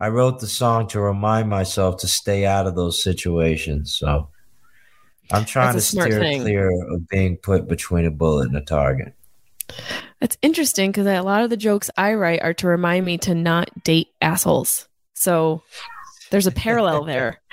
I 0.00 0.08
wrote 0.08 0.40
the 0.40 0.46
song 0.46 0.86
to 0.88 1.00
remind 1.00 1.48
myself 1.48 1.98
to 1.98 2.08
stay 2.08 2.46
out 2.46 2.66
of 2.66 2.76
those 2.76 3.02
situations. 3.02 3.96
So 3.96 4.28
I'm 5.30 5.44
trying 5.44 5.74
to 5.74 5.80
steer 5.80 6.20
thing. 6.20 6.42
clear 6.42 6.70
of 6.92 7.08
being 7.08 7.36
put 7.36 7.68
between 7.68 8.06
a 8.06 8.10
bullet 8.10 8.48
and 8.48 8.56
a 8.56 8.60
target. 8.60 9.14
That's 10.20 10.38
interesting 10.40 10.90
because 10.90 11.06
a 11.06 11.20
lot 11.20 11.42
of 11.42 11.50
the 11.50 11.56
jokes 11.56 11.90
I 11.96 12.14
write 12.14 12.42
are 12.42 12.54
to 12.54 12.68
remind 12.68 13.06
me 13.06 13.18
to 13.18 13.34
not 13.34 13.70
date 13.84 14.08
assholes. 14.22 14.88
So 15.14 15.62
there's 16.30 16.46
a 16.46 16.52
parallel 16.52 17.04
there. 17.04 17.40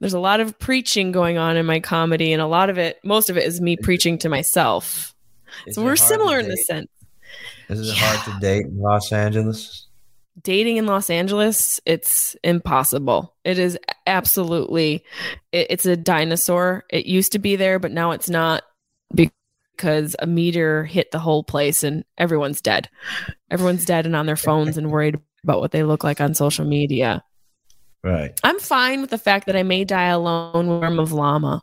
There's 0.00 0.14
a 0.14 0.18
lot 0.18 0.40
of 0.40 0.58
preaching 0.58 1.12
going 1.12 1.38
on 1.38 1.56
in 1.56 1.64
my 1.64 1.78
comedy, 1.78 2.32
and 2.32 2.42
a 2.42 2.46
lot 2.48 2.70
of 2.70 2.76
it, 2.76 2.98
most 3.04 3.30
of 3.30 3.36
it, 3.36 3.46
is 3.46 3.60
me 3.60 3.76
preaching 3.76 4.18
to 4.18 4.28
myself. 4.28 5.14
Is 5.64 5.76
So 5.76 5.84
we're 5.84 5.94
similar 5.94 6.40
in 6.40 6.48
this 6.48 6.66
sense. 6.66 6.88
Is 7.68 7.88
it 7.88 7.96
hard 7.96 8.24
to 8.24 8.40
date 8.40 8.66
in 8.66 8.80
Los 8.80 9.12
Angeles? 9.12 9.86
Dating 10.40 10.78
in 10.78 10.86
Los 10.86 11.10
Angeles, 11.10 11.80
it's 11.84 12.36
impossible. 12.42 13.34
It 13.44 13.58
is 13.58 13.78
absolutely, 14.06 15.04
it, 15.52 15.66
it's 15.70 15.86
a 15.86 15.96
dinosaur. 15.96 16.84
It 16.90 17.06
used 17.06 17.32
to 17.32 17.38
be 17.38 17.56
there, 17.56 17.78
but 17.78 17.92
now 17.92 18.12
it's 18.12 18.30
not 18.30 18.62
because 19.14 20.16
a 20.18 20.26
meteor 20.26 20.84
hit 20.84 21.10
the 21.10 21.18
whole 21.18 21.44
place 21.44 21.82
and 21.82 22.04
everyone's 22.16 22.60
dead. 22.60 22.88
Everyone's 23.50 23.84
dead 23.84 24.06
and 24.06 24.16
on 24.16 24.26
their 24.26 24.36
phones 24.36 24.78
and 24.78 24.90
worried 24.90 25.18
about 25.44 25.60
what 25.60 25.72
they 25.72 25.82
look 25.82 26.02
like 26.02 26.20
on 26.20 26.34
social 26.34 26.64
media. 26.64 27.22
Right. 28.02 28.38
I'm 28.42 28.58
fine 28.58 29.00
with 29.00 29.10
the 29.10 29.18
fact 29.18 29.46
that 29.46 29.56
I 29.56 29.62
may 29.62 29.84
die 29.84 30.08
a 30.08 30.18
lone 30.18 30.66
worm 30.66 30.98
of 30.98 31.12
llama, 31.12 31.62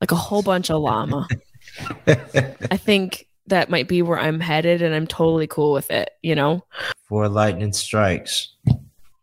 like 0.00 0.12
a 0.12 0.16
whole 0.16 0.42
bunch 0.42 0.70
of 0.70 0.80
llama. 0.80 1.28
I 2.06 2.76
think 2.76 3.26
that 3.46 3.70
might 3.70 3.88
be 3.88 4.02
where 4.02 4.18
I'm 4.18 4.40
headed, 4.40 4.82
and 4.82 4.94
I'm 4.94 5.06
totally 5.06 5.46
cool 5.46 5.72
with 5.72 5.90
it. 5.90 6.10
You 6.22 6.34
know. 6.34 6.64
Four 7.08 7.28
lightning 7.28 7.72
strikes. 7.72 8.54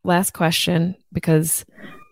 Last 0.03 0.33
question, 0.33 0.95
because 1.13 1.65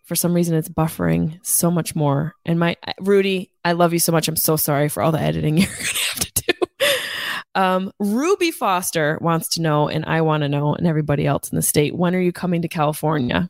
for 0.10 0.16
some 0.16 0.34
reason 0.34 0.56
it's 0.56 0.68
buffering 0.68 1.40
so 1.44 1.70
much 1.70 1.96
more. 1.96 2.34
And 2.44 2.60
my 2.60 2.76
Rudy, 3.00 3.52
I 3.64 3.74
love 3.74 3.94
you 3.94 4.00
so 4.00 4.12
much. 4.12 4.28
I'm 4.28 4.36
so 4.36 4.56
sorry 4.56 4.90
for 4.90 5.04
all 5.04 5.12
the 5.12 5.22
editing 5.22 5.58
you're 5.58 5.68
gonna 5.68 5.78
have 5.78 6.34
to 6.34 6.44
do. 6.48 6.68
Um, 7.56 7.92
Ruby 8.00 8.52
Foster 8.52 9.20
wants 9.22 9.50
to 9.50 9.62
know, 9.62 9.88
and 9.88 10.06
I 10.06 10.22
want 10.22 10.42
to 10.42 10.50
know, 10.50 10.74
and 10.74 10.88
everybody 10.88 11.28
else 11.28 11.52
in 11.52 11.56
the 11.56 11.62
state, 11.62 11.96
when 11.96 12.16
are 12.16 12.20
you 12.20 12.32
coming 12.32 12.64
to 12.64 12.68
California? 12.68 13.50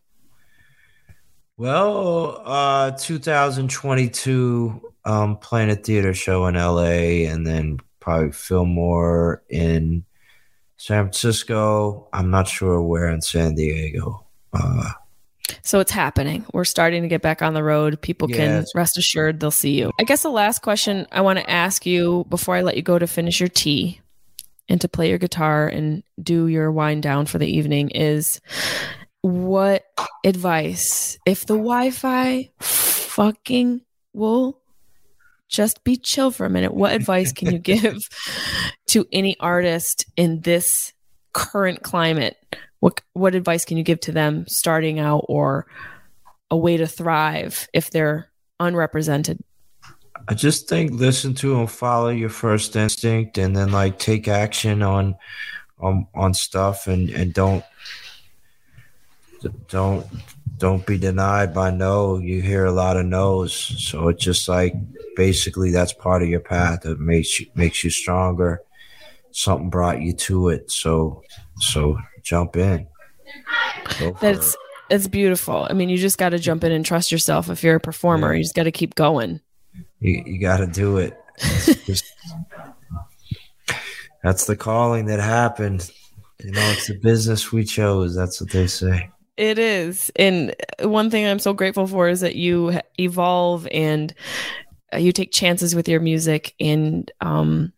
Well, 1.56 2.42
uh, 2.46 2.92
2022, 2.92 4.82
um, 5.06 5.38
playing 5.38 5.70
a 5.70 5.76
theater 5.76 6.14
show 6.14 6.48
in 6.48 6.56
LA, 6.56 7.28
and 7.30 7.46
then 7.48 7.80
probably 8.10 8.32
Fillmore 8.32 9.44
in 9.50 10.04
San 10.78 11.04
Francisco. 11.06 12.08
I'm 12.12 12.32
not 12.32 12.48
sure 12.48 12.82
where 12.82 13.08
in 13.08 13.22
San 13.22 13.54
Diego. 13.54 14.26
Uh, 14.52 14.92
So 15.62 15.80
it's 15.80 15.92
happening. 15.92 16.44
We're 16.52 16.66
starting 16.66 17.04
to 17.04 17.08
get 17.08 17.22
back 17.22 17.44
on 17.44 17.54
the 17.54 17.64
road. 17.64 18.02
People 18.02 18.28
can 18.28 18.66
rest 18.74 18.98
assured 18.98 19.40
they'll 19.40 19.52
see 19.52 19.78
you. 19.78 19.92
I 20.00 20.04
guess 20.04 20.24
the 20.24 20.30
last 20.30 20.64
question 20.64 21.06
I 21.12 21.22
want 21.22 21.38
to 21.38 21.50
ask 21.50 21.86
you 21.86 22.26
before 22.30 22.56
I 22.56 22.62
let 22.62 22.76
you 22.76 22.82
go 22.82 22.98
to 22.98 23.06
finish 23.06 23.40
your 23.40 23.50
tea 23.50 24.02
and 24.68 24.82
to 24.82 24.88
play 24.88 25.10
your 25.10 25.18
guitar 25.20 25.68
and 25.68 26.02
do 26.22 26.48
your 26.48 26.72
wind 26.72 27.04
down 27.04 27.28
for 27.28 27.38
the 27.38 27.48
evening 27.48 27.90
is 27.90 28.42
what 29.22 29.84
advice, 30.24 31.20
if 31.26 31.46
the 31.46 31.56
Wi 31.56 31.92
Fi 31.92 32.50
fucking 32.60 33.82
will 34.14 34.59
just 35.50 35.84
be 35.84 35.98
chill 35.98 36.32
for 36.32 36.46
a 36.46 36.50
minute, 36.50 36.74
what 36.74 36.94
advice 36.94 37.34
can 37.34 37.52
you 37.52 37.60
give 37.74 37.98
to 38.88 39.06
any 39.12 39.36
artist 39.40 40.06
in 40.16 40.42
this 40.42 40.94
current 41.34 41.84
climate? 41.84 42.38
What 42.80 43.02
what 43.14 43.36
advice 43.36 43.66
can 43.66 43.78
you 43.78 43.84
give 43.84 44.00
to 44.02 44.14
them 44.14 44.46
starting 44.48 45.00
out 45.00 45.26
or 45.28 45.68
a 46.50 46.56
way 46.56 46.78
to 46.78 46.88
thrive 46.88 47.68
if 47.74 47.92
they're 47.92 48.30
unrepresented? 48.60 49.40
I 50.28 50.34
just 50.34 50.70
think 50.70 50.92
listen 50.92 51.34
to 51.36 51.60
and 51.60 51.70
follow 51.70 52.10
your 52.10 52.30
first 52.30 52.76
instinct, 52.76 53.38
and 53.38 53.56
then 53.56 53.72
like 53.72 54.00
take 54.00 54.28
action 54.28 54.82
on 54.82 55.16
on 55.80 56.08
on 56.14 56.34
stuff, 56.34 56.88
and 56.88 57.10
and 57.10 57.34
don't 57.34 57.66
don't 59.68 60.06
don't 60.60 60.86
be 60.86 60.98
denied 60.98 61.54
by 61.54 61.72
no. 61.72 62.18
You 62.20 62.42
hear 62.42 62.66
a 62.66 62.72
lot 62.72 62.98
of 62.98 63.06
no's, 63.06 63.54
so 63.54 64.10
it's 64.10 64.24
just 64.24 64.48
like 64.48 64.74
basically 65.16 65.72
that's 65.72 65.94
part 65.94 66.22
of 66.22 66.30
your 66.30 66.40
path. 66.42 66.82
that 66.82 67.00
makes 67.00 67.40
you 67.40 67.48
makes 67.56 67.84
you 67.84 67.90
stronger. 67.90 68.62
Something 69.32 69.70
brought 69.70 70.02
you 70.02 70.14
to 70.14 70.50
it, 70.50 70.70
so 70.72 71.24
so 71.60 71.98
jump 72.24 72.56
in. 72.58 72.88
That's 74.22 74.54
it. 74.54 74.60
It's 74.90 75.08
beautiful. 75.08 75.68
I 75.70 75.74
mean, 75.74 75.90
you 75.90 75.98
just 75.98 76.18
got 76.18 76.30
to 76.30 76.40
jump 76.40 76.64
in 76.64 76.72
and 76.72 76.84
trust 76.84 77.12
yourself. 77.12 77.48
If 77.50 77.64
you're 77.64 77.76
a 77.76 77.80
performer, 77.80 78.32
Yeah. 78.34 78.38
you 78.38 78.44
just 78.44 78.56
got 78.56 78.64
to 78.64 78.72
keep 78.72 78.96
going. 78.96 79.40
You, 80.00 80.24
you 80.26 80.40
got 80.40 80.58
to 80.58 80.66
do 80.68 80.98
it. 80.98 81.16
Just- 81.86 82.06
that's 84.24 84.46
the 84.46 84.56
calling 84.58 85.06
that 85.06 85.20
happened. 85.20 85.90
You 86.44 86.52
know, 86.52 86.70
it's 86.72 86.88
the 86.88 86.98
business 86.98 87.52
we 87.52 87.64
chose. 87.66 88.16
That's 88.16 88.42
what 88.42 88.50
they 88.50 88.66
say. 88.68 89.10
It 89.40 89.58
is. 89.58 90.12
And 90.18 90.54
one 90.82 91.10
thing 91.10 91.26
I'm 91.26 91.40
so 91.40 91.54
grateful 91.54 91.88
for 91.88 92.10
is 92.10 92.20
that 92.20 92.36
you 92.36 92.78
evolve 93.00 93.70
and 93.72 94.14
uh, 94.94 94.98
you 94.98 95.14
take 95.14 95.32
chances 95.32 95.74
with 95.74 95.88
your 95.88 96.02
music. 96.02 96.54
And 96.60 97.10
um, 97.22 97.72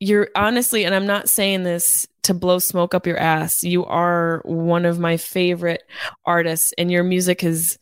you're 0.00 0.30
honestly, 0.34 0.84
and 0.84 0.92
I'm 0.92 1.06
not 1.06 1.28
saying 1.28 1.62
this 1.62 2.08
to 2.24 2.34
blow 2.34 2.58
smoke 2.58 2.92
up 2.92 3.06
your 3.06 3.18
ass, 3.18 3.62
you 3.62 3.84
are 3.84 4.42
one 4.44 4.84
of 4.84 4.98
my 4.98 5.16
favorite 5.16 5.84
artists, 6.24 6.72
and 6.76 6.90
your 6.90 7.04
music 7.04 7.42
has 7.42 7.78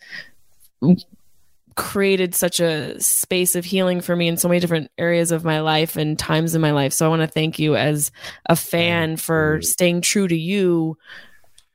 created 1.77 2.35
such 2.35 2.61
a 2.61 3.01
space 3.01 3.55
of 3.55 3.65
healing 3.65 4.03
for 4.03 4.15
me 4.15 4.29
in 4.29 4.37
so 4.37 4.49
many 4.49 4.61
different 4.61 4.91
areas 4.99 5.33
of 5.33 5.47
my 5.47 5.61
life 5.61 5.97
and 5.97 6.19
times 6.19 6.55
in 6.55 6.61
my 6.61 6.73
life. 6.73 6.93
So 6.93 7.07
I 7.07 7.09
want 7.09 7.23
to 7.23 7.27
thank 7.27 7.59
you 7.59 7.75
as 7.75 8.13
a 8.45 8.57
fan 8.57 9.17
for 9.17 9.63
staying 9.63 10.03
true 10.03 10.29
to 10.29 10.37
you 10.37 10.99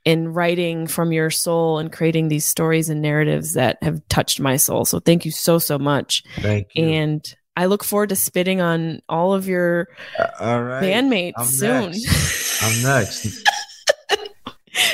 in 0.08 0.30
writing 0.34 0.88
from 0.88 1.12
your 1.12 1.30
soul 1.30 1.80
and 1.80 1.92
creating 1.92 2.30
these 2.30 2.46
stories 2.46 2.88
and 2.90 3.02
narratives 3.02 3.54
that 3.56 3.78
have 3.84 4.00
touched 4.08 4.40
my 4.40 4.56
soul. 4.56 4.86
So 4.86 5.00
thank 5.02 5.26
you 5.26 5.32
so 5.32 5.60
so 5.60 5.78
much. 5.78 6.24
Thank 6.40 6.68
you. 6.76 6.86
And 6.86 7.36
I 7.58 7.66
look 7.66 7.84
forward 7.84 8.10
to 8.10 8.16
spitting 8.16 8.62
on 8.62 9.02
all 9.10 9.34
of 9.34 9.48
your 9.50 9.90
Uh, 10.18 10.28
All 10.40 10.64
right. 10.64 10.82
bandmates 10.84 11.34
I'm 11.38 11.46
soon. 11.46 11.92
next. 11.92 12.64
I'm 12.64 12.82
next. 12.84 13.44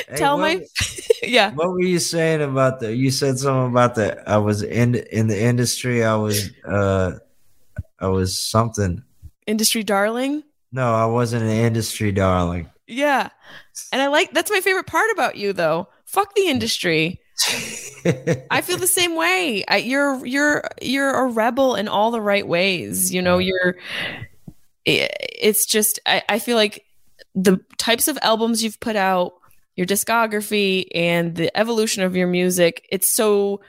Hey, 0.08 0.16
Tell 0.16 0.38
what- 0.38 0.58
my 0.60 0.66
yeah. 1.22 1.52
What 1.52 1.68
were 1.68 1.82
you 1.82 1.98
saying 1.98 2.40
about 2.40 2.80
the? 2.80 2.96
You 2.96 3.10
said 3.10 3.38
something 3.38 3.70
about 3.70 3.94
the. 3.94 4.26
I 4.28 4.38
was 4.38 4.62
in 4.62 4.94
in 4.94 5.26
the 5.28 5.38
industry. 5.40 6.02
I 6.04 6.14
was. 6.16 6.50
uh 6.66 7.18
I 8.00 8.08
was 8.08 8.38
something. 8.40 9.02
Industry 9.46 9.82
darling. 9.84 10.42
No, 10.72 10.94
I 10.94 11.04
wasn't 11.04 11.42
an 11.44 11.50
industry 11.50 12.12
darling. 12.12 12.70
Yeah. 12.86 13.30
And 13.92 14.02
I 14.02 14.08
like 14.08 14.32
that's 14.32 14.50
my 14.50 14.60
favorite 14.60 14.86
part 14.86 15.10
about 15.12 15.36
you 15.36 15.52
though. 15.52 15.88
Fuck 16.04 16.34
the 16.34 16.48
industry. 16.48 17.20
I 18.50 18.60
feel 18.62 18.76
the 18.76 18.86
same 18.86 19.16
way. 19.16 19.64
I, 19.66 19.78
you're 19.78 20.24
you're 20.24 20.64
you're 20.80 21.10
a 21.10 21.26
rebel 21.26 21.74
in 21.74 21.88
all 21.88 22.10
the 22.10 22.20
right 22.20 22.46
ways. 22.46 23.12
You 23.12 23.22
know, 23.22 23.38
you're. 23.38 23.76
It's 24.86 25.64
just 25.66 25.98
I, 26.06 26.22
I 26.28 26.38
feel 26.38 26.56
like 26.56 26.84
the 27.34 27.58
types 27.78 28.06
of 28.06 28.18
albums 28.22 28.62
you've 28.62 28.78
put 28.80 28.96
out, 28.96 29.32
your 29.76 29.86
discography, 29.86 30.86
and 30.94 31.34
the 31.34 31.56
evolution 31.56 32.02
of 32.02 32.14
your 32.14 32.26
music. 32.26 32.86
It's 32.90 33.08
so 33.08 33.60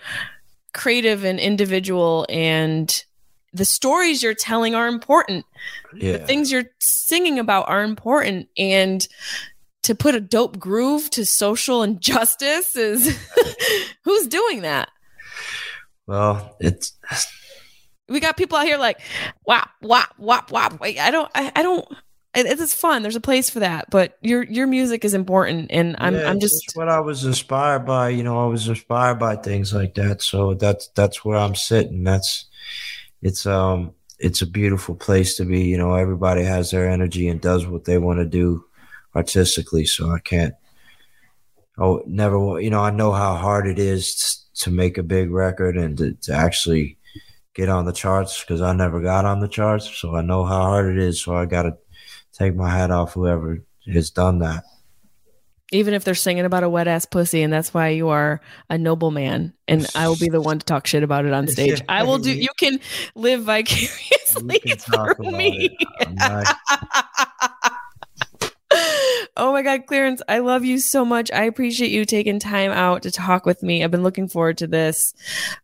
creative 0.73 1.23
and 1.23 1.39
individual, 1.39 2.25
and 2.29 3.03
the 3.55 3.65
stories 3.65 4.21
you're 4.21 4.33
telling 4.33 4.75
are 4.75 4.87
important. 4.87 5.45
yeah. 5.95 6.13
The 6.13 6.19
things 6.19 6.51
you're 6.51 6.65
singing 6.79 7.39
about 7.39 7.69
are 7.69 7.83
important, 7.83 8.49
and 8.57 9.07
to 9.83 9.95
put 9.95 10.15
a 10.15 10.19
dope 10.19 10.59
groove 10.59 11.09
to 11.11 11.25
social 11.25 11.83
injustice 11.89 12.75
is 12.75 13.17
who's 14.03 14.27
doing 14.27 14.61
that? 14.61 14.89
well, 16.07 16.55
it's 16.59 16.93
We 18.09 18.19
got 18.19 18.37
people 18.37 18.57
out 18.57 18.65
here 18.65 18.77
like 18.77 18.99
whop 19.43 19.69
whop 19.81 20.49
whop. 20.51 20.79
Wait, 20.79 20.99
I 20.99 21.11
don't 21.11 21.31
I, 21.33 21.51
I 21.55 21.63
don't 21.63 21.87
it, 22.35 22.59
it's 22.59 22.73
fun. 22.73 23.01
There's 23.01 23.15
a 23.15 23.21
place 23.21 23.49
for 23.49 23.59
that, 23.59 23.89
but 23.89 24.17
your 24.21 24.43
your 24.43 24.67
music 24.67 25.05
is 25.05 25.13
important 25.13 25.71
and 25.71 25.95
I'm 25.99 26.15
yeah, 26.15 26.29
I'm 26.29 26.39
just 26.39 26.73
what 26.73 26.89
I 26.89 26.99
was 26.99 27.23
inspired 27.23 27.85
by. 27.85 28.09
You 28.09 28.23
know, 28.23 28.43
I 28.43 28.47
was 28.47 28.67
inspired 28.67 29.19
by 29.19 29.37
things 29.37 29.73
like 29.73 29.95
that. 29.95 30.21
So 30.21 30.53
that's 30.53 30.89
that's 30.89 31.23
where 31.23 31.37
I'm 31.37 31.55
sitting. 31.55 32.03
That's 32.03 32.45
it's 33.25 33.47
um 33.47 33.91
it's 34.19 34.43
a 34.43 34.47
beautiful 34.47 34.95
place 34.95 35.35
to 35.37 35.45
be. 35.45 35.61
You 35.63 35.77
know, 35.77 35.95
everybody 35.95 36.43
has 36.43 36.69
their 36.69 36.87
energy 36.87 37.27
and 37.27 37.41
does 37.41 37.65
what 37.65 37.85
they 37.85 37.97
want 37.97 38.19
to 38.19 38.25
do 38.25 38.63
artistically. 39.15 39.85
So 39.85 40.11
I 40.11 40.19
can't. 40.19 40.53
Oh, 41.77 42.03
never. 42.05 42.61
You 42.61 42.69
know, 42.69 42.81
I 42.81 42.91
know 42.91 43.11
how 43.11 43.35
hard 43.35 43.67
it 43.67 43.79
is 43.79 44.45
to 44.59 44.69
make 44.69 44.99
a 44.99 45.03
big 45.03 45.31
record 45.31 45.75
and 45.75 45.97
to, 45.97 46.13
to 46.13 46.33
actually 46.33 46.97
get 47.55 47.67
on 47.67 47.85
the 47.85 47.91
charts 47.91 48.41
because 48.41 48.61
I 48.61 48.73
never 48.73 49.01
got 49.01 49.25
on 49.25 49.39
the 49.39 49.47
charts. 49.47 49.89
So 49.89 50.15
I 50.15 50.21
know 50.21 50.45
how 50.45 50.61
hard 50.61 50.95
it 50.95 51.01
is. 51.01 51.21
So 51.21 51.35
I 51.35 51.45
got 51.45 51.63
to 51.63 51.75
take 52.31 52.55
my 52.55 52.69
hat 52.69 52.91
off 52.91 53.13
whoever 53.13 53.63
has 53.91 54.11
done 54.11 54.39
that. 54.39 54.63
Even 55.75 55.93
if 55.93 56.03
they're 56.03 56.15
singing 56.15 56.45
about 56.45 56.63
a 56.63 56.69
wet 56.69 56.87
ass 56.87 57.05
pussy 57.05 57.41
and 57.41 57.51
that's 57.51 57.73
why 57.73 57.89
you 57.89 58.09
are 58.09 58.41
a 58.69 58.77
noble 58.77 59.11
man 59.11 59.53
and 59.67 59.85
I 59.95 60.07
will 60.07 60.17
be 60.17 60.29
the 60.29 60.41
one 60.41 60.59
to 60.59 60.65
talk 60.65 60.87
shit 60.87 61.03
about 61.03 61.25
it 61.25 61.33
on 61.33 61.47
stage. 61.47 61.81
I 61.89 62.03
will 62.03 62.17
do 62.17 62.33
you 62.33 62.49
can 62.57 62.79
live 63.15 63.43
vicariously 63.43 64.59
can 64.59 64.77
through 64.77 65.31
me. 65.31 65.77
not- 66.13 66.55
oh 69.37 69.51
my 69.51 69.61
God, 69.61 69.85
Clarence, 69.85 70.21
I 70.27 70.39
love 70.39 70.65
you 70.65 70.79
so 70.79 71.05
much. 71.05 71.31
I 71.31 71.43
appreciate 71.43 71.91
you 71.91 72.05
taking 72.05 72.39
time 72.39 72.71
out 72.71 73.03
to 73.03 73.11
talk 73.11 73.45
with 73.45 73.63
me. 73.63 73.83
I've 73.83 73.91
been 73.91 74.03
looking 74.03 74.27
forward 74.27 74.57
to 74.59 74.67
this. 74.67 75.13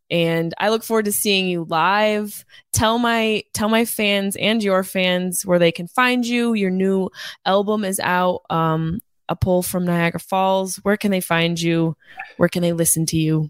And 0.09 0.53
I 0.57 0.69
look 0.69 0.83
forward 0.83 1.05
to 1.05 1.11
seeing 1.11 1.47
you 1.47 1.63
live. 1.63 2.45
Tell 2.73 2.99
my 2.99 3.43
tell 3.53 3.69
my 3.69 3.85
fans 3.85 4.35
and 4.35 4.61
your 4.63 4.83
fans 4.83 5.45
where 5.45 5.59
they 5.59 5.71
can 5.71 5.87
find 5.87 6.25
you. 6.25 6.53
Your 6.53 6.71
new 6.71 7.09
album 7.45 7.83
is 7.85 7.99
out. 7.99 8.41
Um, 8.49 8.99
a 9.31 9.35
poll 9.35 9.63
from 9.63 9.85
Niagara 9.85 10.19
Falls. 10.19 10.77
Where 10.77 10.97
can 10.97 11.11
they 11.11 11.21
find 11.21 11.59
you? 11.59 11.95
Where 12.37 12.49
can 12.49 12.61
they 12.61 12.73
listen 12.73 13.05
to 13.07 13.17
you? 13.17 13.49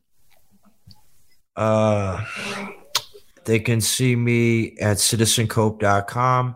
Uh, 1.56 2.24
they 3.46 3.60
can 3.60 3.82
see 3.82 4.16
me 4.16 4.78
at 4.78 4.98
citizencope.com 4.98 6.56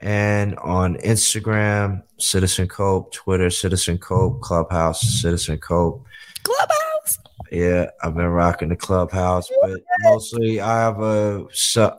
and 0.00 0.56
on 0.58 0.96
Instagram, 0.96 2.02
Citizen 2.18 2.68
Cope, 2.68 3.12
Twitter, 3.12 3.50
Citizen 3.50 3.98
Cope, 3.98 4.40
Clubhouse, 4.40 5.00
Citizen 5.00 5.58
Cope. 5.58 6.04
Clubhouse. 6.42 7.18
Yeah, 7.52 7.90
I've 8.02 8.14
been 8.14 8.28
rocking 8.28 8.70
the 8.70 8.76
clubhouse, 8.76 9.46
but 9.60 9.78
mostly 10.00 10.60
I 10.60 10.80
have 10.80 11.02
a 11.02 11.46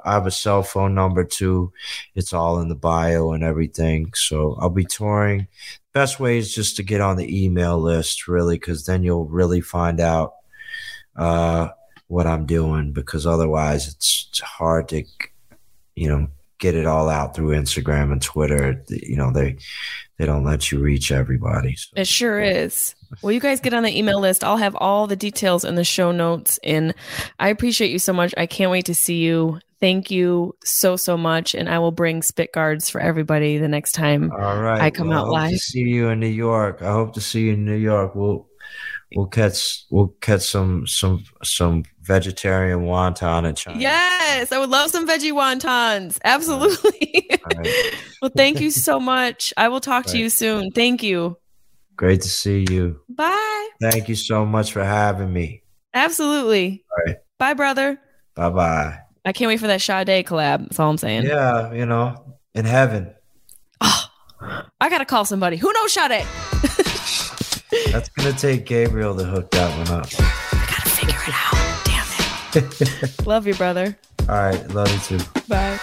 I 0.03 0.13
have 0.13 0.25
a 0.25 0.31
cell 0.31 0.63
phone 0.63 0.95
number 0.95 1.23
too. 1.23 1.71
It's 2.15 2.33
all 2.33 2.59
in 2.59 2.69
the 2.69 2.75
bio 2.75 3.33
and 3.33 3.43
everything. 3.43 4.11
So 4.15 4.57
I'll 4.59 4.71
be 4.71 4.83
touring. 4.83 5.47
Best 5.93 6.19
way 6.19 6.37
is 6.37 6.53
just 6.53 6.75
to 6.77 6.83
get 6.83 7.01
on 7.01 7.17
the 7.17 7.45
email 7.45 7.79
list, 7.79 8.27
really, 8.27 8.55
because 8.55 8.85
then 8.85 9.03
you'll 9.03 9.25
really 9.25 9.61
find 9.61 9.99
out 9.99 10.33
uh, 11.15 11.69
what 12.07 12.25
I'm 12.25 12.45
doing. 12.45 12.93
Because 12.93 13.27
otherwise, 13.27 13.87
it's, 13.87 14.27
it's 14.29 14.39
hard 14.39 14.89
to, 14.89 15.03
you 15.95 16.09
know, 16.09 16.27
get 16.63 16.75
it 16.75 16.85
all 16.85 17.09
out 17.09 17.35
through 17.35 17.49
Instagram 17.49 18.13
and 18.13 18.21
Twitter. 18.21 18.81
You 18.87 19.17
know, 19.17 19.31
they 19.33 19.57
they 20.17 20.25
don't 20.25 20.45
let 20.45 20.71
you 20.71 20.79
reach 20.79 21.11
everybody. 21.11 21.75
So. 21.75 21.89
It 21.97 22.07
sure 22.07 22.39
is. 22.39 22.95
Well, 23.21 23.33
you 23.33 23.41
guys 23.41 23.59
get 23.59 23.73
on 23.73 23.83
the 23.83 23.95
email 23.95 24.21
list. 24.21 24.45
I'll 24.45 24.57
have 24.57 24.75
all 24.77 25.05
the 25.05 25.17
details 25.17 25.65
in 25.65 25.75
the 25.75 25.83
show 25.83 26.13
notes. 26.13 26.59
And 26.63 26.95
I 27.37 27.49
appreciate 27.49 27.91
you 27.91 27.99
so 27.99 28.13
much. 28.13 28.33
I 28.37 28.45
can't 28.45 28.71
wait 28.71 28.85
to 28.85 28.95
see 28.95 29.17
you. 29.17 29.59
Thank 29.81 30.09
you 30.09 30.55
so, 30.63 30.95
so 30.95 31.17
much. 31.17 31.53
And 31.53 31.67
I 31.67 31.79
will 31.79 31.91
bring 31.91 32.21
spit 32.23 32.53
guards 32.53 32.89
for 32.89 33.01
everybody 33.01 33.57
the 33.57 33.67
next 33.67 33.91
time. 33.91 34.31
All 34.31 34.61
right. 34.61 34.81
I 34.81 34.89
come 34.89 35.11
out 35.11 35.25
hope 35.25 35.33
live. 35.33 35.51
To 35.51 35.57
see 35.59 35.81
you 35.81 36.07
in 36.07 36.21
New 36.21 36.27
York. 36.27 36.81
I 36.81 36.93
hope 36.93 37.13
to 37.15 37.21
see 37.21 37.47
you 37.47 37.53
in 37.53 37.65
New 37.65 37.75
York. 37.75 38.15
We'll 38.15 38.47
we'll 39.13 39.27
catch 39.27 39.83
we'll 39.89 40.15
catch 40.21 40.43
some 40.43 40.87
some 40.87 41.25
some 41.43 41.83
vegetarian 42.03 42.81
wonton 42.81 43.47
in 43.47 43.55
China. 43.55 43.79
Yes, 43.79 44.51
I 44.51 44.59
would 44.59 44.69
love 44.69 44.91
some 44.91 45.07
veggie 45.07 45.31
wontons. 45.31 46.19
Absolutely. 46.23 47.29
Right. 47.55 47.95
well, 48.21 48.31
thank 48.35 48.59
you 48.59 48.71
so 48.71 48.99
much. 48.99 49.53
I 49.57 49.69
will 49.69 49.79
talk 49.79 50.05
to 50.07 50.17
you 50.17 50.29
soon. 50.29 50.71
Thank 50.71 51.01
you. 51.01 51.37
Great 51.95 52.21
to 52.21 52.29
see 52.29 52.65
you. 52.69 52.99
Bye. 53.09 53.69
Thank 53.81 54.09
you 54.09 54.15
so 54.15 54.45
much 54.45 54.73
for 54.73 54.83
having 54.83 55.31
me. 55.31 55.63
Absolutely. 55.93 56.83
All 56.91 57.03
right. 57.05 57.17
Bye, 57.37 57.53
brother. 57.53 57.99
Bye 58.35 58.49
bye. 58.49 58.99
I 59.25 59.31
can't 59.31 59.47
wait 59.47 59.59
for 59.59 59.67
that 59.67 59.81
Sade 59.81 60.25
collab. 60.25 60.63
That's 60.63 60.79
all 60.79 60.89
I'm 60.89 60.97
saying. 60.97 61.23
Yeah, 61.23 61.71
you 61.71 61.85
know, 61.85 62.37
in 62.55 62.65
heaven. 62.65 63.13
Oh, 63.79 64.05
I 64.81 64.89
got 64.89 64.97
to 64.97 65.05
call 65.05 65.23
somebody. 65.23 65.55
Who 65.57 65.71
knows 65.71 65.93
Sade? 65.93 66.25
That's 67.91 68.09
gonna 68.09 68.33
take 68.33 68.65
Gabriel 68.65 69.15
to 69.15 69.23
hook 69.23 69.51
that 69.51 69.89
one 69.89 69.99
up. 69.99 70.52
love 73.25 73.47
you, 73.47 73.55
brother. 73.55 73.97
All 74.29 74.35
right, 74.35 74.69
love 74.71 74.91
you 74.91 75.17
too. 75.17 75.25
Bye. 75.47 75.79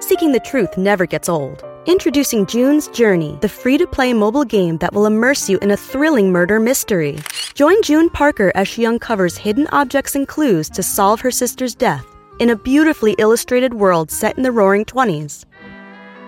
Seeking 0.00 0.32
the 0.32 0.40
truth 0.44 0.76
never 0.76 1.06
gets 1.06 1.28
old. 1.28 1.62
Introducing 1.86 2.44
June's 2.46 2.88
Journey, 2.88 3.38
the 3.40 3.48
free 3.48 3.78
to 3.78 3.86
play 3.86 4.12
mobile 4.12 4.44
game 4.44 4.76
that 4.78 4.92
will 4.92 5.06
immerse 5.06 5.48
you 5.48 5.58
in 5.58 5.70
a 5.70 5.76
thrilling 5.76 6.32
murder 6.32 6.58
mystery. 6.60 7.18
Join 7.54 7.80
June 7.82 8.10
Parker 8.10 8.52
as 8.54 8.68
she 8.68 8.84
uncovers 8.84 9.36
hidden 9.38 9.66
objects 9.72 10.14
and 10.14 10.26
clues 10.28 10.68
to 10.70 10.82
solve 10.82 11.20
her 11.20 11.30
sister's 11.30 11.74
death. 11.74 12.04
in 12.38 12.50
a 12.50 12.56
beautifully 12.56 13.14
illustrated 13.18 13.74
world 13.74 14.10
set 14.10 14.36
in 14.36 14.42
the 14.44 14.52
roaring 14.52 14.84
20s. 14.84 15.44